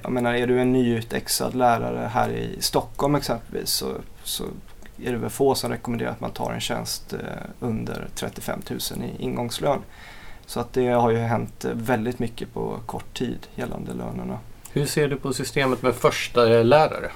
Jag 0.02 0.12
menar, 0.12 0.34
är 0.34 0.46
du 0.46 0.60
en 0.60 0.72
nyutexad 0.72 1.54
lärare 1.54 2.08
här 2.12 2.30
i 2.30 2.56
Stockholm 2.60 3.14
exempelvis 3.14 3.70
så, 3.70 3.86
så 4.22 4.44
är 5.02 5.12
det 5.12 5.18
väl 5.18 5.30
få 5.30 5.54
som 5.54 5.70
rekommenderar 5.70 6.10
att 6.10 6.20
man 6.20 6.30
tar 6.30 6.52
en 6.52 6.60
tjänst 6.60 7.12
eh, 7.12 7.18
under 7.60 8.08
35 8.14 8.60
000 8.70 8.80
i 8.80 9.22
ingångslön. 9.22 9.78
Så 10.46 10.60
att 10.60 10.72
det 10.72 10.88
har 10.88 11.10
ju 11.10 11.18
hänt 11.18 11.64
väldigt 11.72 12.18
mycket 12.18 12.54
på 12.54 12.78
kort 12.86 13.14
tid 13.14 13.46
gällande 13.54 13.94
lönerna. 13.94 14.38
Hur 14.72 14.86
ser 14.86 15.08
du 15.08 15.16
på 15.16 15.32
systemet 15.32 15.82
med 15.82 15.94
första 15.94 16.44
lärare? 16.44 17.10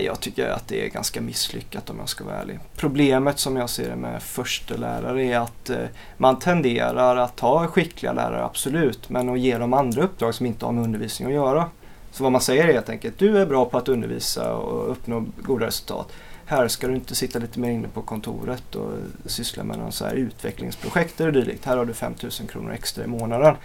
Jag 0.00 0.20
tycker 0.20 0.48
att 0.48 0.68
det 0.68 0.86
är 0.86 0.88
ganska 0.88 1.20
misslyckat 1.20 1.90
om 1.90 1.96
jag 1.98 2.08
ska 2.08 2.24
vara 2.24 2.36
ärlig. 2.36 2.58
Problemet 2.76 3.38
som 3.38 3.56
jag 3.56 3.70
ser 3.70 3.90
det 3.90 3.96
med 3.96 4.22
första 4.22 4.76
lärare 4.76 5.24
är 5.24 5.38
att 5.38 5.70
eh, 5.70 5.76
man 6.16 6.38
tenderar 6.38 7.16
att 7.16 7.40
ha 7.40 7.66
skickliga 7.66 8.12
lärare, 8.12 8.44
absolut, 8.44 9.08
men 9.08 9.28
att 9.28 9.40
ge 9.40 9.58
dem 9.58 9.72
andra 9.72 10.02
uppdrag 10.02 10.34
som 10.34 10.46
inte 10.46 10.64
har 10.64 10.72
med 10.72 10.84
undervisning 10.84 11.28
att 11.28 11.34
göra. 11.34 11.66
Så 12.12 12.22
vad 12.22 12.32
man 12.32 12.40
säger 12.40 12.68
är 12.68 12.72
helt 12.72 12.88
enkelt, 12.88 13.18
du 13.18 13.38
är 13.38 13.46
bra 13.46 13.64
på 13.64 13.78
att 13.78 13.88
undervisa 13.88 14.54
och 14.54 14.90
uppnå 14.90 15.24
goda 15.42 15.66
resultat 15.66 16.12
här 16.50 16.68
ska 16.68 16.88
du 16.88 16.94
inte 16.94 17.14
sitta 17.14 17.38
lite 17.38 17.60
mer 17.60 17.70
inne 17.70 17.88
på 17.88 18.02
kontoret 18.02 18.74
och 18.74 18.92
syssla 19.26 19.64
med 19.64 19.78
någon 19.78 19.92
så 19.92 20.04
här 20.04 20.14
utvecklingsprojekt 20.14 21.20
eller 21.20 21.32
dylikt. 21.32 21.64
Här 21.64 21.76
har 21.76 21.84
du 21.84 21.94
5000 21.94 22.46
kronor 22.46 22.72
extra 22.72 23.04
i 23.04 23.06
månaden. 23.06 23.56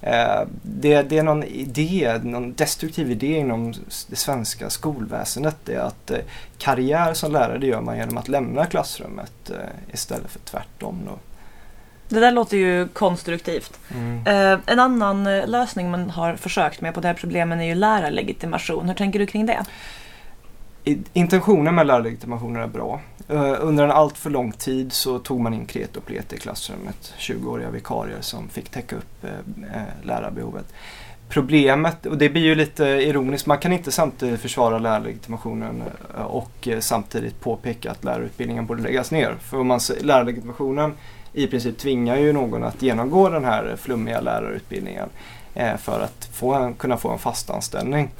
Eh, 0.00 0.42
det, 0.62 1.02
det, 1.02 1.18
är 1.18 1.22
någon 1.22 1.44
idé, 1.44 2.20
någon 2.22 2.54
destruktiv 2.54 3.10
idé 3.10 3.36
inom 3.38 3.74
det 4.06 4.16
svenska 4.16 4.70
skolväsendet. 4.70 5.56
Det 5.64 5.74
är 5.74 5.80
att 5.80 6.10
eh, 6.10 6.18
karriär 6.58 7.14
som 7.14 7.32
lärare 7.32 7.66
gör 7.66 7.80
man 7.80 7.96
genom 7.96 8.16
att 8.16 8.28
lämna 8.28 8.66
klassrummet 8.66 9.50
eh, 9.50 9.94
istället 9.94 10.30
för 10.30 10.40
tvärtom. 10.40 11.00
Då. 11.06 11.18
Det 12.08 12.20
där 12.20 12.32
låter 12.32 12.56
ju 12.56 12.88
konstruktivt. 12.88 13.80
Mm. 13.94 14.26
Eh, 14.26 14.60
en 14.66 14.80
annan 14.80 15.24
lösning 15.24 15.90
man 15.90 16.10
har 16.10 16.36
försökt 16.36 16.80
med 16.80 16.94
på 16.94 17.00
det 17.00 17.08
här 17.08 17.14
problemet 17.14 17.60
är 17.60 17.64
ju 17.64 17.74
lärarlegitimation. 17.74 18.88
Hur 18.88 18.94
tänker 18.94 19.18
du 19.18 19.26
kring 19.26 19.46
det? 19.46 19.64
Intentionen 21.12 21.74
med 21.74 21.86
lärarlegitimationer 21.86 22.60
är 22.60 22.66
bra. 22.66 23.00
Eh, 23.28 23.54
under 23.60 23.84
en 23.84 23.90
allt 23.90 24.18
för 24.18 24.30
lång 24.30 24.52
tid 24.52 24.92
så 24.92 25.18
tog 25.18 25.40
man 25.40 25.54
in 25.54 25.66
kret 25.66 25.96
och 25.96 26.06
plet 26.06 26.32
i 26.32 26.38
klassrummet. 26.38 27.14
20-åriga 27.18 27.70
vikarier 27.70 28.20
som 28.20 28.48
fick 28.48 28.68
täcka 28.68 28.96
upp 28.96 29.24
eh, 29.24 29.30
eh, 29.74 29.82
lärarbehovet. 30.02 30.64
Problemet, 31.28 32.06
och 32.06 32.18
det 32.18 32.28
blir 32.28 32.42
ju 32.42 32.54
lite 32.54 32.84
ironiskt, 32.84 33.46
man 33.46 33.58
kan 33.58 33.72
inte 33.72 33.92
samtidigt 33.92 34.40
försvara 34.40 34.78
lärarlegitimationen 34.78 35.82
och 36.26 36.68
samtidigt 36.80 37.40
påpeka 37.40 37.90
att 37.90 38.04
lärarutbildningen 38.04 38.66
borde 38.66 38.82
läggas 38.82 39.10
ner. 39.10 39.36
För 39.40 39.60
om 39.60 39.66
man, 39.66 39.80
lärarlegitimationen 40.00 40.92
i 41.32 41.46
princip 41.46 41.78
tvingar 41.78 42.16
ju 42.16 42.32
någon 42.32 42.64
att 42.64 42.82
genomgå 42.82 43.28
den 43.28 43.44
här 43.44 43.76
flummiga 43.78 44.20
lärarutbildningen 44.20 45.08
för 45.78 46.00
att 46.00 46.28
få, 46.32 46.74
kunna 46.78 46.96
få 46.96 47.10
en 47.10 47.18
fast 47.18 47.50
anställning. 47.50 48.10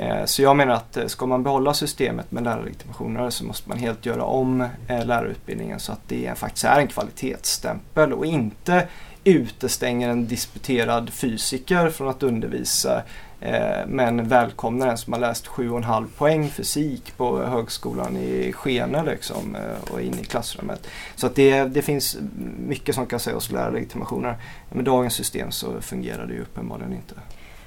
Eh, 0.00 0.24
så 0.24 0.42
jag 0.42 0.56
menar 0.56 0.74
att 0.74 0.96
eh, 0.96 1.06
ska 1.06 1.26
man 1.26 1.42
behålla 1.42 1.74
systemet 1.74 2.32
med 2.32 2.44
lärarlegitimationer 2.44 3.30
så 3.30 3.44
måste 3.44 3.68
man 3.68 3.78
helt 3.78 4.06
göra 4.06 4.24
om 4.24 4.60
eh, 4.60 5.04
lärarutbildningen 5.04 5.80
så 5.80 5.92
att 5.92 6.08
det 6.08 6.38
faktiskt 6.38 6.64
är 6.64 6.80
en 6.80 6.88
kvalitetsstämpel 6.88 8.12
och 8.12 8.26
inte 8.26 8.88
utestänger 9.24 10.08
en 10.08 10.26
disputerad 10.26 11.10
fysiker 11.10 11.90
från 11.90 12.08
att 12.08 12.22
undervisa 12.22 13.02
men 13.86 14.28
välkomnar 14.28 14.88
en 14.88 14.98
som 14.98 15.12
har 15.12 15.20
läst 15.20 15.46
7,5 15.46 16.06
poäng 16.18 16.48
fysik 16.48 17.16
på 17.16 17.42
högskolan 17.42 18.16
i 18.16 18.52
Skene 18.52 19.04
liksom, 19.04 19.56
och 19.90 20.00
in 20.00 20.18
i 20.20 20.24
klassrummet. 20.24 20.86
Så 21.16 21.26
att 21.26 21.34
det, 21.34 21.64
det 21.64 21.82
finns 21.82 22.18
mycket 22.66 22.94
som 22.94 23.06
kan 23.06 23.20
sägas 23.20 23.50
om 23.50 23.56
lärarlegitimationer. 23.56 24.36
Med 24.72 24.84
dagens 24.84 25.14
system 25.14 25.50
så 25.50 25.80
fungerar 25.80 26.26
det 26.26 26.34
ju 26.34 26.42
uppenbarligen 26.42 26.92
inte. 26.92 27.14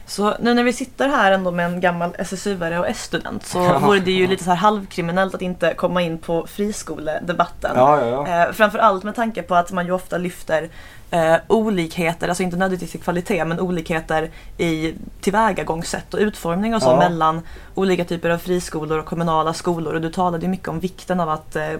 Så 0.05 0.33
nu 0.39 0.53
när 0.53 0.63
vi 0.63 0.73
sitter 0.73 1.07
här 1.07 1.31
ändå 1.31 1.51
med 1.51 1.65
en 1.65 1.81
gammal 1.81 2.15
SSU-are 2.17 2.79
och 2.79 2.87
S-student 2.87 3.45
så 3.45 3.79
vore 3.79 3.99
det 3.99 4.11
ju 4.11 4.27
lite 4.27 4.43
så 4.43 4.49
här 4.49 4.57
halvkriminellt 4.57 5.35
att 5.35 5.41
inte 5.41 5.73
komma 5.73 6.01
in 6.01 6.17
på 6.17 6.47
friskoledebatten. 6.47 7.71
Ja, 7.75 8.01
ja, 8.01 8.27
ja. 8.27 8.43
Eh, 8.47 8.51
framförallt 8.51 9.03
med 9.03 9.15
tanke 9.15 9.41
på 9.41 9.55
att 9.55 9.71
man 9.71 9.85
ju 9.85 9.91
ofta 9.91 10.17
lyfter 10.17 10.69
eh, 11.11 11.35
olikheter, 11.47 12.27
alltså 12.27 12.43
inte 12.43 12.57
nödvändigtvis 12.57 12.95
i 12.95 13.03
kvalitet 13.03 13.45
men 13.45 13.59
olikheter 13.59 14.29
i 14.57 14.93
tillvägagångssätt 15.21 16.13
och 16.13 16.19
utformning 16.19 16.75
och 16.75 16.81
så 16.81 16.95
mellan 16.95 17.41
olika 17.75 18.05
typer 18.05 18.29
av 18.29 18.37
friskolor 18.37 18.99
och 18.99 19.05
kommunala 19.05 19.53
skolor. 19.53 19.93
Och 19.93 20.01
du 20.01 20.09
talade 20.09 20.45
ju 20.45 20.49
mycket 20.49 20.67
om 20.67 20.79
vikten 20.79 21.19
av 21.19 21.29
att 21.29 21.55
eh, 21.55 21.73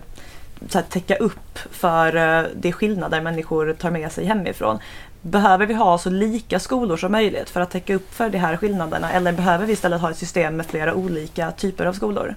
så 0.70 0.78
här, 0.78 0.86
täcka 0.90 1.16
upp 1.16 1.60
för 1.72 2.16
eh, 2.16 2.46
de 2.56 2.72
skillnader 2.72 3.22
människor 3.22 3.74
tar 3.74 3.92
med 3.92 4.12
sig 4.12 4.26
hemifrån. 4.26 4.80
Behöver 5.26 5.66
vi 5.66 5.74
ha 5.74 5.98
så 5.98 6.10
lika 6.10 6.60
skolor 6.60 6.98
som 6.98 7.12
möjligt 7.12 7.50
för 7.50 7.62
att 7.62 7.72
täcka 7.72 7.96
upp 7.96 8.14
för 8.14 8.30
de 8.30 8.38
här 8.38 8.58
skillnaderna 8.58 9.12
eller 9.12 9.34
behöver 9.34 9.66
vi 9.66 9.74
istället 9.74 10.02
ha 10.02 10.12
ett 10.12 10.18
system 10.18 10.56
med 10.56 10.66
flera 10.66 10.94
olika 10.94 11.52
typer 11.52 11.86
av 11.86 11.94
skolor? 11.94 12.36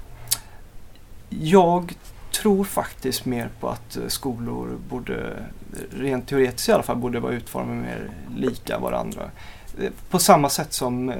Jag 1.28 1.94
tror 2.42 2.64
faktiskt 2.64 3.24
mer 3.24 3.48
på 3.60 3.68
att 3.68 3.98
skolor 4.08 4.78
borde, 4.88 5.36
rent 5.90 6.28
teoretiskt 6.28 6.68
i 6.68 6.72
alla 6.72 6.82
fall, 6.82 6.96
borde 6.96 7.20
vara 7.20 7.32
utformade 7.32 7.80
mer 7.80 8.10
lika 8.36 8.78
varandra. 8.78 9.30
På 10.10 10.18
samma 10.18 10.48
sätt 10.48 10.72
som 10.72 11.08
eh, 11.08 11.16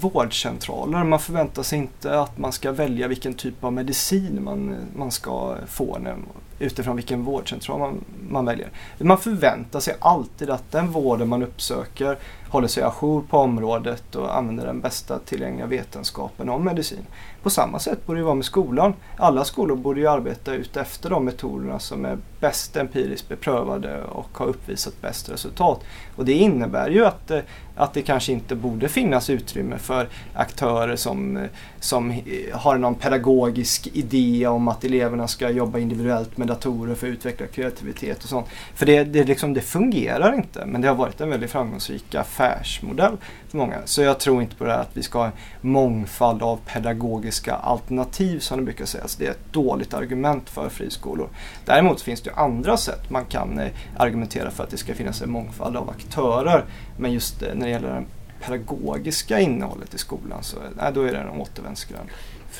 vårdcentraler. 0.00 1.04
Man 1.04 1.20
förväntar 1.20 1.62
sig 1.62 1.78
inte 1.78 2.20
att 2.20 2.38
man 2.38 2.52
ska 2.52 2.72
välja 2.72 3.08
vilken 3.08 3.34
typ 3.34 3.64
av 3.64 3.72
medicin 3.72 4.44
man, 4.44 4.76
man 4.96 5.10
ska 5.10 5.56
få 5.66 5.98
när, 5.98 6.16
utifrån 6.58 6.96
vilken 6.96 7.24
vårdcentral 7.24 7.78
man, 7.78 8.04
man 8.28 8.44
väljer. 8.44 8.70
Man 8.98 9.18
förväntar 9.18 9.80
sig 9.80 9.94
alltid 9.98 10.50
att 10.50 10.72
den 10.72 10.90
vården 10.90 11.28
man 11.28 11.42
uppsöker 11.42 12.18
håller 12.48 12.68
sig 12.68 12.82
ajour 12.82 13.22
på 13.22 13.38
området 13.38 14.14
och 14.14 14.36
använder 14.36 14.66
den 14.66 14.80
bästa 14.80 15.18
tillgängliga 15.18 15.66
vetenskapen 15.66 16.48
om 16.48 16.64
medicin. 16.64 17.06
På 17.42 17.50
samma 17.50 17.78
sätt 17.78 18.06
borde 18.06 18.20
det 18.20 18.24
vara 18.24 18.34
med 18.34 18.44
skolan. 18.44 18.94
Alla 19.16 19.44
skolor 19.44 19.76
borde 19.76 20.00
ju 20.00 20.06
arbeta 20.06 20.54
ut 20.54 20.76
efter 20.76 21.10
de 21.10 21.24
metoderna 21.24 21.78
som 21.78 22.04
är 22.04 22.18
bäst 22.40 22.76
empiriskt 22.76 23.28
beprövade 23.28 24.04
och 24.04 24.38
har 24.38 24.46
uppvisat 24.46 25.00
bäst 25.00 25.28
resultat. 25.28 25.80
Och 26.16 26.24
det 26.24 26.32
innebär 26.32 26.90
ju 26.90 27.06
att, 27.06 27.30
eh, 27.30 27.40
att 27.76 27.94
det 27.94 28.02
kanske 28.02 28.32
inte 28.32 28.54
borde 28.54 28.88
finnas 28.88 29.30
utrymme 29.30 29.78
för 29.78 30.08
aktörer 30.34 30.96
som, 30.96 31.36
eh, 31.36 31.42
som 31.80 32.22
har 32.52 32.78
någon 32.78 32.94
pedagogisk 32.94 33.86
idé 33.92 34.46
om 34.46 34.68
att 34.68 34.84
eleverna 34.84 35.28
ska 35.28 35.50
jobba 35.50 35.78
individuellt 35.78 36.36
med 36.36 36.45
datorer 36.46 36.94
för 36.94 37.06
att 37.06 37.12
utveckla 37.12 37.46
kreativitet 37.46 38.22
och 38.22 38.28
sånt. 38.28 38.46
För 38.74 38.86
det, 38.86 39.04
det, 39.04 39.24
liksom, 39.24 39.54
det 39.54 39.60
fungerar 39.60 40.34
inte 40.34 40.66
men 40.66 40.80
det 40.80 40.88
har 40.88 40.94
varit 40.94 41.20
en 41.20 41.30
väldigt 41.30 41.50
framgångsrik 41.50 42.14
affärsmodell 42.14 43.16
för 43.48 43.58
många. 43.58 43.76
Så 43.84 44.02
jag 44.02 44.20
tror 44.20 44.42
inte 44.42 44.56
på 44.56 44.64
det 44.64 44.72
här 44.72 44.80
att 44.80 44.96
vi 44.96 45.02
ska 45.02 45.18
ha 45.18 45.26
en 45.26 45.32
mångfald 45.60 46.42
av 46.42 46.60
pedagogiska 46.66 47.54
alternativ 47.54 48.38
som 48.38 48.58
det 48.58 48.64
brukar 48.64 48.84
sägas. 48.84 49.16
Det 49.16 49.26
är 49.26 49.30
ett 49.30 49.52
dåligt 49.52 49.94
argument 49.94 50.50
för 50.50 50.68
friskolor. 50.68 51.28
Däremot 51.64 52.00
finns 52.00 52.20
det 52.20 52.34
andra 52.34 52.76
sätt 52.76 53.10
man 53.10 53.24
kan 53.24 53.58
eh, 53.58 53.68
argumentera 53.96 54.50
för 54.50 54.64
att 54.64 54.70
det 54.70 54.76
ska 54.76 54.94
finnas 54.94 55.22
en 55.22 55.30
mångfald 55.30 55.76
av 55.76 55.90
aktörer. 55.90 56.64
Men 56.98 57.12
just 57.12 57.42
eh, 57.42 57.54
när 57.54 57.66
det 57.66 57.72
gäller 57.72 57.88
det 57.88 58.04
pedagogiska 58.46 59.40
innehållet 59.40 59.94
i 59.94 59.98
skolan 59.98 60.42
så 60.42 60.56
nej, 60.76 60.92
då 60.94 61.02
är 61.02 61.12
det 61.12 61.18
en 61.18 61.28
återvändsgränd. 61.28 62.08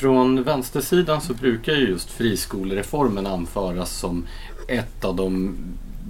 Från 0.01 0.43
vänstersidan 0.43 1.21
så 1.21 1.35
brukar 1.35 1.73
ju 1.73 1.89
just 1.89 2.11
friskolereformen 2.11 3.27
anföras 3.27 3.91
som 3.91 4.27
ett 4.69 5.05
av 5.05 5.17
de 5.17 5.57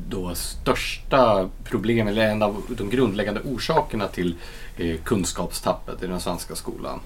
då 0.08 0.34
största 0.34 1.48
problemen, 1.64 2.08
eller 2.08 2.28
en 2.28 2.42
av 2.42 2.62
de 2.68 2.90
grundläggande 2.90 3.40
orsakerna 3.40 4.08
till 4.08 4.34
eh, 4.76 4.96
kunskapstappet 4.96 6.02
i 6.02 6.06
den 6.06 6.20
svenska 6.20 6.54
skolan. 6.54 7.00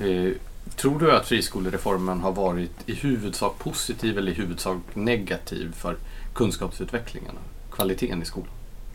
Eh, 0.00 0.32
tror 0.76 0.98
du 0.98 1.12
att 1.12 1.28
friskolereformen 1.28 2.20
har 2.20 2.32
varit 2.32 2.88
i 2.88 2.94
huvudsak 2.94 3.58
positiv 3.58 4.18
eller 4.18 4.32
i 4.32 4.34
huvudsak 4.34 4.76
negativ 4.94 5.72
för 5.72 5.96
kunskapsutvecklingen, 6.34 7.34
och 7.68 7.74
kvaliteten 7.74 8.22
i 8.22 8.24
skolan? 8.24 8.50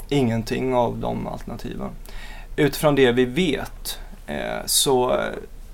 Ingenting 0.09 0.73
av 0.73 0.97
de 0.97 1.27
alternativen. 1.27 1.89
Utifrån 2.55 2.95
det 2.95 3.11
vi 3.11 3.25
vet 3.25 3.99
eh, 4.27 4.65
så 4.65 5.19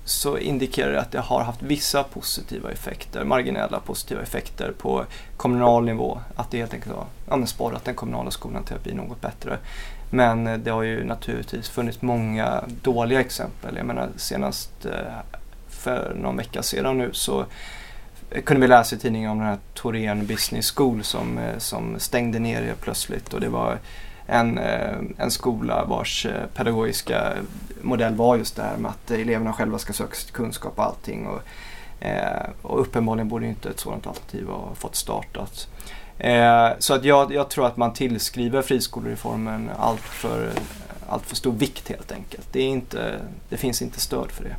så 0.08 0.38
indikerar 0.38 0.92
det 0.92 1.00
att 1.00 1.12
det 1.12 1.20
har 1.20 1.42
haft 1.42 1.62
vissa 1.62 2.02
positiva 2.02 2.70
effekter, 2.70 3.24
marginella 3.24 3.80
positiva 3.80 4.22
effekter 4.22 4.72
på 4.78 5.04
kommunal 5.36 5.84
nivå. 5.84 6.18
Att 6.36 6.50
det 6.50 6.58
helt 6.58 6.74
enkelt 6.74 6.94
har 6.94 7.06
ja, 7.28 7.46
sporrat 7.46 7.84
den 7.84 7.94
kommunala 7.94 8.30
skolan 8.30 8.64
till 8.64 8.76
att 8.76 8.84
bli 8.84 8.94
något 8.94 9.20
bättre. 9.20 9.58
Men 10.10 10.46
eh, 10.46 10.58
det 10.58 10.70
har 10.70 10.82
ju 10.82 11.04
naturligtvis 11.04 11.68
funnits 11.68 12.02
många 12.02 12.64
dåliga 12.82 13.20
exempel. 13.20 13.76
Jag 13.76 13.86
menar 13.86 14.08
senast 14.16 14.86
eh, 14.86 14.92
för 15.68 16.14
någon 16.14 16.36
vecka 16.36 16.62
sedan 16.62 16.98
nu 16.98 17.10
så 17.12 17.44
eh, 18.30 18.42
kunde 18.42 18.60
vi 18.60 18.68
läsa 18.68 18.96
i 18.96 18.98
tidningen 18.98 19.30
om 19.30 19.38
den 19.38 19.46
här 19.46 19.58
Torén 19.74 20.26
Business 20.26 20.70
School 20.76 21.04
som, 21.04 21.40
som 21.58 22.00
stängde 22.00 22.38
ner 22.38 22.62
helt 22.62 22.80
plötsligt 22.80 23.34
och 23.34 23.40
det 23.40 23.48
var 23.48 23.78
en, 24.30 24.58
eh, 24.58 24.98
en 25.18 25.30
skola 25.30 25.84
vars 25.84 26.26
eh, 26.26 26.46
pedagogiska 26.54 27.32
modell 27.80 28.14
var 28.14 28.36
just 28.36 28.56
det 28.56 28.62
här 28.62 28.76
med 28.76 28.90
att 28.90 29.10
eleverna 29.10 29.52
själva 29.52 29.78
ska 29.78 29.92
söka 29.92 30.14
sig 30.14 30.24
till 30.24 30.34
kunskap 30.34 30.78
och 30.78 30.84
allting. 30.84 31.26
Och, 31.26 31.40
eh, 32.06 32.46
och 32.62 32.80
uppenbarligen 32.80 33.28
borde 33.28 33.46
inte 33.46 33.68
ett 33.68 33.80
sådant 33.80 34.06
alternativ 34.06 34.46
ha 34.46 34.74
fått 34.74 34.96
startat. 34.96 35.68
Så 36.78 36.94
att 36.94 37.04
jag, 37.04 37.32
jag 37.32 37.50
tror 37.50 37.66
att 37.66 37.76
man 37.76 37.92
tillskriver 37.92 38.62
friskolereformen 38.62 39.70
allt 39.78 40.00
för, 40.00 40.50
allt 41.08 41.26
för 41.26 41.36
stor 41.36 41.52
vikt 41.52 41.88
helt 41.88 42.12
enkelt. 42.12 42.52
Det, 42.52 42.60
är 42.60 42.68
inte, 42.68 43.20
det 43.48 43.56
finns 43.56 43.82
inte 43.82 44.00
stöd 44.00 44.30
för 44.30 44.44
det. 44.44 44.56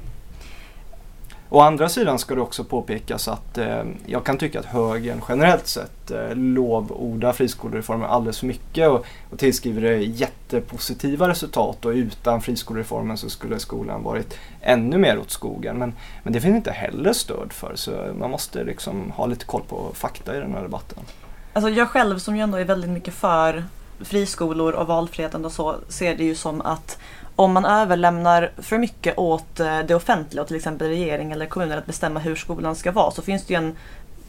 Å 1.51 1.61
andra 1.61 1.89
sidan 1.89 2.19
ska 2.19 2.35
det 2.35 2.41
också 2.41 2.63
påpekas 2.63 3.27
att 3.27 3.57
eh, 3.57 3.83
jag 4.05 4.23
kan 4.25 4.37
tycka 4.37 4.59
att 4.59 4.65
högern 4.65 5.21
generellt 5.29 5.67
sett 5.67 6.11
eh, 6.11 6.35
lovordar 6.35 7.33
friskolereformen 7.33 8.09
alldeles 8.09 8.39
för 8.39 8.47
mycket 8.47 8.89
och, 8.89 9.05
och 9.29 9.39
tillskriver 9.39 9.81
det 9.81 9.97
jättepositiva 9.97 11.29
resultat 11.29 11.85
och 11.85 11.91
utan 11.91 12.41
friskolereformen 12.41 13.17
så 13.17 13.29
skulle 13.29 13.59
skolan 13.59 14.03
varit 14.03 14.37
ännu 14.61 14.97
mer 14.97 15.19
åt 15.19 15.31
skogen. 15.31 15.77
Men, 15.77 15.93
men 16.23 16.33
det 16.33 16.41
finns 16.41 16.55
inte 16.55 16.71
heller 16.71 17.13
stöd 17.13 17.53
för 17.53 17.71
så 17.75 17.91
man 18.19 18.31
måste 18.31 18.63
liksom 18.63 19.11
ha 19.11 19.25
lite 19.25 19.45
koll 19.45 19.63
på 19.69 19.91
fakta 19.93 20.37
i 20.37 20.39
den 20.39 20.53
här 20.53 20.61
debatten. 20.61 20.99
Alltså 21.53 21.69
jag 21.69 21.87
själv 21.87 22.19
som 22.19 22.35
ju 22.35 22.41
ändå 22.41 22.57
är 22.57 22.65
väldigt 22.65 22.89
mycket 22.89 23.13
för 23.13 23.63
friskolor 24.01 24.73
och 24.73 24.87
valfriheten 24.87 25.45
och 25.45 25.51
så 25.51 25.75
ser 25.87 26.15
det 26.15 26.23
ju 26.23 26.35
som 26.35 26.61
att 26.61 26.97
om 27.39 27.53
man 27.53 27.65
överlämnar 27.65 28.51
för 28.57 28.77
mycket 28.77 29.17
åt 29.17 29.59
eh, 29.59 29.79
det 29.79 29.95
offentliga, 29.95 30.43
till 30.43 30.55
exempel 30.55 30.87
regering 30.87 31.31
eller 31.31 31.45
kommuner 31.45 31.77
att 31.77 31.85
bestämma 31.85 32.19
hur 32.19 32.35
skolan 32.35 32.75
ska 32.75 32.91
vara 32.91 33.11
så 33.11 33.21
finns 33.21 33.45
det 33.45 33.53
ju 33.53 33.57
en 33.57 33.75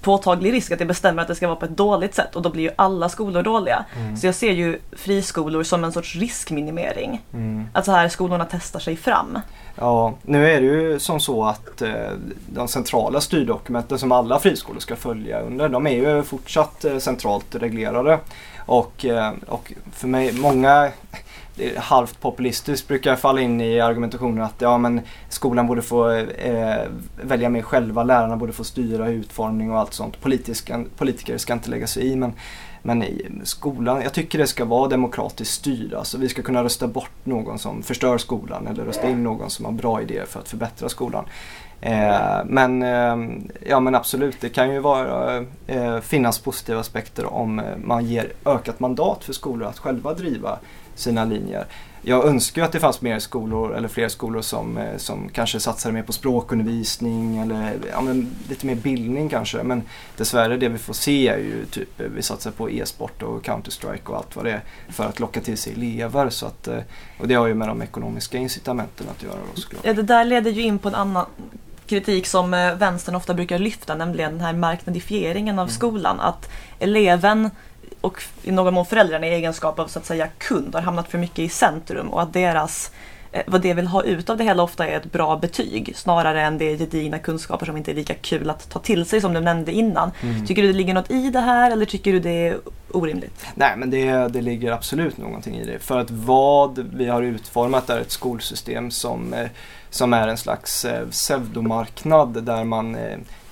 påtaglig 0.00 0.52
risk 0.52 0.72
att 0.72 0.78
det 0.78 0.84
bestämmer 0.84 1.22
att 1.22 1.28
det 1.28 1.34
ska 1.34 1.46
vara 1.46 1.56
på 1.56 1.64
ett 1.64 1.76
dåligt 1.76 2.14
sätt 2.14 2.36
och 2.36 2.42
då 2.42 2.50
blir 2.50 2.62
ju 2.62 2.70
alla 2.76 3.08
skolor 3.08 3.42
dåliga. 3.42 3.84
Mm. 3.96 4.16
Så 4.16 4.26
jag 4.26 4.34
ser 4.34 4.52
ju 4.52 4.78
friskolor 4.92 5.62
som 5.62 5.84
en 5.84 5.92
sorts 5.92 6.16
riskminimering. 6.16 7.22
Mm. 7.32 7.68
Att 7.72 7.84
så 7.84 7.92
här 7.92 8.08
skolorna 8.08 8.46
testar 8.50 8.80
sig 8.80 8.96
fram. 8.96 9.38
Ja, 9.74 10.14
nu 10.22 10.50
är 10.50 10.60
det 10.60 10.66
ju 10.66 10.98
som 10.98 11.20
så 11.20 11.44
att 11.44 11.82
eh, 11.82 12.10
de 12.52 12.68
centrala 12.68 13.20
styrdokumenten 13.20 13.98
som 13.98 14.12
alla 14.12 14.38
friskolor 14.38 14.80
ska 14.80 14.96
följa 14.96 15.40
under, 15.40 15.68
de 15.68 15.86
är 15.86 15.90
ju 15.90 16.22
fortsatt 16.22 16.84
eh, 16.84 16.98
centralt 16.98 17.54
reglerade. 17.54 18.18
Och, 18.66 19.04
eh, 19.04 19.32
och 19.48 19.72
för 19.92 20.08
mig, 20.08 20.32
många 20.32 20.90
halvt 21.76 22.20
populistiskt 22.20 22.88
brukar 22.88 23.16
falla 23.16 23.40
in 23.40 23.60
i 23.60 23.80
argumentationen 23.80 24.44
att 24.44 24.54
ja, 24.58 24.78
men 24.78 25.00
skolan 25.28 25.66
borde 25.66 25.82
få 25.82 26.10
eh, 26.10 26.82
välja 27.22 27.48
mer 27.48 27.62
själva, 27.62 28.04
lärarna 28.04 28.36
borde 28.36 28.52
få 28.52 28.64
styra 28.64 29.08
utformning 29.08 29.70
och 29.70 29.78
allt 29.78 29.94
sånt. 29.94 30.20
Politiska, 30.20 30.84
politiker 30.96 31.38
ska 31.38 31.52
inte 31.52 31.70
lägga 31.70 31.86
sig 31.86 32.06
i 32.06 32.16
men 32.16 32.32
men 32.82 33.02
i 33.02 33.26
skolan, 33.44 34.02
jag 34.02 34.12
tycker 34.12 34.38
det 34.38 34.46
ska 34.46 34.64
vara 34.64 34.88
demokratiskt 34.88 35.54
styrd. 35.54 35.94
Alltså 35.94 36.18
vi 36.18 36.28
ska 36.28 36.42
kunna 36.42 36.64
rösta 36.64 36.88
bort 36.88 37.10
någon 37.24 37.58
som 37.58 37.82
förstör 37.82 38.18
skolan 38.18 38.66
eller 38.66 38.84
rösta 38.84 39.08
in 39.08 39.22
någon 39.24 39.50
som 39.50 39.64
har 39.64 39.72
bra 39.72 40.02
idéer 40.02 40.24
för 40.24 40.40
att 40.40 40.48
förbättra 40.48 40.88
skolan. 40.88 41.24
Eh, 41.80 42.44
men, 42.44 42.82
eh, 42.82 43.16
ja, 43.66 43.80
men 43.80 43.94
absolut, 43.94 44.40
det 44.40 44.48
kan 44.48 44.72
ju 44.72 44.78
vara, 44.78 45.44
eh, 45.66 46.00
finnas 46.00 46.38
positiva 46.38 46.80
aspekter 46.80 47.34
om 47.34 47.62
man 47.84 48.04
ger 48.04 48.32
ökat 48.44 48.80
mandat 48.80 49.24
för 49.24 49.32
skolor 49.32 49.68
att 49.68 49.78
själva 49.78 50.14
driva 50.14 50.58
sina 51.00 51.24
linjer 51.24 51.66
jag 52.02 52.26
önskar 52.26 52.62
att 52.62 52.72
det 52.72 52.80
fanns 52.80 53.00
mer 53.00 53.18
skolor 53.18 53.76
eller 53.76 53.88
fler 53.88 54.08
skolor 54.08 54.42
som, 54.42 54.78
eh, 54.78 54.96
som 54.96 55.28
kanske 55.28 55.60
satsade 55.60 55.94
mer 55.94 56.02
på 56.02 56.12
språkundervisning 56.12 57.38
eller 57.38 57.72
ja, 57.92 58.02
lite 58.48 58.66
mer 58.66 58.74
bildning 58.74 59.28
kanske. 59.28 59.62
Men 59.62 59.82
dessvärre 60.16 60.56
det 60.56 60.68
vi 60.68 60.78
får 60.78 60.94
se 60.94 61.28
är 61.28 61.38
ju 61.38 61.64
typ 61.64 62.00
eh, 62.00 62.06
vi 62.06 62.22
satsar 62.22 62.50
på 62.50 62.70
e-sport 62.70 63.22
och 63.22 63.44
Counter-Strike 63.44 64.06
och 64.06 64.16
allt 64.16 64.36
vad 64.36 64.44
det 64.44 64.52
är 64.52 64.62
för 64.88 65.04
att 65.04 65.20
locka 65.20 65.40
till 65.40 65.58
sig 65.58 65.72
elever. 65.72 66.30
Så 66.30 66.46
att, 66.46 66.68
eh, 66.68 66.78
och 67.18 67.28
det 67.28 67.34
har 67.34 67.46
ju 67.46 67.54
med 67.54 67.68
de 67.68 67.82
ekonomiska 67.82 68.38
incitamenten 68.38 69.06
att 69.16 69.22
göra. 69.22 69.38
Då, 69.54 69.60
såklart. 69.60 69.84
ja, 69.84 69.92
det 69.92 70.02
där 70.02 70.24
leder 70.24 70.50
ju 70.50 70.62
in 70.62 70.78
på 70.78 70.88
en 70.88 70.94
annan 70.94 71.26
kritik 71.86 72.26
som 72.26 72.50
vänstern 72.78 73.14
ofta 73.14 73.34
brukar 73.34 73.58
lyfta, 73.58 73.94
nämligen 73.94 74.32
den 74.32 74.40
här 74.40 74.52
marknadifieringen 74.52 75.58
av 75.58 75.64
mm. 75.64 75.74
skolan. 75.74 76.20
Att 76.20 76.50
eleven 76.78 77.50
och 78.00 78.22
i 78.42 78.50
någon 78.50 78.74
mån 78.74 78.86
föräldrarna 78.86 79.26
i 79.26 79.30
egenskap 79.30 79.78
av 79.78 79.86
så 79.86 79.98
att 79.98 80.06
säga 80.06 80.28
kund 80.38 80.74
har 80.74 80.82
hamnat 80.82 81.08
för 81.08 81.18
mycket 81.18 81.38
i 81.38 81.48
centrum 81.48 82.08
och 82.08 82.22
att 82.22 82.32
deras 82.32 82.90
eh, 83.32 83.42
vad 83.46 83.60
det 83.60 83.74
vill 83.74 83.86
ha 83.86 84.02
ut 84.02 84.30
av 84.30 84.36
det 84.36 84.44
hela 84.44 84.62
ofta 84.62 84.86
är 84.86 84.96
ett 84.96 85.12
bra 85.12 85.36
betyg 85.36 85.92
snarare 85.96 86.42
än 86.42 86.58
det 86.58 86.78
gedigna 86.78 87.18
kunskaper 87.18 87.66
som 87.66 87.76
inte 87.76 87.90
är 87.90 87.94
lika 87.94 88.14
kul 88.14 88.50
att 88.50 88.70
ta 88.70 88.78
till 88.78 89.06
sig 89.06 89.20
som 89.20 89.34
du 89.34 89.40
nämnde 89.40 89.72
innan. 89.72 90.10
Mm. 90.22 90.46
Tycker 90.46 90.62
du 90.62 90.68
det 90.68 90.74
ligger 90.74 90.94
något 90.94 91.10
i 91.10 91.30
det 91.30 91.40
här 91.40 91.70
eller 91.70 91.86
tycker 91.86 92.12
du 92.12 92.20
det 92.20 92.48
är 92.48 92.58
orimligt? 92.90 93.46
Nej 93.54 93.76
men 93.76 93.90
det, 93.90 94.28
det 94.28 94.40
ligger 94.40 94.72
absolut 94.72 95.16
någonting 95.16 95.56
i 95.56 95.64
det. 95.64 95.78
För 95.78 95.98
att 95.98 96.10
vad 96.10 96.78
vi 96.78 97.06
har 97.06 97.22
utformat 97.22 97.90
är 97.90 98.00
ett 98.00 98.10
skolsystem 98.10 98.90
som, 98.90 99.34
eh, 99.34 99.48
som 99.90 100.12
är 100.12 100.28
en 100.28 100.38
slags 100.38 100.84
eh, 100.84 101.08
pseudomarknad 101.08 102.44
där 102.44 102.64
man 102.64 102.96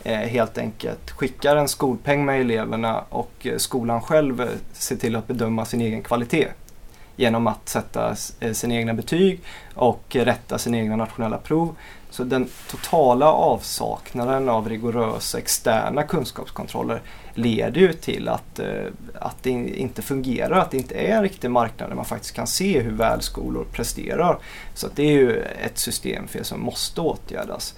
Eh, 0.08 0.18
helt 0.18 0.58
enkelt 0.58 1.10
skickar 1.10 1.56
en 1.56 1.68
skolpeng 1.68 2.24
med 2.24 2.40
eleverna 2.40 3.04
och 3.08 3.32
eh, 3.46 3.56
skolan 3.56 4.00
själv 4.00 4.40
eh, 4.40 4.48
ser 4.72 4.96
till 4.96 5.16
att 5.16 5.26
bedöma 5.26 5.64
sin 5.64 5.80
egen 5.80 6.02
kvalitet 6.02 6.48
genom 7.16 7.46
att 7.46 7.68
sätta 7.68 8.14
sina 8.52 8.74
egna 8.74 8.94
betyg 8.94 9.40
och 9.74 10.16
rätta 10.16 10.58
sina 10.58 10.78
egna 10.78 10.96
nationella 10.96 11.38
prov. 11.38 11.76
Så 12.10 12.24
den 12.24 12.48
totala 12.70 13.32
avsaknaden 13.32 14.48
av 14.48 14.68
rigorösa 14.68 15.38
externa 15.38 16.02
kunskapskontroller 16.02 17.02
leder 17.34 17.80
ju 17.80 17.92
till 17.92 18.28
att, 18.28 18.60
att 19.14 19.42
det 19.42 19.50
inte 19.50 20.02
fungerar, 20.02 20.58
att 20.58 20.70
det 20.70 20.76
inte 20.76 20.94
är 20.94 21.16
en 21.16 21.22
riktig 21.22 21.50
marknad 21.50 21.90
där 21.90 21.96
man 21.96 22.04
faktiskt 22.04 22.34
kan 22.34 22.46
se 22.46 22.80
hur 22.80 22.92
väl 22.92 23.22
skolor 23.22 23.66
presterar. 23.72 24.38
Så 24.74 24.88
det 24.94 25.02
är 25.02 25.12
ju 25.12 25.42
ett 25.42 25.78
systemfel 25.78 26.44
som 26.44 26.60
måste 26.60 27.00
åtgärdas. 27.00 27.74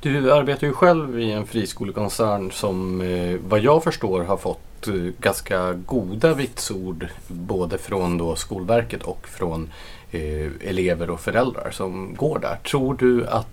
Du 0.00 0.32
arbetar 0.32 0.66
ju 0.66 0.72
själv 0.72 1.20
i 1.20 1.32
en 1.32 1.46
friskolekoncern 1.46 2.50
som 2.50 3.00
eh, 3.00 3.40
vad 3.48 3.60
jag 3.60 3.84
förstår 3.84 4.24
har 4.24 4.36
fått 4.36 4.88
eh, 4.88 4.94
ganska 4.94 5.72
goda 5.72 6.34
vitsord 6.34 7.06
både 7.28 7.78
från 7.78 8.18
då 8.18 8.36
Skolverket 8.36 9.02
och 9.02 9.28
från 9.28 9.70
eh, 10.10 10.46
elever 10.60 11.10
och 11.10 11.20
föräldrar 11.20 11.70
som 11.70 12.14
går 12.14 12.38
där. 12.38 12.56
Tror 12.56 12.94
du 12.94 13.26
att 13.26 13.46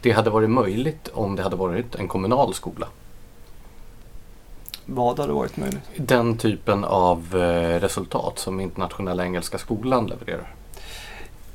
det 0.00 0.10
hade 0.10 0.30
varit 0.30 0.50
möjligt 0.50 1.08
om 1.12 1.36
det 1.36 1.42
hade 1.42 1.56
varit 1.56 1.94
en 1.94 2.08
kommunal 2.08 2.54
skola? 2.54 2.88
Vad 4.86 5.18
hade 5.18 5.32
varit 5.32 5.56
möjligt? 5.56 5.80
Den 5.96 6.36
typen 6.36 6.84
av 6.84 7.34
resultat 7.80 8.38
som 8.38 8.60
Internationella 8.60 9.24
Engelska 9.24 9.58
Skolan 9.58 10.06
levererar. 10.06 10.54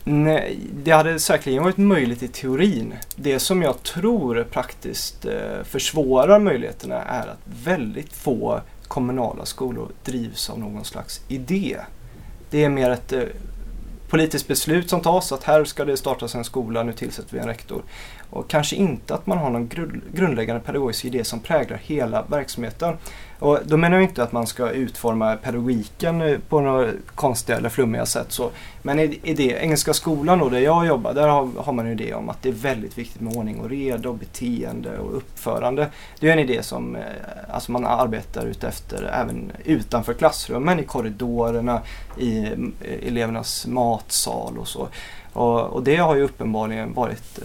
Nej, 0.07 0.59
det 0.83 0.91
hade 0.91 1.19
säkerligen 1.19 1.63
varit 1.63 1.77
möjligt 1.77 2.23
i 2.23 2.27
teorin. 2.27 2.93
Det 3.15 3.39
som 3.39 3.61
jag 3.61 3.83
tror 3.83 4.43
praktiskt 4.51 5.25
eh, 5.25 5.63
försvårar 5.63 6.39
möjligheterna 6.39 7.01
är 7.01 7.27
att 7.27 7.39
väldigt 7.63 8.13
få 8.13 8.61
kommunala 8.87 9.45
skolor 9.45 9.91
drivs 10.03 10.49
av 10.49 10.59
någon 10.59 10.85
slags 10.85 11.21
idé. 11.27 11.77
Det 12.49 12.63
är 12.63 12.69
mer 12.69 12.89
ett 12.89 13.13
eh, 13.13 13.23
politiskt 14.09 14.47
beslut 14.47 14.89
som 14.89 15.01
tas 15.01 15.31
att 15.31 15.43
här 15.43 15.65
ska 15.65 15.85
det 15.85 15.97
startas 15.97 16.35
en 16.35 16.43
skola, 16.43 16.83
nu 16.83 16.93
tillsätter 16.93 17.33
vi 17.33 17.39
en 17.39 17.47
rektor. 17.47 17.83
Och 18.29 18.49
kanske 18.49 18.75
inte 18.75 19.15
att 19.15 19.27
man 19.27 19.37
har 19.37 19.49
någon 19.49 19.69
grundläggande 20.13 20.61
pedagogisk 20.61 21.05
idé 21.05 21.23
som 21.23 21.39
präglar 21.39 21.77
hela 21.83 22.25
verksamheten. 22.29 22.97
Och 23.39 23.59
då 23.65 23.77
menar 23.77 23.97
jag 23.97 24.03
inte 24.03 24.23
att 24.23 24.31
man 24.31 24.47
ska 24.47 24.69
utforma 24.69 25.35
pedagogiken 25.35 26.21
eh, 26.21 26.37
på 26.49 26.61
några 26.61 26.91
konstiga 27.15 27.57
eller 27.57 27.69
flummiga 27.69 28.05
sätt. 28.05 28.31
Så. 28.31 28.51
Men 28.81 28.99
i, 28.99 29.19
i 29.23 29.33
det, 29.33 29.51
Engelska 29.51 29.93
skolan 29.93 30.39
då, 30.39 30.49
där 30.49 30.59
jag 30.59 30.87
jobbar, 30.87 31.13
där 31.13 31.27
har, 31.27 31.49
har 31.57 31.73
man 31.73 31.85
en 31.85 31.91
idé 31.91 32.13
om 32.13 32.29
att 32.29 32.41
det 32.41 32.49
är 32.49 32.53
väldigt 32.53 32.97
viktigt 32.97 33.21
med 33.21 33.37
ordning 33.37 33.59
och 33.59 33.69
reda 33.69 34.09
och 34.09 34.15
beteende 34.15 34.97
och 34.97 35.17
uppförande. 35.17 35.87
Det 36.19 36.29
är 36.29 36.33
en 36.33 36.39
idé 36.39 36.63
som 36.63 36.95
eh, 36.95 37.01
alltså 37.49 37.71
man 37.71 37.85
arbetar 37.85 38.45
utefter 38.45 39.03
även 39.13 39.51
utanför 39.65 40.13
klassrummen, 40.13 40.79
i 40.79 40.83
korridorerna, 40.83 41.81
i 42.19 42.37
eh, 42.37 43.07
elevernas 43.07 43.67
matsal 43.67 44.57
och 44.57 44.67
så. 44.67 44.87
Och, 45.33 45.61
och 45.61 45.83
det 45.83 45.95
har 45.95 46.15
ju 46.15 46.21
uppenbarligen 46.21 46.93
varit 46.93 47.41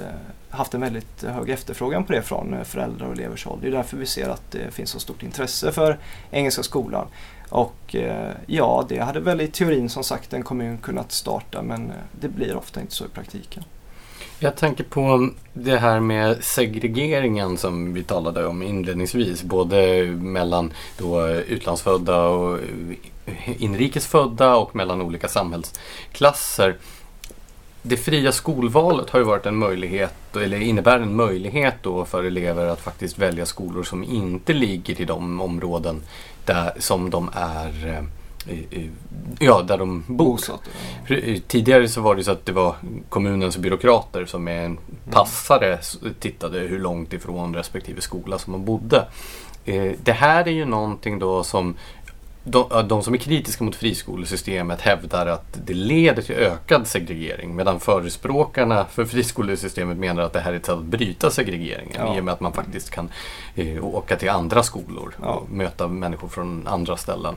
haft 0.51 0.74
en 0.74 0.80
väldigt 0.80 1.22
hög 1.22 1.51
efterfrågan 1.51 2.05
på 2.05 2.12
det 2.12 2.22
från 2.22 2.64
föräldrar 2.64 3.07
och 3.07 3.12
elevers 3.12 3.45
håll. 3.45 3.59
Det 3.62 3.68
är 3.68 3.72
därför 3.72 3.97
vi 3.97 4.07
ser 4.07 4.28
att 4.28 4.51
det 4.51 4.74
finns 4.74 4.91
så 4.91 5.01
stort 5.01 5.22
intresse 5.22 5.72
för 5.72 5.80
för 5.81 5.99
Engelska 6.31 6.62
skolan. 6.62 7.07
Och 7.49 7.95
eh, 7.95 8.33
ja, 8.47 8.87
det 8.89 8.99
hade 8.99 9.20
väl 9.20 9.41
i 9.41 9.49
teorin 9.49 9.89
som 9.89 10.05
sagt 10.05 10.33
en 10.33 10.43
kommun 10.43 10.78
kunnat 10.78 11.12
starta 11.12 11.62
men 11.62 11.91
eh, 11.91 11.97
det 12.20 12.28
blir 12.28 12.57
ofta 12.57 12.81
inte 12.81 12.95
så 12.95 13.05
i 13.05 13.09
praktiken. 13.09 13.64
Jag 14.39 14.57
tänker 14.57 14.85
på 14.85 15.31
det 15.53 15.76
här 15.76 16.01
med 16.01 16.45
segregeringen 16.45 17.57
som 17.57 17.95
vi 17.95 18.03
talade 18.03 18.47
om 18.47 18.62
inledningsvis. 18.62 19.43
Både 19.43 20.07
mellan 20.07 20.72
då 20.99 21.28
utlandsfödda 21.28 22.22
och 22.22 22.59
inrikesfödda 23.59 24.57
och 24.57 24.76
mellan 24.76 25.03
olika 25.03 25.28
samhällsklasser 25.28 26.76
det 27.83 27.97
fria 27.97 28.33
skolvalet 28.33 29.11
har 29.11 29.18
ju 29.18 29.24
varit 29.24 29.47
en 29.47 29.57
möjlighet, 29.57 30.37
eller 30.37 30.61
innebär 30.61 31.01
en 31.01 31.16
möjlighet 31.16 31.74
då 31.83 32.05
för 32.05 32.24
elever 32.24 32.66
att 32.66 32.81
faktiskt 32.81 33.18
välja 33.18 33.47
skolor 33.47 33.83
som 33.83 34.05
inte 34.05 34.53
ligger 34.53 35.01
i 35.01 35.05
de 35.05 35.41
områden 35.41 36.03
där, 36.45 36.72
som 36.78 37.11
de 37.11 37.31
är 37.35 37.87
eh, 37.97 38.05
Ja, 39.39 39.62
där 39.62 39.78
de 39.78 40.05
bor. 40.07 40.41
Tidigare 41.47 41.89
så 41.89 42.01
var 42.01 42.14
det 42.14 42.24
så 42.24 42.31
att 42.31 42.47
det 42.47 42.53
var 42.53 42.74
kommunens 43.09 43.57
byråkrater 43.57 44.24
som 44.26 44.45
med 44.45 44.59
en 44.59 44.64
mm. 44.64 44.78
passare 45.11 45.78
tittade 46.20 46.59
hur 46.59 46.78
långt 46.78 47.12
ifrån 47.12 47.55
respektive 47.55 48.01
skola 48.01 48.39
som 48.39 48.53
man 48.53 48.64
bodde. 48.64 49.07
Eh, 49.64 49.93
det 50.03 50.12
här 50.12 50.49
är 50.49 50.53
ju 50.53 50.64
någonting 50.64 51.18
då 51.18 51.45
som 51.45 51.76
de, 52.51 52.88
de, 52.88 53.03
som 53.03 53.14
är 53.14 53.18
kritiska 53.18 53.64
mot 53.64 53.76
friskolesystemet 53.76 54.80
hävdar 54.80 55.26
att 55.26 55.59
det 55.66 55.74
leder 55.74 56.22
till 56.22 56.34
ökad 56.34 56.86
segregering 56.86 57.57
medan 57.57 57.80
förespråkarna 57.80 58.84
för 58.84 59.05
friskolesystemet 59.05 59.98
menar 59.98 60.22
att 60.22 60.32
det 60.32 60.40
här 60.40 60.53
är 60.53 60.57
ett 60.57 60.66
sätt 60.66 60.74
att 60.74 60.84
bryta 60.84 61.30
segregeringen 61.30 61.96
ja. 61.98 62.16
i 62.16 62.20
och 62.20 62.24
med 62.24 62.34
att 62.34 62.40
man 62.40 62.53
faktiskt 62.53 62.90
kan 62.90 63.09
eh, 63.55 63.84
åka 63.84 64.16
till 64.16 64.30
andra 64.30 64.62
skolor 64.62 65.14
ja. 65.22 65.28
och 65.28 65.51
möta 65.51 65.88
människor 65.88 66.28
från 66.28 66.66
andra 66.66 66.96
ställen. 66.96 67.34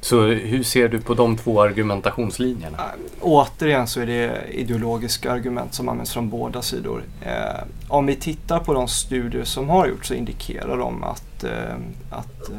Så 0.00 0.22
hur 0.22 0.62
ser 0.62 0.88
du 0.88 1.00
på 1.00 1.14
de 1.14 1.36
två 1.36 1.62
argumentationslinjerna? 1.62 2.78
Återigen 3.20 3.86
så 3.86 4.00
är 4.00 4.06
det 4.06 4.42
ideologiska 4.50 5.32
argument 5.32 5.74
som 5.74 5.88
används 5.88 6.12
från 6.12 6.30
båda 6.30 6.62
sidor. 6.62 7.04
Eh, 7.22 7.62
om 7.88 8.06
vi 8.06 8.16
tittar 8.16 8.60
på 8.60 8.74
de 8.74 8.88
studier 8.88 9.44
som 9.44 9.68
har 9.68 9.86
gjorts 9.86 10.08
så 10.08 10.14
indikerar 10.14 10.78
de 10.78 11.04
att, 11.04 11.44
eh, 11.44 11.74
att 12.10 12.50
eh, 12.50 12.58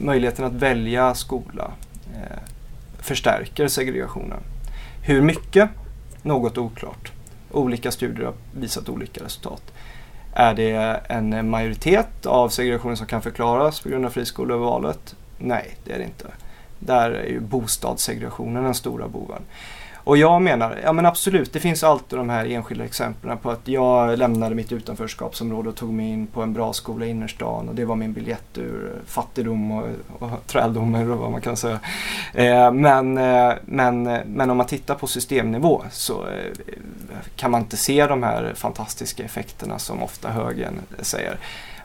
möjligheten 0.00 0.44
att 0.44 0.52
välja 0.52 1.14
skola 1.14 1.72
eh, 2.14 2.38
förstärker 2.98 3.68
segregationen. 3.68 4.40
Hur 5.02 5.22
mycket? 5.22 5.70
Något 6.22 6.58
oklart. 6.58 7.12
Olika 7.50 7.90
studier 7.90 8.26
har 8.26 8.34
visat 8.54 8.88
olika 8.88 9.24
resultat. 9.24 9.62
Är 10.32 10.54
det 10.54 11.00
en 11.08 11.50
majoritet 11.50 12.26
av 12.26 12.48
segregationen 12.48 12.96
som 12.96 13.06
kan 13.06 13.22
förklaras 13.22 13.80
på 13.80 13.88
grund 13.88 14.06
av 14.06 14.10
friskolevalet? 14.10 15.16
Nej, 15.38 15.76
det 15.84 15.92
är 15.92 15.98
det 15.98 16.04
inte. 16.04 16.26
Där 16.78 17.10
är 17.10 17.26
ju 17.26 17.40
bostadssegregationen 17.40 18.64
den 18.64 18.74
stora 18.74 19.08
boven. 19.08 19.42
Och 20.08 20.16
jag 20.16 20.42
menar, 20.42 20.80
ja 20.84 20.92
men 20.92 21.06
absolut, 21.06 21.52
det 21.52 21.60
finns 21.60 21.84
alltid 21.84 22.18
de 22.18 22.30
här 22.30 22.46
enskilda 22.46 22.84
exemplen 22.84 23.38
på 23.38 23.50
att 23.50 23.68
jag 23.68 24.18
lämnade 24.18 24.54
mitt 24.54 24.72
utanförskapsområde 24.72 25.68
och 25.68 25.76
tog 25.76 25.92
mig 25.92 26.08
in 26.08 26.26
på 26.26 26.42
en 26.42 26.52
bra 26.52 26.72
skola 26.72 27.06
i 27.06 27.08
innerstan 27.08 27.68
och 27.68 27.74
det 27.74 27.84
var 27.84 27.96
min 27.96 28.12
biljett 28.12 28.58
ur 28.58 28.92
fattigdom 29.06 29.70
och, 29.70 29.88
och 30.18 30.46
träldom 30.46 30.94
eller 30.94 31.14
vad 31.14 31.30
man 31.30 31.40
kan 31.40 31.56
säga. 31.56 31.80
Eh, 32.34 32.72
men, 32.72 33.18
eh, 33.18 33.52
men, 33.64 34.02
men 34.26 34.50
om 34.50 34.56
man 34.56 34.66
tittar 34.66 34.94
på 34.94 35.06
systemnivå 35.06 35.84
så 35.90 36.26
eh, 36.26 37.16
kan 37.36 37.50
man 37.50 37.60
inte 37.60 37.76
se 37.76 38.06
de 38.06 38.22
här 38.22 38.52
fantastiska 38.54 39.24
effekterna 39.24 39.78
som 39.78 40.02
ofta 40.02 40.28
högern 40.28 40.80
säger. 41.00 41.38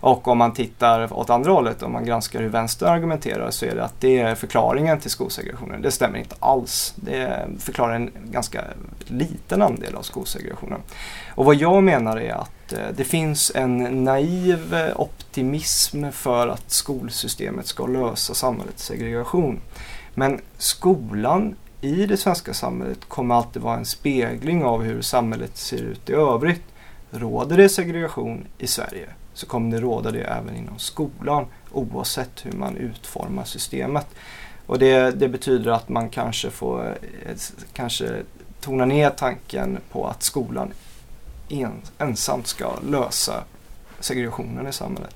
Och 0.03 0.27
om 0.27 0.37
man 0.37 0.53
tittar 0.53 1.13
åt 1.13 1.29
andra 1.29 1.51
hållet, 1.51 1.83
om 1.83 1.91
man 1.91 2.05
granskar 2.05 2.41
hur 2.41 2.49
vänster 2.49 2.85
argumenterar 2.85 3.51
så 3.51 3.65
är 3.65 3.75
det 3.75 3.83
att 3.83 4.01
det 4.01 4.19
är 4.19 4.35
förklaringen 4.35 4.99
till 4.99 5.11
skolsegregationen. 5.11 5.81
Det 5.81 5.91
stämmer 5.91 6.19
inte 6.19 6.35
alls. 6.39 6.93
Det 6.95 7.47
förklarar 7.59 7.95
en 7.95 8.11
ganska 8.25 8.63
liten 9.05 9.61
andel 9.61 9.95
av 9.95 10.01
skolsegregationen. 10.01 10.79
Och 11.35 11.45
vad 11.45 11.55
jag 11.55 11.83
menar 11.83 12.17
är 12.17 12.33
att 12.33 12.73
eh, 12.73 12.79
det 12.95 13.03
finns 13.03 13.51
en 13.55 14.03
naiv 14.03 14.75
optimism 14.95 16.11
för 16.11 16.47
att 16.47 16.71
skolsystemet 16.71 17.67
ska 17.67 17.85
lösa 17.85 18.33
samhällets 18.33 18.85
segregation. 18.85 19.59
Men 20.13 20.41
skolan 20.57 21.55
i 21.81 22.05
det 22.05 22.17
svenska 22.17 22.53
samhället 22.53 23.05
kommer 23.07 23.35
alltid 23.35 23.61
vara 23.61 23.77
en 23.77 23.85
spegling 23.85 24.63
av 24.63 24.83
hur 24.83 25.01
samhället 25.01 25.57
ser 25.57 25.81
ut 25.81 26.09
i 26.09 26.13
övrigt. 26.13 26.63
Råder 27.11 27.57
det 27.57 27.69
segregation 27.69 28.47
i 28.57 28.67
Sverige 28.67 29.09
så 29.33 29.45
kommer 29.45 29.71
det 29.71 29.81
råda 29.81 30.11
det 30.11 30.21
även 30.21 30.55
inom 30.55 30.79
skolan 30.79 31.45
oavsett 31.71 32.45
hur 32.45 32.51
man 32.51 32.77
utformar 32.77 33.43
systemet. 33.43 34.07
Och 34.65 34.79
det, 34.79 35.11
det 35.11 35.27
betyder 35.27 35.71
att 35.71 35.89
man 35.89 36.09
kanske 36.09 36.49
får 36.49 36.97
eh, 37.25 37.35
kanske 37.73 38.21
tona 38.61 38.85
ner 38.85 39.09
tanken 39.09 39.77
på 39.91 40.07
att 40.07 40.23
skolan 40.23 40.73
en, 41.49 41.81
ensamt 41.97 42.47
ska 42.47 42.71
lösa 42.89 43.43
segregationen 43.99 44.67
i 44.67 44.73
samhället. 44.73 45.15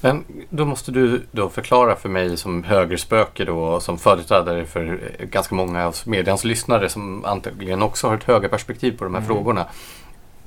Men 0.00 0.24
då 0.50 0.64
måste 0.64 0.92
du 0.92 1.26
då 1.32 1.48
förklara 1.48 1.96
för 1.96 2.08
mig 2.08 2.36
som 2.36 2.64
högerspöke 2.64 3.44
då 3.44 3.80
som 3.80 3.98
företrädare 3.98 4.66
för 4.66 5.00
ganska 5.30 5.54
många 5.54 5.86
av 5.86 5.96
medians 6.04 6.44
lyssnare 6.44 6.88
som 6.88 7.24
antagligen 7.24 7.82
också 7.82 8.08
har 8.08 8.14
ett 8.16 8.24
högerperspektiv 8.24 8.98
på 8.98 9.04
de 9.04 9.14
här 9.14 9.20
mm. 9.20 9.28
frågorna. 9.28 9.66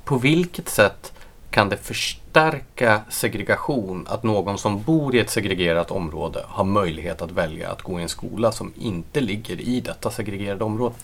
På 0.04 0.18
vilket 0.18 0.68
sätt 0.68 1.12
kan 1.50 1.68
det 1.68 1.76
förstärka 1.76 3.00
segregation 3.08 4.06
att 4.08 4.22
någon 4.22 4.58
som 4.58 4.82
bor 4.82 5.14
i 5.14 5.18
ett 5.18 5.30
segregerat 5.30 5.90
område 5.90 6.44
har 6.48 6.64
möjlighet 6.64 7.22
att 7.22 7.30
välja 7.30 7.70
att 7.70 7.82
gå 7.82 8.00
i 8.00 8.02
en 8.02 8.08
skola 8.08 8.52
som 8.52 8.72
inte 8.78 9.20
ligger 9.20 9.60
i 9.60 9.80
detta 9.80 10.10
segregerade 10.10 10.64
område? 10.64 10.94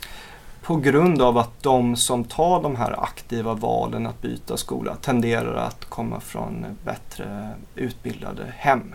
På 0.63 0.77
grund 0.77 1.23
av 1.23 1.39
att 1.39 1.63
de 1.63 1.97
som 1.97 2.25
tar 2.25 2.63
de 2.63 2.77
här 2.77 3.03
aktiva 3.03 3.55
valen 3.55 4.07
att 4.07 4.23
byta 4.23 4.57
skola 4.57 4.97
tenderar 4.97 5.55
att 5.55 5.85
komma 5.85 6.21
från 6.21 6.67
bättre 6.85 7.51
utbildade 7.75 8.53
hem. 8.57 8.95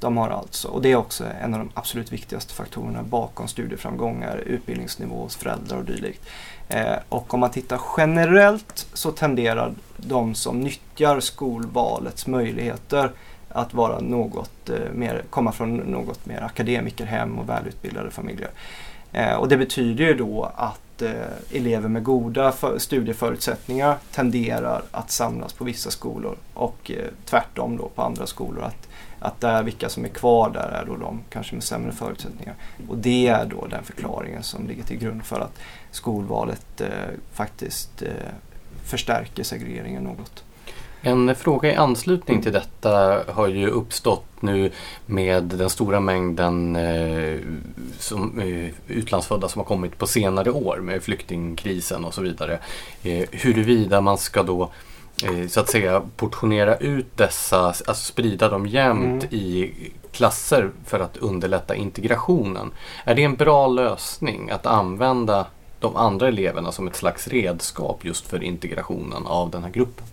De 0.00 0.16
har 0.16 0.28
alltså, 0.28 0.68
och 0.68 0.82
det 0.82 0.92
är 0.92 0.96
också 0.96 1.24
en 1.42 1.54
av 1.54 1.60
de 1.60 1.70
absolut 1.74 2.12
viktigaste 2.12 2.54
faktorerna 2.54 3.02
bakom 3.02 3.48
studieframgångar, 3.48 4.36
utbildningsnivå 4.36 5.22
hos 5.22 5.36
föräldrar 5.36 5.78
och 5.78 5.84
dylikt. 5.84 6.22
Eh, 6.68 6.96
och 7.08 7.34
om 7.34 7.40
man 7.40 7.50
tittar 7.50 7.80
generellt 7.96 8.86
så 8.92 9.10
tenderar 9.10 9.72
de 9.96 10.34
som 10.34 10.60
nyttjar 10.60 11.20
skolvalets 11.20 12.26
möjligheter 12.26 13.10
att 13.48 13.74
vara 13.74 14.00
något 14.00 14.70
eh, 14.70 14.92
mer, 14.92 15.22
komma 15.30 15.52
från 15.52 15.76
något 15.76 16.26
mer 16.26 16.42
akademikerhem 16.42 17.38
och 17.38 17.48
välutbildade 17.48 18.10
familjer. 18.10 18.50
Eh, 19.12 19.34
och 19.34 19.48
det 19.48 19.56
betyder 19.56 20.04
ju 20.04 20.14
då 20.14 20.52
att 20.56 20.80
elever 21.52 21.88
med 21.88 22.04
goda 22.04 22.52
studieförutsättningar 22.78 23.96
tenderar 24.12 24.82
att 24.90 25.10
samlas 25.10 25.52
på 25.52 25.64
vissa 25.64 25.90
skolor 25.90 26.36
och 26.54 26.90
tvärtom 27.24 27.76
då 27.76 27.88
på 27.88 28.02
andra 28.02 28.26
skolor. 28.26 28.64
Att, 28.64 28.88
att 29.20 29.40
där 29.40 29.62
vilka 29.62 29.88
som 29.88 30.04
är 30.04 30.08
kvar 30.08 30.50
där 30.50 30.68
är 30.68 30.84
då 30.86 30.96
de 30.96 31.20
kanske 31.30 31.54
med 31.54 31.64
sämre 31.64 31.92
förutsättningar. 31.92 32.54
Och 32.88 32.98
det 32.98 33.28
är 33.28 33.46
då 33.46 33.66
den 33.66 33.84
förklaringen 33.84 34.42
som 34.42 34.68
ligger 34.68 34.82
till 34.82 34.98
grund 34.98 35.24
för 35.24 35.40
att 35.40 35.58
skolvalet 35.90 36.80
eh, 36.80 36.88
faktiskt 37.32 38.02
eh, 38.02 38.08
förstärker 38.84 39.42
segregeringen 39.42 40.04
något. 40.04 40.44
En 41.00 41.34
fråga 41.34 41.72
i 41.72 41.76
anslutning 41.76 42.42
till 42.42 42.52
detta 42.52 43.22
har 43.28 43.48
ju 43.48 43.66
uppstått 43.68 44.24
nu 44.40 44.70
med 45.06 45.44
den 45.44 45.70
stora 45.70 46.00
mängden 46.00 46.76
eh, 46.76 47.38
som, 47.98 48.40
eh, 48.40 48.70
utlandsfödda 48.86 49.48
som 49.48 49.58
har 49.58 49.66
kommit 49.66 49.98
på 49.98 50.06
senare 50.06 50.50
år 50.50 50.78
med 50.82 51.02
flyktingkrisen 51.02 52.04
och 52.04 52.14
så 52.14 52.22
vidare. 52.22 52.58
Eh, 53.02 53.24
huruvida 53.30 54.00
man 54.00 54.18
ska 54.18 54.42
då 54.42 54.70
så 55.48 55.60
att 55.60 55.70
säga 55.70 56.02
portionera 56.16 56.76
ut 56.76 57.16
dessa, 57.16 57.60
alltså 57.60 57.94
sprida 57.94 58.48
dem 58.48 58.66
jämnt 58.66 59.24
mm. 59.24 59.34
i 59.34 59.72
klasser 60.12 60.70
för 60.86 61.00
att 61.00 61.16
underlätta 61.16 61.74
integrationen. 61.74 62.70
Är 63.04 63.14
det 63.14 63.24
en 63.24 63.36
bra 63.36 63.66
lösning 63.66 64.50
att 64.50 64.66
använda 64.66 65.46
de 65.80 65.96
andra 65.96 66.28
eleverna 66.28 66.72
som 66.72 66.88
ett 66.88 66.96
slags 66.96 67.28
redskap 67.28 68.04
just 68.04 68.26
för 68.26 68.42
integrationen 68.42 69.26
av 69.26 69.50
den 69.50 69.62
här 69.62 69.70
gruppen? 69.70 70.04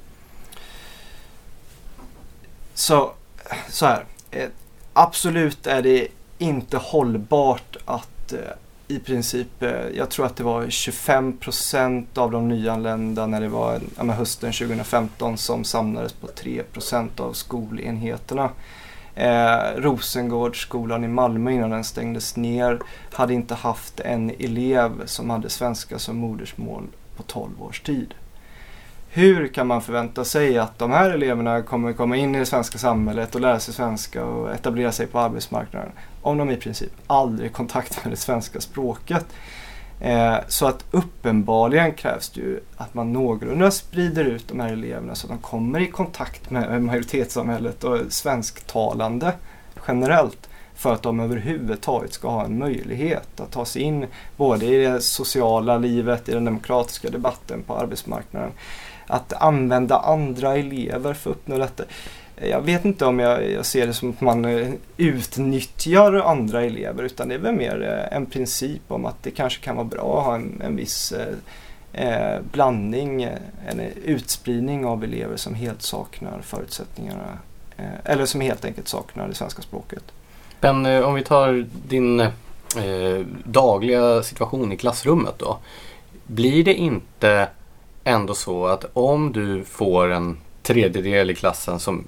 Så, 2.74 3.12
så 3.70 3.86
här. 3.86 4.06
Eh, 4.32 4.50
absolut 4.94 5.68
är 5.68 5.82
det 5.82 6.08
inte 6.38 6.78
hållbart 6.78 7.78
att 7.86 8.34
eh, 8.34 8.40
i 8.88 9.00
princip, 9.00 9.64
eh, 9.64 9.88
jag 9.94 10.10
tror 10.10 10.26
att 10.26 10.36
det 10.36 10.44
var 10.44 10.70
25 10.70 11.38
procent 11.38 12.18
av 12.18 12.32
de 12.32 12.48
nyanlända 12.48 13.28
när 13.28 13.42
det 13.42 13.48
var 13.48 13.82
ja, 13.98 14.04
hösten 14.04 14.52
2015 14.52 15.38
som 15.38 15.64
samlades 15.64 16.14
på 16.14 16.28
3 16.28 16.64
procent 16.64 17.20
av 17.20 17.34
skolenheterna. 17.34 18.50
Eh, 19.16 19.76
Rosengårdsskolan 19.76 21.04
i 21.04 21.08
Malmö 21.08 21.52
innan 21.52 21.70
den 21.70 21.84
stängdes 21.84 22.36
ner 22.36 22.80
hade 23.14 23.34
inte 23.34 23.56
haft 23.56 24.00
en 24.00 24.30
elev 24.30 24.92
som 25.06 25.30
hade 25.30 25.50
svenska 25.50 26.00
som 26.00 26.18
modersmål 26.18 26.84
på 27.18 27.24
12 27.24 27.64
års 27.64 27.82
tid. 27.82 28.14
Hur 29.10 29.48
kan 29.48 29.68
man 29.68 29.82
förvänta 29.82 30.26
sig 30.26 30.58
att 30.58 30.80
de 30.80 30.92
här 30.92 31.10
eleverna 31.10 31.62
kommer 31.62 31.94
komma 31.94 32.18
in 32.18 32.36
i 32.36 32.40
det 32.40 32.46
svenska 32.46 32.78
samhället 32.78 33.36
och 33.36 33.42
lära 33.42 33.60
sig 33.60 33.74
svenska 33.74 34.26
och 34.26 34.54
etablera 34.54 34.92
sig 34.92 35.08
på 35.08 35.20
arbetsmarknaden 35.20 35.92
om 36.26 36.38
de 36.38 36.50
i 36.50 36.58
princip 36.58 36.92
aldrig 37.08 37.54
kontakt 37.54 38.04
med 38.06 38.14
det 38.14 38.18
svenska 38.18 38.62
språket? 38.62 39.26
Eh, 40.00 40.36
så 40.48 40.68
att 40.68 40.86
uppenbarligen 40.92 41.94
krävs 41.94 42.30
det 42.30 42.42
ju 42.42 42.60
att 42.78 42.94
man 42.94 43.14
någorlunda 43.14 43.72
sprider 43.72 44.26
ut 44.26 44.48
de 44.48 44.60
här 44.60 44.74
eleverna 44.74 45.16
så 45.16 45.28
att 45.28 45.32
de 45.32 45.40
kommer 45.40 45.80
i 45.80 45.88
kontakt 45.88 46.50
med 46.50 46.82
majoritetssamhället 46.82 47.84
och 47.84 48.00
svensktalande 48.10 49.34
generellt 49.88 50.50
för 50.76 50.94
att 50.94 51.04
de 51.04 51.20
överhuvudtaget 51.20 52.14
ska 52.14 52.30
ha 52.30 52.46
en 52.46 52.60
möjlighet 52.60 53.40
att 53.40 53.52
ta 53.52 53.66
sig 53.66 53.82
in 53.82 54.06
både 54.38 54.66
i 54.66 54.84
det 54.84 55.02
sociala 55.02 55.78
livet, 55.78 56.30
i 56.30 56.32
den 56.32 56.46
demokratiska 56.46 57.10
debatten 57.10 57.64
på 57.64 57.76
arbetsmarknaden. 57.76 58.52
Att 59.08 59.34
använda 59.34 59.98
andra 59.98 60.56
elever 60.56 61.14
för 61.14 61.30
att 61.30 61.36
uppnå 61.36 61.58
detta. 61.58 61.84
Jag 62.42 62.62
vet 62.62 62.86
inte 62.86 63.06
om 63.06 63.20
jag, 63.20 63.52
jag, 63.52 63.66
ser 63.66 63.88
det 63.88 63.94
som 63.94 64.10
att 64.10 64.22
man 64.22 64.46
eh, 64.46 64.74
utnyttjar 64.98 66.14
andra 66.14 66.64
elever 66.64 67.04
utan 67.04 67.30
det 67.30 67.36
är 67.36 67.40
väl 67.40 67.56
mer 67.56 68.08
eh, 68.12 68.18
en 68.18 68.26
princip 68.26 68.82
om 68.88 69.06
att 69.06 69.24
det 69.24 69.32
kanske 69.32 69.64
kan 69.64 69.76
vara 69.76 69.86
bra 69.86 70.20
att 70.20 70.26
ha 70.26 70.36
en, 70.36 70.62
en 70.66 70.76
viss 70.76 71.12
eh, 71.12 71.28
eh 71.94 72.42
blandning, 72.52 73.24
eh, 73.24 73.40
en 73.68 73.80
utspridning 74.04 74.86
av 74.86 75.04
elever 75.04 75.38
som 75.38 75.56
helt 75.56 75.82
saknar 75.82 76.42
förutsättningarna 76.42 77.38
eh, 77.78 77.86
eller 78.12 78.26
som 78.26 78.42
helt 78.42 78.66
enkelt 78.66 78.88
saknar 78.88 79.28
det 79.28 79.36
svenska 79.36 79.62
språket. 79.62 80.04
Men 80.60 80.86
eh, 80.86 81.02
om 81.02 81.14
vi 81.14 81.24
tar 81.24 81.68
din 81.88 82.28
dagliga 83.44 84.24
situation 84.24 84.72
i 84.72 84.78
klassrummet 84.78 85.34
då. 85.38 85.58
Blir 86.28 86.64
det 86.64 86.74
inte 86.74 87.48
ändå 88.04 88.34
så 88.34 88.68
att 88.68 88.86
om 88.94 89.32
du 89.32 89.64
får 89.64 90.12
en 90.12 90.38
tredjedel 90.64 91.32
i 91.32 91.36
klassen 91.36 91.80
som 91.80 92.08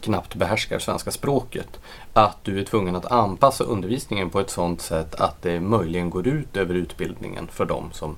knappt 0.00 0.34
behärskar 0.34 0.78
svenska 0.78 1.10
språket. 1.10 1.80
Att 2.12 2.44
du 2.44 2.60
är 2.60 2.64
tvungen 2.64 2.96
att 2.96 3.12
anpassa 3.12 3.64
undervisningen 3.64 4.30
på 4.30 4.40
ett 4.40 4.50
sådant 4.50 4.80
sätt 4.80 5.14
att 5.14 5.42
det 5.42 5.60
möjligen 5.60 6.10
går 6.10 6.26
ut 6.26 6.56
över 6.56 6.74
utbildningen 6.74 7.48
för 7.52 7.64
de 7.64 7.92
som 7.92 8.16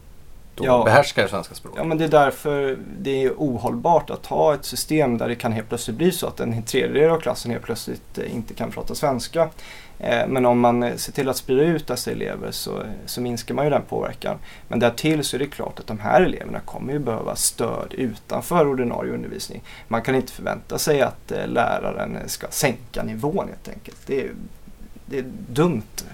då 0.58 0.64
ja. 0.64 0.84
behärskar 0.84 1.26
svenska 1.26 1.54
språket. 1.54 1.78
Ja, 1.78 1.84
men 1.84 1.98
det 1.98 2.04
är 2.04 2.08
därför 2.08 2.78
det 2.98 3.24
är 3.24 3.32
ohållbart 3.36 4.10
att 4.10 4.26
ha 4.26 4.54
ett 4.54 4.64
system 4.64 5.18
där 5.18 5.28
det 5.28 5.34
kan 5.34 5.52
helt 5.52 5.68
plötsligt 5.68 5.96
bli 5.96 6.12
så 6.12 6.26
att 6.26 6.40
en 6.40 6.62
tredjedel 6.62 7.10
av 7.10 7.20
klassen 7.20 7.50
helt 7.50 7.64
plötsligt 7.64 8.18
eh, 8.18 8.36
inte 8.36 8.54
kan 8.54 8.70
prata 8.70 8.94
svenska. 8.94 9.48
Eh, 9.98 10.28
men 10.28 10.46
om 10.46 10.60
man 10.60 10.82
eh, 10.82 10.96
ser 10.96 11.12
till 11.12 11.28
att 11.28 11.36
sprida 11.36 11.62
ut 11.62 11.86
dessa 11.86 12.10
elever 12.10 12.50
så, 12.50 12.82
så 13.06 13.20
minskar 13.20 13.54
man 13.54 13.64
ju 13.64 13.70
den 13.70 13.82
påverkan. 13.82 14.38
Men 14.68 14.78
därtill 14.78 15.24
så 15.24 15.36
är 15.36 15.38
det 15.38 15.46
klart 15.46 15.80
att 15.80 15.86
de 15.86 15.98
här 15.98 16.20
eleverna 16.20 16.60
kommer 16.60 16.92
ju 16.92 16.98
behöva 16.98 17.36
stöd 17.36 17.94
utanför 17.94 18.66
ordinarie 18.66 19.12
undervisning. 19.12 19.62
Man 19.88 20.02
kan 20.02 20.14
inte 20.14 20.32
förvänta 20.32 20.78
sig 20.78 21.02
att 21.02 21.32
läraren 21.46 22.18
ska 22.26 22.46
sänka 22.50 23.02
nivån 23.02 23.48
helt 23.48 23.68
enkelt. 23.68 23.98
Det 24.06 24.20
är, 24.20 24.30
det 25.06 25.18
är 25.18 25.24
dumt 25.48 26.04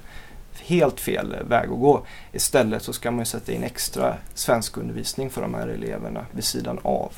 helt 0.64 1.00
fel 1.00 1.36
väg 1.48 1.70
att 1.70 1.80
gå. 1.80 2.06
Istället 2.32 2.82
så 2.82 2.92
ska 2.92 3.10
man 3.10 3.26
sätta 3.26 3.52
in 3.52 3.62
extra 3.62 4.14
svenskundervisning 4.34 5.30
för 5.30 5.42
de 5.42 5.54
här 5.54 5.68
eleverna 5.68 6.26
vid 6.30 6.44
sidan 6.44 6.78
av. 6.82 7.12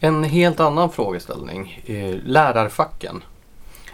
En 0.00 0.24
helt 0.24 0.60
annan 0.60 0.90
frågeställning. 0.90 1.82
Eh, 1.86 2.14
lärarfacken. 2.24 3.22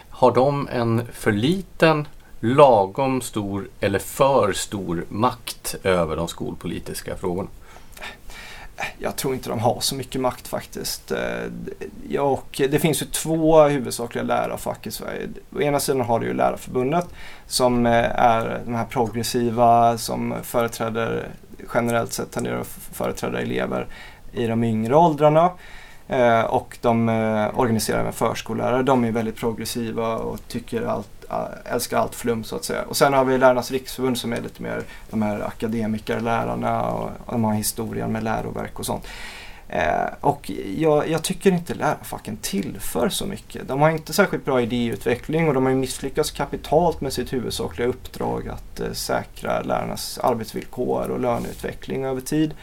Har 0.09 0.31
de 0.31 0.67
en 0.71 1.07
för 1.13 1.31
liten, 1.31 2.07
lagom 2.39 3.21
stor 3.21 3.67
eller 3.79 3.99
för 3.99 4.53
stor 4.53 5.05
makt 5.09 5.75
över 5.83 6.15
de 6.15 6.27
skolpolitiska 6.27 7.15
frågorna? 7.15 7.49
Jag 8.99 9.15
tror 9.15 9.33
inte 9.33 9.49
de 9.49 9.59
har 9.59 9.79
så 9.79 9.95
mycket 9.95 10.21
makt 10.21 10.47
faktiskt. 10.47 11.11
Eh, 11.11 12.19
och 12.19 12.61
det 12.69 12.79
finns 12.79 13.01
ju 13.01 13.05
två 13.05 13.63
huvudsakliga 13.63 14.23
lärarfack 14.23 14.87
i 14.87 14.91
Sverige. 14.91 15.27
Å 15.55 15.61
ena 15.61 15.79
sidan 15.79 16.01
har 16.01 16.19
du 16.19 16.27
ju 16.27 16.33
Lärarförbundet 16.33 17.05
som 17.47 17.85
eh, 17.85 18.19
är 18.19 18.61
de 18.65 18.75
här 18.75 18.85
progressiva 18.85 19.97
som 19.97 20.35
företräder 20.43 21.27
generellt 21.73 22.13
sett 22.13 22.31
tenderar 22.31 22.59
att 22.59 22.67
företräda 22.91 23.41
elever 23.41 23.87
i 24.33 24.47
de 24.47 24.63
yngre 24.63 24.95
åldrarna. 24.95 25.51
Eh, 26.07 26.41
och 26.41 26.77
de 26.81 27.09
eh, 27.09 27.59
organiserar 27.59 28.03
med 28.03 28.15
förskollärare. 28.15 28.83
De 28.83 29.03
är 29.03 29.11
väldigt 29.11 29.35
progressiva 29.35 30.15
och 30.15 30.47
tycker 30.47 30.81
allt, 30.81 31.25
älskar 31.65 31.97
allt 31.97 32.15
flum 32.15 32.43
så 32.43 32.55
att 32.55 32.65
säga. 32.65 32.81
Och 32.81 32.97
sen 32.97 33.13
har 33.13 33.25
vi 33.25 33.37
Lärarnas 33.37 33.71
riksförbund 33.71 34.17
som 34.17 34.33
är 34.33 34.41
lite 34.41 34.63
mer 34.63 34.83
de 35.09 35.21
här 35.21 35.47
akademikerlärarna 35.47 36.81
och, 36.81 37.09
och 37.25 37.31
de 37.31 37.43
har 37.43 37.53
historien 37.53 38.11
med 38.11 38.23
läroverk 38.23 38.79
och 38.79 38.85
sånt. 38.85 39.07
Eh, 39.73 40.13
och 40.21 40.51
jag, 40.77 41.09
jag, 41.09 41.23
tycker 41.23 41.51
inte 41.51 41.73
lärarfacken 41.73 42.37
tillför 42.37 43.09
så 43.09 43.25
mycket. 43.25 43.67
De 43.67 43.81
har 43.81 43.89
inte 43.89 44.13
särskilt 44.13 44.45
bra 44.45 44.61
idéutveckling 44.61 45.47
och 45.47 45.53
de 45.53 45.65
har 45.65 45.73
misslyckats 45.73 46.31
kapitalt 46.31 47.01
med 47.01 47.13
sitt 47.13 47.33
huvudsakliga 47.33 47.87
uppdrag 47.87 48.49
att 48.49 48.79
eh, 48.79 48.91
säkra 48.91 49.61
lärarnas 49.61 50.17
arbetsvillkor 50.17 51.09
och 51.09 51.19
löneutveckling 51.19 52.05
över 52.05 52.21
tid. 52.21 52.53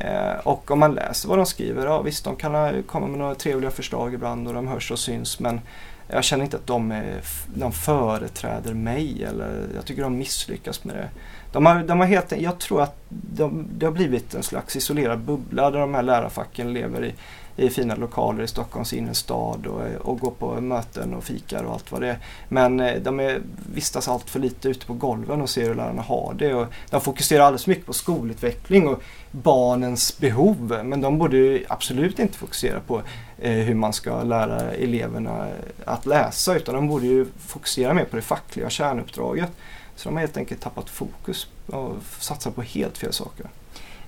Eh, 0.00 0.38
och 0.42 0.70
om 0.70 0.78
man 0.78 0.94
läser 0.94 1.28
vad 1.28 1.38
de 1.38 1.46
skriver, 1.46 1.86
ja 1.86 2.02
visst 2.02 2.24
de 2.24 2.36
kan 2.36 2.82
komma 2.82 3.06
med 3.06 3.18
några 3.18 3.34
trevliga 3.34 3.70
förslag 3.70 4.14
ibland 4.14 4.48
och 4.48 4.54
de 4.54 4.68
hörs 4.68 4.90
och 4.90 4.98
syns 4.98 5.40
men 5.40 5.60
jag 6.08 6.24
känner 6.24 6.44
inte 6.44 6.56
att 6.56 6.66
de, 6.66 6.92
är, 6.92 7.20
de 7.54 7.72
företräder 7.72 8.74
mig 8.74 9.24
eller 9.24 9.68
jag 9.74 9.84
tycker 9.84 10.02
de 10.02 10.18
misslyckas 10.18 10.84
med 10.84 10.96
det. 10.96 11.08
De 11.52 11.66
har, 11.66 11.82
de 11.82 12.00
har 12.00 12.06
helt, 12.06 12.32
jag 12.32 12.58
tror 12.58 12.82
att 12.82 12.96
de, 13.08 13.68
det 13.78 13.86
har 13.86 13.92
blivit 13.92 14.34
en 14.34 14.42
slags 14.42 14.76
isolerad 14.76 15.18
bubbla 15.18 15.70
där 15.70 15.80
de 15.80 15.94
här 15.94 16.02
lärarfacken 16.02 16.72
lever 16.72 17.04
i, 17.04 17.14
i 17.56 17.70
fina 17.70 17.94
lokaler 17.94 18.42
i 18.42 18.46
Stockholms 18.46 18.92
innerstad 18.92 19.66
och, 19.66 20.10
och 20.10 20.18
går 20.18 20.30
på 20.30 20.60
möten 20.60 21.14
och 21.14 21.24
fikar 21.24 21.64
och 21.64 21.72
allt 21.72 21.92
vad 21.92 22.00
det 22.00 22.08
är. 22.08 22.18
Men 22.48 22.80
eh, 22.80 23.02
de 23.02 23.20
är, 23.20 23.40
vistas 23.74 24.08
allt 24.08 24.30
för 24.30 24.40
lite 24.40 24.68
ute 24.68 24.86
på 24.86 24.94
golven 24.94 25.42
och 25.42 25.50
ser 25.50 25.68
hur 25.68 25.74
lärarna 25.74 26.02
har 26.02 26.34
det. 26.38 26.54
Och 26.54 26.66
de 26.90 27.00
fokuserar 27.00 27.44
alldeles 27.44 27.66
mycket 27.66 27.86
på 27.86 27.92
skolutveckling 27.92 28.88
och 28.88 29.02
barnens 29.30 30.18
behov. 30.18 30.80
Men 30.84 31.00
de 31.00 31.18
borde 31.18 31.60
absolut 31.68 32.18
inte 32.18 32.38
fokusera 32.38 32.80
på 32.80 33.02
eh, 33.38 33.52
hur 33.52 33.74
man 33.74 33.92
ska 33.92 34.22
lära 34.22 34.60
eleverna 34.72 35.48
att 35.84 36.06
läsa 36.06 36.56
utan 36.56 36.74
de 36.74 36.88
borde 36.88 37.06
ju 37.06 37.26
fokusera 37.46 37.94
mer 37.94 38.04
på 38.04 38.16
det 38.16 38.22
fackliga 38.22 38.70
kärnuppdraget. 38.70 39.50
Så 39.96 40.08
de 40.08 40.14
har 40.14 40.20
helt 40.20 40.36
enkelt 40.36 40.60
tappat 40.60 40.90
fokus 40.90 41.46
och 41.66 41.94
satsar 42.18 42.50
på 42.50 42.62
helt 42.62 42.98
fel 42.98 43.12
saker. 43.12 43.46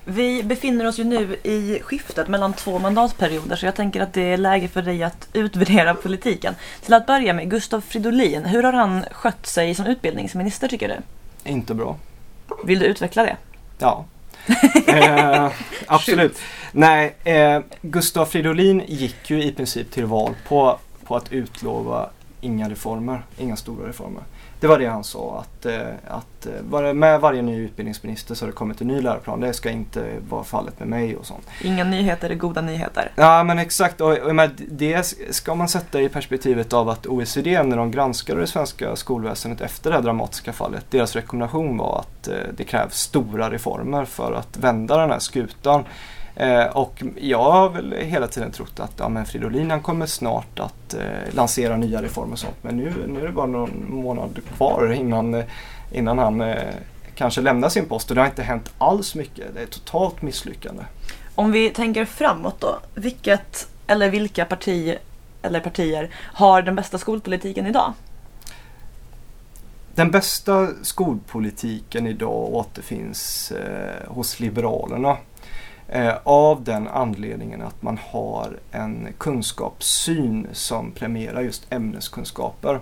Vi 0.09 0.43
befinner 0.43 0.87
oss 0.87 0.99
ju 0.99 1.03
nu 1.03 1.35
i 1.43 1.79
skiftet 1.83 2.27
mellan 2.27 2.53
två 2.53 2.79
mandatperioder 2.79 3.55
så 3.55 3.65
jag 3.65 3.75
tänker 3.75 4.01
att 4.01 4.13
det 4.13 4.21
är 4.21 4.37
läge 4.37 4.67
för 4.67 4.81
dig 4.81 5.03
att 5.03 5.27
utvärdera 5.33 5.95
politiken. 5.95 6.55
Till 6.81 6.93
att 6.93 7.05
börja 7.05 7.33
med, 7.33 7.49
Gustav 7.49 7.81
Fridolin, 7.81 8.45
hur 8.45 8.63
har 8.63 8.73
han 8.73 9.05
skött 9.11 9.45
sig 9.45 9.75
som 9.75 9.85
utbildningsminister 9.85 10.67
tycker 10.67 10.87
du? 10.87 10.95
Inte 11.51 11.73
bra. 11.73 11.97
Vill 12.63 12.79
du 12.79 12.85
utveckla 12.85 13.23
det? 13.23 13.37
Ja. 13.77 14.05
eh, 14.87 15.51
absolut. 15.87 16.39
Nej, 16.71 17.15
eh, 17.23 17.61
Gustav 17.81 18.25
Fridolin 18.25 18.83
gick 18.87 19.29
ju 19.29 19.43
i 19.43 19.51
princip 19.51 19.91
till 19.91 20.05
val 20.05 20.35
på, 20.47 20.79
på 21.03 21.15
att 21.15 21.31
utlova 21.31 22.09
inga 22.41 22.69
reformer, 22.69 23.21
inga 23.37 23.55
stora 23.55 23.87
reformer. 23.87 24.23
Det 24.59 24.67
var 24.67 24.79
det 24.79 24.85
han 24.85 25.03
sa 25.03 25.39
att, 25.39 25.65
eh, 25.65 25.87
att 26.07 26.45
eh, 26.73 26.93
med 26.93 27.21
varje 27.21 27.41
ny 27.41 27.59
utbildningsminister 27.59 28.35
så 28.35 28.45
har 28.45 28.47
det 28.47 28.55
kommit 28.55 28.81
en 28.81 28.87
ny 28.87 29.01
läroplan. 29.01 29.39
Det 29.39 29.53
ska 29.53 29.69
inte 29.69 30.05
vara 30.29 30.43
fallet 30.43 30.79
med 30.79 30.87
mig 30.87 31.15
och 31.15 31.25
sånt. 31.25 31.47
Inga 31.63 31.83
nyheter 31.83 32.29
är 32.29 32.35
goda 32.35 32.61
nyheter. 32.61 33.11
Ja 33.15 33.43
men 33.43 33.59
exakt 33.59 34.01
och, 34.01 34.17
och 34.17 34.35
med 34.35 34.51
det 34.71 35.15
ska 35.29 35.55
man 35.55 35.69
sätta 35.69 36.01
i 36.01 36.09
perspektivet 36.09 36.73
av 36.73 36.89
att 36.89 37.07
OECD 37.07 37.63
när 37.63 37.77
de 37.77 37.91
granskade 37.91 38.41
det 38.41 38.47
svenska 38.47 38.95
skolväsendet 38.95 39.61
efter 39.61 39.89
det 39.89 39.95
här 39.95 40.03
dramatiska 40.03 40.53
fallet. 40.53 40.85
Deras 40.89 41.15
rekommendation 41.15 41.77
var 41.77 41.99
att 41.99 42.27
eh, 42.27 42.33
det 42.57 42.63
krävs 42.63 42.99
stora 42.99 43.51
reformer 43.51 44.05
för 44.05 44.33
att 44.33 44.57
vända 44.57 44.97
den 44.97 45.11
här 45.11 45.19
skutan. 45.19 45.83
Eh, 46.39 46.65
och 46.65 47.03
jag 47.15 47.51
har 47.51 47.69
väl 47.69 47.93
hela 47.93 48.27
tiden 48.27 48.51
trott 48.51 48.79
att 48.79 48.91
ja, 48.97 49.09
men 49.09 49.25
Fridolin 49.25 49.71
han 49.71 49.81
kommer 49.81 50.05
snart 50.05 50.59
att 50.59 50.93
eh, 50.93 51.33
lansera 51.33 51.77
nya 51.77 52.01
reformer 52.01 52.33
och 52.33 52.39
sånt. 52.39 52.55
Men 52.61 52.77
nu, 52.77 52.93
nu 53.07 53.21
är 53.21 53.25
det 53.25 53.31
bara 53.31 53.45
någon 53.45 53.85
månad 53.89 54.39
kvar 54.55 54.91
innan, 54.91 55.33
eh, 55.33 55.45
innan 55.91 56.17
han 56.17 56.41
eh, 56.41 56.55
kanske 57.15 57.41
lämnar 57.41 57.69
sin 57.69 57.85
post. 57.85 58.09
Och 58.09 58.15
det 58.15 58.21
har 58.21 58.27
inte 58.27 58.43
hänt 58.43 58.71
alls 58.77 59.15
mycket. 59.15 59.53
Det 59.53 59.61
är 59.61 59.65
totalt 59.65 60.21
misslyckande. 60.21 60.83
Om 61.35 61.51
vi 61.51 61.69
tänker 61.69 62.05
framåt 62.05 62.59
då. 62.59 62.79
Vilket 62.95 63.67
eller 63.87 64.09
vilka 64.09 64.45
parti, 64.45 64.95
eller 65.41 65.59
partier 65.59 66.09
har 66.15 66.61
den 66.61 66.75
bästa 66.75 66.97
skolpolitiken 66.97 67.65
idag? 67.65 67.93
Den 69.95 70.11
bästa 70.11 70.67
skolpolitiken 70.81 72.07
idag 72.07 72.53
återfinns 72.53 73.51
eh, 73.51 74.11
hos 74.11 74.39
Liberalerna. 74.39 75.17
Eh, 75.91 76.13
av 76.23 76.63
den 76.63 76.87
anledningen 76.87 77.61
att 77.61 77.81
man 77.81 77.99
har 78.11 78.59
en 78.71 79.07
kunskapssyn 79.17 80.47
som 80.51 80.91
premierar 80.91 81.41
just 81.41 81.73
ämneskunskaper. 81.73 82.79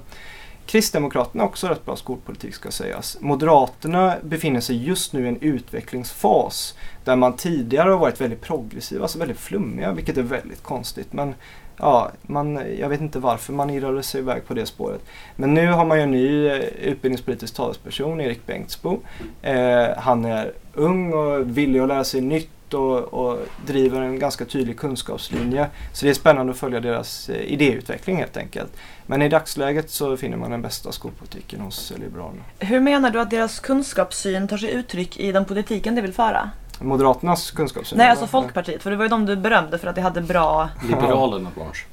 Kristdemokraterna 0.66 1.43
har 1.43 1.49
också 1.49 1.68
rätt 1.68 1.86
bra 1.86 1.95
skolpolitik 1.95 2.53
ska 2.53 2.72
sägas. 2.72 3.18
Moderaterna 3.22 4.16
befinner 4.24 4.60
sig 4.60 4.86
just 4.86 5.14
nu 5.14 5.26
i 5.26 5.28
en 5.28 5.41
utvecklingsfas 5.41 6.76
där 7.03 7.16
man 7.16 7.34
tidigare 7.34 7.89
har 7.89 7.97
varit 7.97 8.22
väldigt 8.22 8.41
progressiva, 8.41 9.01
alltså 9.01 9.20
väldigt 9.20 9.39
flummiga, 9.39 9.91
vilket 9.91 10.18
är 10.18 10.24
väldigt 10.24 10.64
konstigt. 10.64 11.14
Men 11.14 11.36
ja, 11.78 12.12
man, 12.22 12.62
jag 12.80 12.89
vet 12.89 13.01
inte 13.01 13.20
varför 13.20 13.53
man 13.53 13.70
irrade 13.70 14.03
sig 14.03 14.22
iväg 14.22 14.47
på 14.47 14.53
det 14.53 14.66
spåret. 14.66 15.01
Men 15.36 15.53
nu 15.53 15.68
har 15.68 15.86
man 15.86 15.97
ju 15.97 16.03
en 16.03 16.12
ny 16.12 16.47
eh, 16.47 16.58
utbildningspolitisk 16.82 17.55
talesperson, 17.55 18.22
Erik 18.22 18.45
Bengtsbo. 18.45 18.99
Eh, 19.41 19.88
han 19.97 20.26
är 20.26 20.53
ung 20.74 21.14
och 21.14 21.58
villig 21.58 21.80
att 21.80 21.88
lära 21.88 22.03
sig 22.03 22.22
nytt 22.22 22.49
och, 22.74 23.13
och, 23.13 23.39
driver 23.65 24.01
en 24.01 24.20
ganska 24.20 24.45
tydlig 24.45 24.78
kunskapslinje. 24.78 25.70
Så 25.93 26.05
det 26.05 26.09
är 26.09 26.13
spännande 26.13 26.51
att 26.51 26.57
följa 26.57 26.80
deras 26.80 27.30
eh, 27.30 27.41
idéutveckling 27.41 28.18
helt 28.18 28.38
enkelt. 28.38 28.72
Men 29.05 29.22
i 29.22 29.30
dagsläget 29.30 29.89
så 29.89 30.18
finner 30.18 30.38
man 30.38 30.51
den 30.51 30.61
bästa 30.61 30.91
skolpolitiken 30.91 31.59
hos 31.59 31.93
Liberalerna. 31.97 32.43
Hur 32.59 32.80
menar 32.80 33.11
du 33.11 33.22
att 33.22 33.30
deras 33.30 33.59
kunskapssyn 33.59 34.47
tar 34.47 34.57
sig 34.57 34.74
uttryck 34.74 35.20
i 35.20 35.32
den 35.32 35.45
politiken 35.45 35.95
de 35.95 36.01
vill 36.01 36.13
föra? 36.13 36.49
Moderaternas 36.80 37.51
kunskapssyn? 37.51 37.97
Nej, 37.97 38.09
alltså 38.09 38.28
Folkpartiet. 38.28 38.84
För 38.84 38.91
det 38.91 38.95
var 38.95 39.05
ju 39.05 39.09
de 39.09 39.25
du 39.25 39.36
berömde 39.36 39.78
för 39.78 39.88
att 39.88 39.95
de 39.95 40.01
hade 40.01 40.21
bra... 40.21 40.69
Liberalerna, 40.89 41.49
Blanche. 41.55 41.86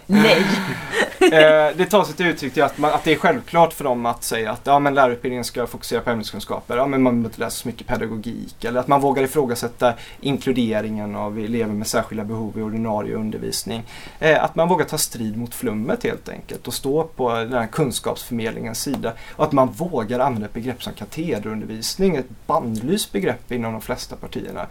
Nej. 0.06 0.46
eh, 1.20 1.76
det 1.76 1.86
tar 1.90 2.04
sig 2.04 2.14
till 2.14 2.26
uttryck 2.26 2.54
till 2.54 2.62
att, 2.62 2.78
man, 2.78 2.92
att 2.92 3.04
det 3.04 3.12
är 3.12 3.16
självklart 3.16 3.72
för 3.72 3.84
dem 3.84 4.06
att 4.06 4.24
säga 4.24 4.52
att 4.52 4.60
ja, 4.64 4.78
men 4.78 4.94
lärarutbildningen 4.94 5.44
ska 5.44 5.66
fokusera 5.66 6.00
på 6.00 6.10
ämneskunskaper. 6.10 6.76
Ja, 6.76 6.86
men 6.86 7.02
man 7.02 7.12
behöver 7.12 7.28
inte 7.28 7.40
läsa 7.40 7.62
så 7.62 7.68
mycket 7.68 7.86
pedagogik. 7.86 8.64
Eller 8.64 8.80
att 8.80 8.88
man 8.88 9.00
vågar 9.00 9.22
ifrågasätta 9.22 9.94
inkluderingen 10.20 11.16
av 11.16 11.38
elever 11.38 11.72
med 11.72 11.86
särskilda 11.86 12.24
behov 12.24 12.58
i 12.58 12.62
ordinarie 12.62 13.14
undervisning. 13.14 13.82
Eh, 14.18 14.44
att 14.44 14.54
man 14.54 14.68
vågar 14.68 14.84
ta 14.84 14.98
strid 14.98 15.36
mot 15.36 15.54
flummet 15.54 16.04
helt 16.04 16.28
enkelt 16.28 16.66
och 16.66 16.74
stå 16.74 17.04
på 17.04 17.34
den 17.34 17.52
här 17.52 17.66
kunskapsförmedlingens 17.66 18.82
sida. 18.82 19.12
Och 19.36 19.44
att 19.44 19.52
man 19.52 19.68
vågar 19.68 20.20
använda 20.20 20.46
ett 20.46 20.54
begrepp 20.54 20.82
som 20.82 20.92
katederundervisning, 20.92 22.16
ett 22.16 22.46
bandlyst 22.46 23.12
begrepp 23.12 23.52
inom 23.52 23.72
de 23.72 23.80
flesta 23.90 24.16
partierna. 24.16 24.66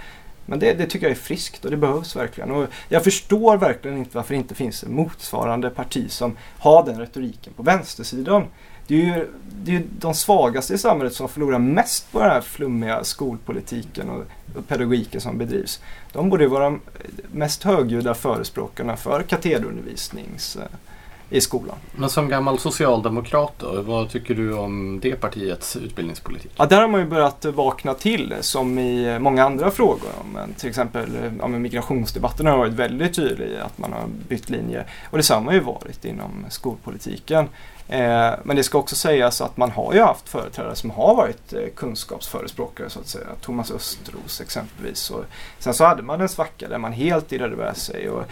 Men 0.46 0.60
det, 0.60 0.74
det, 0.74 0.86
tycker 0.86 1.06
jag 1.06 1.12
är 1.12 1.22
friskt 1.22 1.66
och 1.66 1.72
det 1.72 1.78
behövs 1.78 2.16
verkligen. 2.16 2.52
Och 2.52 2.68
jag 2.90 3.04
förstår 3.04 3.58
verkligen 3.58 3.98
inte 3.98 4.18
varför 4.18 4.34
det 4.34 4.38
inte 4.38 4.56
finns 4.56 4.86
motsvarande 4.86 5.70
parti 5.70 6.12
som 6.12 6.38
har 6.60 6.86
den 6.86 7.00
retoriken 7.00 7.54
på 7.54 7.64
vänstersidan. 7.64 8.46
Det 8.88 8.96
är 8.96 9.18
ju 9.18 9.28
det 9.64 9.76
är 9.76 9.84
de 10.00 10.14
svagaste 10.14 10.74
i 10.74 10.78
samhället 10.78 11.14
som 11.14 11.30
förlorar 11.30 11.60
mest 11.60 12.12
på 12.12 12.20
den 12.20 12.30
här 12.30 12.42
flummiga 12.42 13.04
skolpolitiken 13.04 14.10
och, 14.10 14.24
och 14.58 14.68
pedagogiken 14.68 15.22
som 15.22 15.38
bedrivs. 15.38 15.82
De 16.12 16.30
borde 16.30 16.48
vara 16.48 16.64
de 16.64 16.82
mest 17.32 17.64
högljudda 17.64 18.14
förespråkarna 18.14 18.98
för 18.98 19.24
katederundervisnings 19.24 20.56
eh, 20.56 20.64
i 21.30 21.42
skolan. 21.42 21.76
Men 21.96 22.10
som 22.10 22.30
gammal 22.30 22.60
socialdemokrat 22.60 23.54
då, 23.58 23.82
vad 23.82 24.10
tycker 24.10 24.36
du 24.36 24.54
om 24.54 25.00
det 25.02 25.16
partiets 25.16 25.76
utbildningspolitik? 25.76 26.52
Ja, 26.58 26.66
där 26.66 26.82
har 26.82 26.88
man 26.88 27.02
ju 27.02 27.08
börjat 27.08 27.46
vakna 27.46 27.94
till 27.94 28.34
som 28.42 28.80
i 28.80 29.20
många 29.20 29.46
andra 29.46 29.72
frågor. 29.72 30.10
Men 30.34 30.54
till 30.54 30.70
exempel 30.70 31.10
ja, 31.40 31.48
migrationsdebatten 31.48 32.46
har 32.46 32.58
varit 32.58 32.74
väldigt 32.74 33.16
tydlig 33.16 33.48
i 33.48 33.58
att 33.58 33.78
man 33.78 33.94
har 33.94 34.08
bytt 34.28 34.50
linje. 34.50 34.86
Och 35.10 35.18
detsamma 35.18 35.46
har 35.46 35.54
ju 35.54 35.60
varit 35.60 36.06
inom 36.06 36.46
skolpolitiken. 36.50 37.48
Eh, 37.90 38.34
men 38.44 38.56
det 38.56 38.64
ska 38.64 38.78
också 38.78 38.96
sägas 38.96 39.42
att 39.42 39.58
man 39.58 39.72
har 39.72 39.94
ju 39.94 40.02
haft 40.02 40.30
företrädare 40.30 40.76
som 40.76 40.92
har 40.92 41.16
varit 41.16 41.54
eh, 41.54 41.60
kunskapsförespråkare 41.76 42.90
så 42.90 43.00
att 43.00 43.08
säga. 43.08 43.26
Thomas 43.42 43.72
Östros 43.72 44.42
exempelvis. 44.42 45.10
Och 45.10 45.24
sen 45.60 45.74
så 45.74 45.86
hade 45.86 46.04
man 46.04 46.22
en 46.22 46.30
svacka 46.30 46.68
där 46.68 46.78
man 46.78 46.94
helt 46.94 47.32
irrade 47.32 47.56
med 47.56 47.78
sig. 47.78 48.10
Och, 48.10 48.24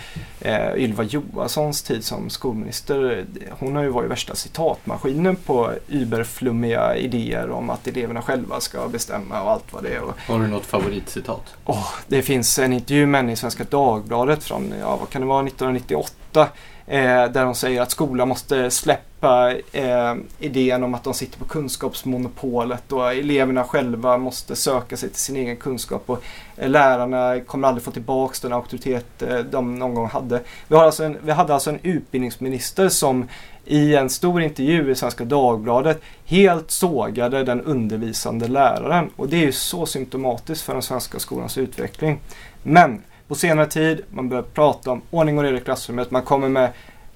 eh, 0.42 0.76
Ylva 0.76 1.04
Johanssons 1.04 1.82
tid 1.82 2.06
som 2.06 2.30
skolminister, 2.30 3.26
hon 3.60 3.76
har 3.76 3.84
ju 3.84 3.90
varit 3.90 4.12
värsta 4.12 4.36
citatmaskinen 4.36 5.36
på 5.36 5.72
überflummiga 5.88 6.96
idéer 6.96 7.50
om 7.50 7.70
att 7.70 7.88
eleverna 7.88 8.22
själva 8.22 8.60
ska 8.60 8.88
bestämma 8.88 9.42
och 9.42 9.52
allt 9.52 9.74
vad 9.74 9.84
det 9.84 9.90
är. 9.90 10.02
Och, 10.02 10.14
Har 10.28 10.40
du 10.40 10.48
något 10.48 10.66
favoritcitat? 10.66 11.56
oh, 11.66 11.94
det 12.08 12.22
finns 12.22 12.60
en 12.60 12.74
intervju 12.74 13.06
med 13.06 13.20
henne 13.20 13.32
i 13.32 13.36
Svenska 13.36 13.64
Dagbladet 13.64 14.44
från, 14.44 14.74
ja 14.80 14.98
vad 14.98 15.10
kan 15.10 15.22
det 15.22 15.28
vara, 15.28 15.48
1998 15.48 16.50
Eh, 16.90 17.32
där 17.32 17.46
de 17.46 17.56
säger 17.56 17.82
att 17.82 17.92
skolan 17.92 18.28
måste 18.28 18.72
släppa 18.72 19.52
eh, 19.72 20.16
idén 20.40 20.84
om 20.84 20.96
att 20.96 21.04
de 21.04 21.14
sitter 21.14 21.40
på 21.40 21.46
kunskapsmonopolet 21.46 22.92
och 22.92 23.14
eleverna 23.14 23.64
själva 23.64 24.18
måste 24.18 24.56
söka 24.56 24.98
sig 24.98 25.10
till 25.10 25.20
sin 25.20 25.36
egen 25.36 25.58
kunskap 25.58 26.04
och 26.06 26.24
eh, 26.58 26.70
lärarna 26.70 27.40
kommer 27.40 27.68
aldrig 27.68 27.84
få 27.84 27.92
tillbaka 27.92 28.36
den 28.42 28.54
auktoritet 28.54 29.22
eh, 29.22 29.40
de 29.40 29.76
någon 29.76 29.94
gång 29.94 30.08
hade. 30.08 30.42
Vi, 30.68 30.76
har 30.76 30.84
alltså 30.84 31.04
en, 31.04 31.18
vi 31.24 31.32
hade 31.32 31.54
alltså 31.54 31.70
en 31.70 31.80
utbildningsminister 31.84 32.90
som 32.90 33.28
i 33.66 33.96
en 33.96 34.10
stor 34.10 34.42
intervju 34.42 34.92
i 34.92 34.96
Svenska 34.96 35.26
Dagbladet 35.26 36.02
helt 36.26 36.72
sågade 36.72 37.44
den 37.44 37.62
undervisande 37.62 38.48
läraren 38.48 39.10
och 39.16 39.30
det 39.30 39.38
är 39.38 39.46
ju 39.46 39.52
så 39.52 39.86
symptomatiskt 39.86 40.66
för 40.66 40.74
den 40.74 40.82
svenska 40.82 41.20
skolans 41.20 41.58
utveckling. 41.58 42.20
Men 42.64 43.02
på 43.28 43.36
senare 43.36 43.68
tid. 43.68 44.04
Man 44.10 44.30
börjar 44.30 44.44
prata 44.44 44.92
om 44.92 45.02
ordning 45.10 45.38
och 45.38 45.44
reda 45.44 45.58
i 45.58 45.62
klassrummet. 45.62 46.12
Man 46.12 46.22
kommer 46.22 46.50
med, 46.50 46.72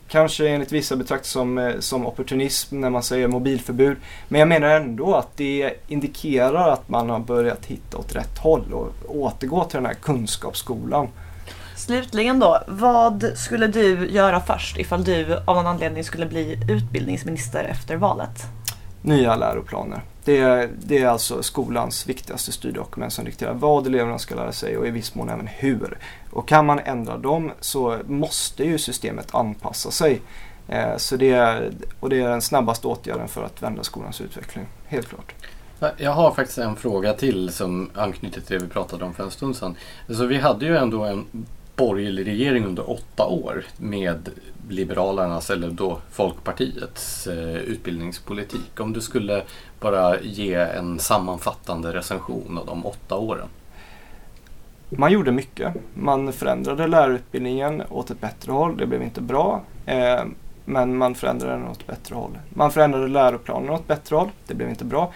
kanske 0.08 0.48
enligt 0.50 0.72
vissa 0.72 0.96
betraktas 0.96 1.32
som, 1.32 1.58
eh, 1.58 1.80
som 1.80 2.06
opportunism 2.06 2.82
när 2.82 2.90
man 2.90 3.04
säger 3.04 3.28
mobilförbud. 3.28 3.98
Men 4.28 4.40
jag 4.40 4.48
menar 4.48 4.68
ändå 4.68 5.16
att 5.16 5.38
det 5.38 5.74
indikerar 5.88 6.70
att 6.70 6.90
man 6.90 7.10
har 7.10 7.20
börjat 7.20 7.66
hitta 7.66 7.98
åt 7.98 8.16
rätt 8.16 8.38
håll 8.38 8.74
och 8.74 9.16
återgå 9.16 9.64
till 9.64 9.78
den 9.78 9.86
här 9.86 9.94
kunskapsskolan. 9.94 11.08
Slutligen 11.76 12.40
då, 12.40 12.60
vad 12.68 13.32
skulle 13.36 13.68
du 13.68 14.10
göra 14.10 14.40
först 14.40 14.78
ifall 14.78 15.04
du 15.04 15.38
av 15.46 15.56
någon 15.56 15.68
anledning 15.68 16.04
skulle 16.04 16.26
bli 16.26 16.60
utbildningsminister 16.70 17.64
efter 17.64 17.96
valet? 17.96 18.46
Nya 19.02 19.36
läroplaner. 19.36 20.02
Det 20.24 20.38
är, 20.38 20.70
det 20.80 20.98
är 20.98 21.08
alltså 21.08 21.44
skolans 21.44 22.08
viktigaste 22.08 22.52
styrdokument 22.52 23.14
som 23.14 23.26
dikterar 23.26 23.54
vad 23.54 23.88
eleverna 23.88 24.20
ska 24.20 24.36
lära 24.36 24.52
sig 24.52 24.78
och 24.78 24.88
i 24.88 24.90
viss 24.90 25.16
mån 25.16 25.30
även 25.30 25.48
hur. 25.48 25.98
Och 26.32 26.48
kan 26.48 26.66
man 26.66 26.80
ändra 26.80 27.18
dem 27.18 27.52
så 27.60 27.98
måste 28.08 28.64
ju 28.64 28.78
systemet 28.78 29.36
anpassa 29.36 29.92
sig. 29.92 30.22
Eh, 30.68 30.98
så 30.98 31.16
det 31.16 31.32
är, 31.32 31.72
och 32.00 32.10
det 32.10 32.22
är 32.22 32.30
den 32.30 32.42
snabbaste 32.42 32.88
åtgärden 32.88 33.28
för 33.28 33.44
att 33.44 33.64
vända 33.64 33.84
skolans 33.84 34.22
utveckling, 34.22 34.66
helt 34.86 35.08
klart. 35.10 35.34
Jag 35.98 36.12
har 36.12 36.32
faktiskt 36.32 36.58
en 36.58 36.76
fråga 36.76 37.14
till 37.14 37.50
som 37.50 37.90
anknyter 37.96 38.42
till 38.42 38.58
det 38.60 38.66
vi 38.66 38.70
pratade 38.70 39.06
om 39.06 39.14
för 39.14 39.24
en 39.24 39.32
stund 39.32 39.56
sedan. 39.56 39.76
Alltså, 40.08 40.26
vi 40.26 40.38
hade 40.38 40.66
ju 40.66 40.78
ändå 40.78 41.04
en 41.04 41.26
borgerlig 41.82 42.28
regering 42.28 42.66
under 42.66 42.90
åtta 42.90 43.26
år 43.26 43.66
med 43.78 44.30
Liberalernas 44.70 45.50
eller 45.50 45.70
då 45.70 46.00
Folkpartiets 46.12 47.28
eh, 47.28 47.56
utbildningspolitik. 47.56 48.80
Om 48.80 48.94
du 48.94 49.02
skulle 49.02 49.44
bara 49.80 50.22
ge 50.22 50.54
en 50.54 51.00
sammanfattande 51.00 51.94
recension 51.94 52.58
av 52.58 52.66
de 52.66 52.86
åtta 52.86 53.18
åren. 53.18 53.48
Man 54.90 55.12
gjorde 55.12 55.32
mycket. 55.32 55.74
Man 55.94 56.34
förändrade 56.34 56.88
lärarutbildningen 56.88 57.84
åt 57.90 58.10
ett 58.10 58.22
bättre 58.22 58.52
håll. 58.52 58.78
Det 58.78 58.86
blev 58.86 59.02
inte 59.02 59.22
bra. 59.22 59.62
Eh, 59.86 60.24
men 60.66 60.98
man 60.98 61.16
förändrade 61.16 61.54
den 61.54 61.68
åt 61.68 61.82
ett 61.82 61.88
bättre 61.88 62.16
håll. 62.16 62.38
Man 62.50 62.72
förändrade 62.72 63.08
läroplanen 63.08 63.70
åt 63.70 63.82
ett 63.82 63.88
bättre 63.88 64.16
håll. 64.16 64.30
Det 64.48 64.54
blev 64.54 64.70
inte 64.70 64.86
bra. 64.86 65.14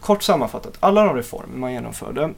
Kort 0.00 0.22
sammanfattat, 0.22 0.76
alla 0.80 1.04
de 1.04 1.16
reformer 1.16 1.56
man 1.56 1.72
genomförde 1.72 2.30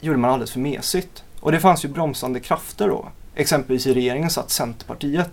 gjorde 0.00 0.18
man 0.18 0.30
alldeles 0.30 0.52
för 0.52 0.60
mesigt. 0.60 1.23
Och 1.44 1.52
det 1.52 1.60
fanns 1.60 1.84
ju 1.84 1.88
bromsande 1.88 2.40
krafter 2.40 2.88
då. 2.88 3.08
Exempelvis 3.34 3.86
i 3.86 3.94
regeringen 3.94 4.30
satt 4.30 4.50
Centerpartiet 4.50 5.30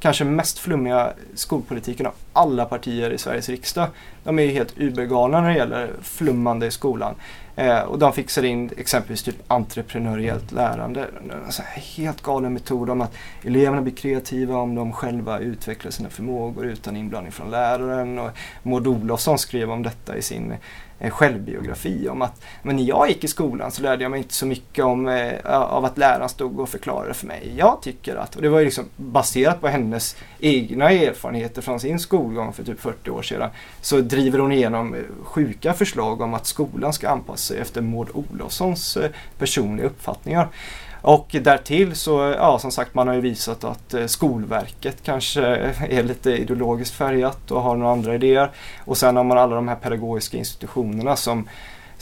kanske 0.00 0.24
mest 0.24 0.58
flummiga 0.58 1.12
skolpolitiken 1.34 2.06
av 2.06 2.12
alla 2.32 2.64
partier 2.64 3.10
i 3.10 3.18
Sveriges 3.18 3.48
riksdag. 3.48 3.88
De 4.24 4.38
är 4.38 4.42
ju 4.42 4.50
helt 4.50 4.78
übergalna 4.78 5.40
när 5.40 5.48
det 5.48 5.56
gäller 5.56 5.90
flummande 6.02 6.66
i 6.66 6.70
skolan. 6.70 7.14
Eh, 7.56 7.80
och 7.80 7.98
de 7.98 8.12
fixar 8.12 8.42
in 8.42 8.70
exempelvis 8.76 9.22
typ 9.22 9.36
entreprenöriellt 9.46 10.52
lärande. 10.52 11.06
En 11.30 11.64
helt 11.76 12.22
galen 12.22 12.52
metod 12.52 12.90
om 12.90 13.00
att 13.00 13.14
eleverna 13.42 13.82
blir 13.82 13.94
kreativa 13.94 14.56
om 14.56 14.74
de 14.74 14.92
själva 14.92 15.38
utvecklar 15.38 15.90
sina 15.90 16.08
förmågor 16.08 16.66
utan 16.66 16.96
inblandning 16.96 17.32
från 17.32 17.50
läraren. 17.50 18.18
Och 18.18 18.30
Maud 18.62 18.86
Olofsson 18.86 19.38
skrev 19.38 19.70
om 19.70 19.82
detta 19.82 20.16
i 20.16 20.22
sin 20.22 20.54
en 20.98 21.10
självbiografi 21.10 22.08
om 22.08 22.22
att 22.22 22.42
men 22.62 22.76
när 22.76 22.82
jag 22.82 23.08
gick 23.08 23.24
i 23.24 23.28
skolan 23.28 23.70
så 23.70 23.82
lärde 23.82 24.02
jag 24.02 24.10
mig 24.10 24.18
inte 24.18 24.34
så 24.34 24.46
mycket 24.46 24.84
om, 24.84 25.08
eh, 25.08 25.46
av 25.54 25.84
att 25.84 25.98
läraren 25.98 26.28
stod 26.28 26.60
och 26.60 26.68
förklarade 26.68 27.14
för 27.14 27.26
mig. 27.26 27.54
Jag 27.56 27.78
tycker 27.82 28.16
att, 28.16 28.36
och 28.36 28.42
det 28.42 28.48
var 28.48 28.58
ju 28.58 28.64
liksom 28.64 28.84
baserat 28.96 29.60
på 29.60 29.68
hennes 29.68 30.16
egna 30.40 30.90
erfarenheter 30.90 31.62
från 31.62 31.80
sin 31.80 31.98
skolgång 31.98 32.52
för 32.52 32.64
typ 32.64 32.80
40 32.80 33.10
år 33.10 33.22
sedan, 33.22 33.50
så 33.80 34.00
driver 34.00 34.38
hon 34.38 34.52
igenom 34.52 34.94
eh, 34.94 35.00
sjuka 35.24 35.72
förslag 35.72 36.20
om 36.20 36.34
att 36.34 36.46
skolan 36.46 36.92
ska 36.92 37.08
anpassa 37.08 37.54
sig 37.54 37.58
efter 37.58 37.80
Maud 37.80 38.08
Olofssons 38.12 38.96
eh, 38.96 39.10
personliga 39.38 39.86
uppfattningar. 39.86 40.48
Och 41.02 41.36
därtill 41.42 41.94
så, 41.94 42.34
ja 42.36 42.58
som 42.58 42.70
sagt, 42.70 42.94
man 42.94 43.08
har 43.08 43.14
ju 43.14 43.20
visat 43.20 43.64
att 43.64 43.94
eh, 43.94 44.06
Skolverket 44.06 45.02
kanske 45.02 45.42
är 45.90 46.02
lite 46.02 46.30
ideologiskt 46.30 46.94
färgat 46.94 47.50
och 47.50 47.62
har 47.62 47.76
några 47.76 47.92
andra 47.92 48.14
idéer. 48.14 48.50
Och 48.84 48.96
sen 48.96 49.16
har 49.16 49.24
man 49.24 49.38
alla 49.38 49.54
de 49.54 49.68
här 49.68 49.76
pedagogiska 49.76 50.36
institutionerna 50.36 51.16
som 51.16 51.48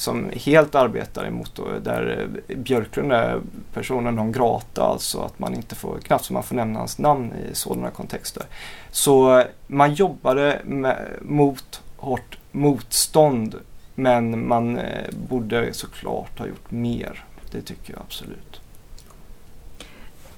som 0.01 0.31
helt 0.33 0.75
arbetar 0.75 1.25
emot 1.25 1.55
då, 1.55 1.69
där 1.83 2.31
eh, 2.49 2.57
Björklund 2.57 3.13
är 3.13 3.41
personen 3.75 4.15
non 4.15 4.33
grata, 4.33 4.85
alltså 4.85 5.21
att 5.21 5.39
man 5.39 5.55
inte 5.55 5.75
får, 5.75 5.99
knappt 5.99 6.25
så 6.25 6.33
man 6.33 6.43
får 6.43 6.57
nämna 6.57 6.79
hans 6.79 6.99
namn 6.99 7.33
i 7.33 7.55
sådana 7.55 7.91
kontexter. 7.91 8.43
Så 8.91 9.39
eh, 9.39 9.47
man 9.67 9.95
jobbade 9.95 10.61
med, 10.65 11.09
mot 11.23 11.83
hårt 11.97 12.39
motstånd 12.53 13.55
men 13.95 14.49
man 14.49 14.79
eh, 14.79 15.11
borde 15.29 15.73
såklart 15.73 16.39
ha 16.39 16.47
gjort 16.47 16.71
mer. 16.71 17.25
Det 17.51 17.63
tycker 17.63 17.93
jag 17.93 18.03
absolut. 18.07 18.60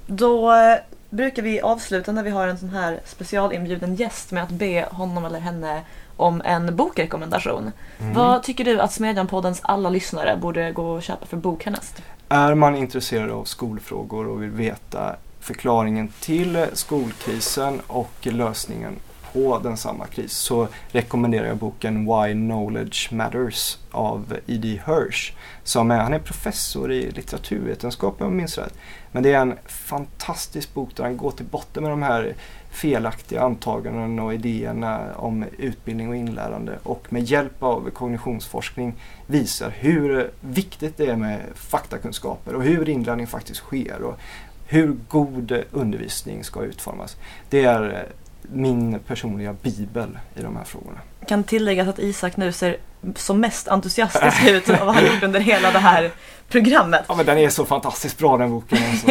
Då 0.06 0.52
eh, 0.52 0.76
brukar 1.10 1.42
vi 1.42 1.60
avsluta 1.60 2.12
när 2.12 2.22
vi 2.22 2.30
har 2.30 2.48
en 2.48 2.58
sån 2.58 2.68
här 2.68 3.00
specialinbjuden 3.04 3.94
gäst 3.94 4.30
med 4.30 4.42
att 4.42 4.50
be 4.50 4.88
honom 4.90 5.24
eller 5.24 5.40
henne 5.40 5.82
om 6.16 6.42
en 6.44 6.76
bokrekommendation. 6.76 7.72
Mm. 8.00 8.14
Vad 8.14 8.42
tycker 8.42 8.64
du 8.64 8.80
att 8.80 8.92
Smedjan-poddens 8.92 9.60
alla 9.62 9.90
lyssnare 9.90 10.36
borde 10.36 10.72
gå 10.72 10.90
och 10.90 11.02
köpa 11.02 11.26
för 11.26 11.36
bok 11.36 11.64
härnäst? 11.64 12.02
Är 12.28 12.54
man 12.54 12.76
intresserad 12.76 13.30
av 13.30 13.44
skolfrågor 13.44 14.28
och 14.28 14.42
vill 14.42 14.50
veta 14.50 15.16
förklaringen 15.40 16.08
till 16.20 16.66
skolkrisen 16.72 17.80
och 17.86 18.12
lösningen 18.22 18.96
på 19.32 19.58
den 19.58 19.76
samma 19.76 20.06
kris 20.06 20.32
så 20.32 20.68
rekommenderar 20.88 21.46
jag 21.46 21.56
boken 21.56 22.04
Why 22.04 22.32
Knowledge 22.32 23.12
Matters 23.12 23.78
av 23.90 24.36
E.D. 24.46 24.68
Hirsch. 24.86 25.32
Som 25.64 25.90
är, 25.90 25.98
han 25.98 26.14
är 26.14 26.18
professor 26.18 26.92
i 26.92 27.10
litteraturvetenskap 27.10 28.20
om 28.20 28.26
jag 28.26 28.32
minns 28.32 28.58
rätt. 28.58 28.74
Men 29.12 29.22
det 29.22 29.32
är 29.32 29.40
en 29.40 29.58
fantastisk 29.66 30.74
bok 30.74 30.96
där 30.96 31.04
han 31.04 31.16
går 31.16 31.30
till 31.30 31.46
botten 31.46 31.82
med 31.82 31.92
de 31.92 32.02
här 32.02 32.34
felaktiga 32.70 33.42
antaganden 33.42 34.18
och 34.18 34.34
idéerna 34.34 35.14
om 35.16 35.44
utbildning 35.58 36.08
och 36.08 36.16
inlärande 36.16 36.78
och 36.82 37.12
med 37.12 37.22
hjälp 37.22 37.62
av 37.62 37.90
kognitionsforskning 37.90 38.94
visar 39.26 39.70
hur 39.70 40.30
viktigt 40.40 40.96
det 40.96 41.06
är 41.06 41.16
med 41.16 41.40
faktakunskaper 41.54 42.54
och 42.54 42.62
hur 42.62 42.88
inlärning 42.88 43.26
faktiskt 43.26 43.60
sker 43.60 44.02
och 44.02 44.18
hur 44.66 44.96
god 45.08 45.62
undervisning 45.70 46.44
ska 46.44 46.62
utformas. 46.62 47.16
Det 47.50 47.64
är 47.64 48.08
min 48.52 48.98
personliga 48.98 49.52
bibel 49.52 50.18
i 50.34 50.42
de 50.42 50.56
här 50.56 50.64
frågorna. 50.64 50.98
Jag 51.20 51.28
kan 51.28 51.44
tillägga 51.44 51.82
att 51.82 51.98
Isak 51.98 52.36
nu 52.36 52.52
ser 52.52 52.76
som 53.16 53.40
mest 53.40 53.68
entusiastisk 53.68 54.44
ut 54.48 54.70
av 54.70 54.86
vad 54.86 54.94
han 54.94 55.06
gjort 55.06 55.22
under 55.22 55.40
hela 55.40 55.70
det 55.70 55.78
här 55.78 56.10
programmet. 56.48 57.04
Ja 57.08 57.14
men 57.14 57.26
den 57.26 57.38
är 57.38 57.48
så 57.48 57.64
fantastiskt 57.64 58.18
bra 58.18 58.36
den 58.36 58.50
boken. 58.50 58.78
Alltså. 58.90 59.06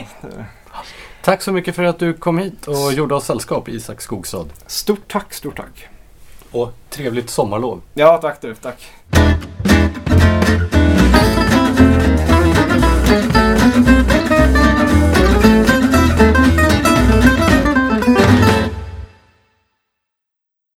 tack 1.21 1.41
så 1.41 1.51
mycket 1.51 1.75
för 1.75 1.83
att 1.83 1.99
du 1.99 2.13
kom 2.13 2.37
hit 2.37 2.67
och 2.67 2.93
gjorde 2.93 3.15
oss 3.15 3.25
sällskap 3.25 3.69
Isak 3.69 4.01
Skogstad. 4.01 4.45
Stort 4.67 5.11
tack, 5.11 5.33
stort 5.33 5.57
tack. 5.57 5.87
Och 6.51 6.73
trevligt 6.89 7.29
sommarlov. 7.29 7.81
Ja 7.93 8.17
tack 8.17 8.41
du, 8.41 8.55
tack. 8.55 8.91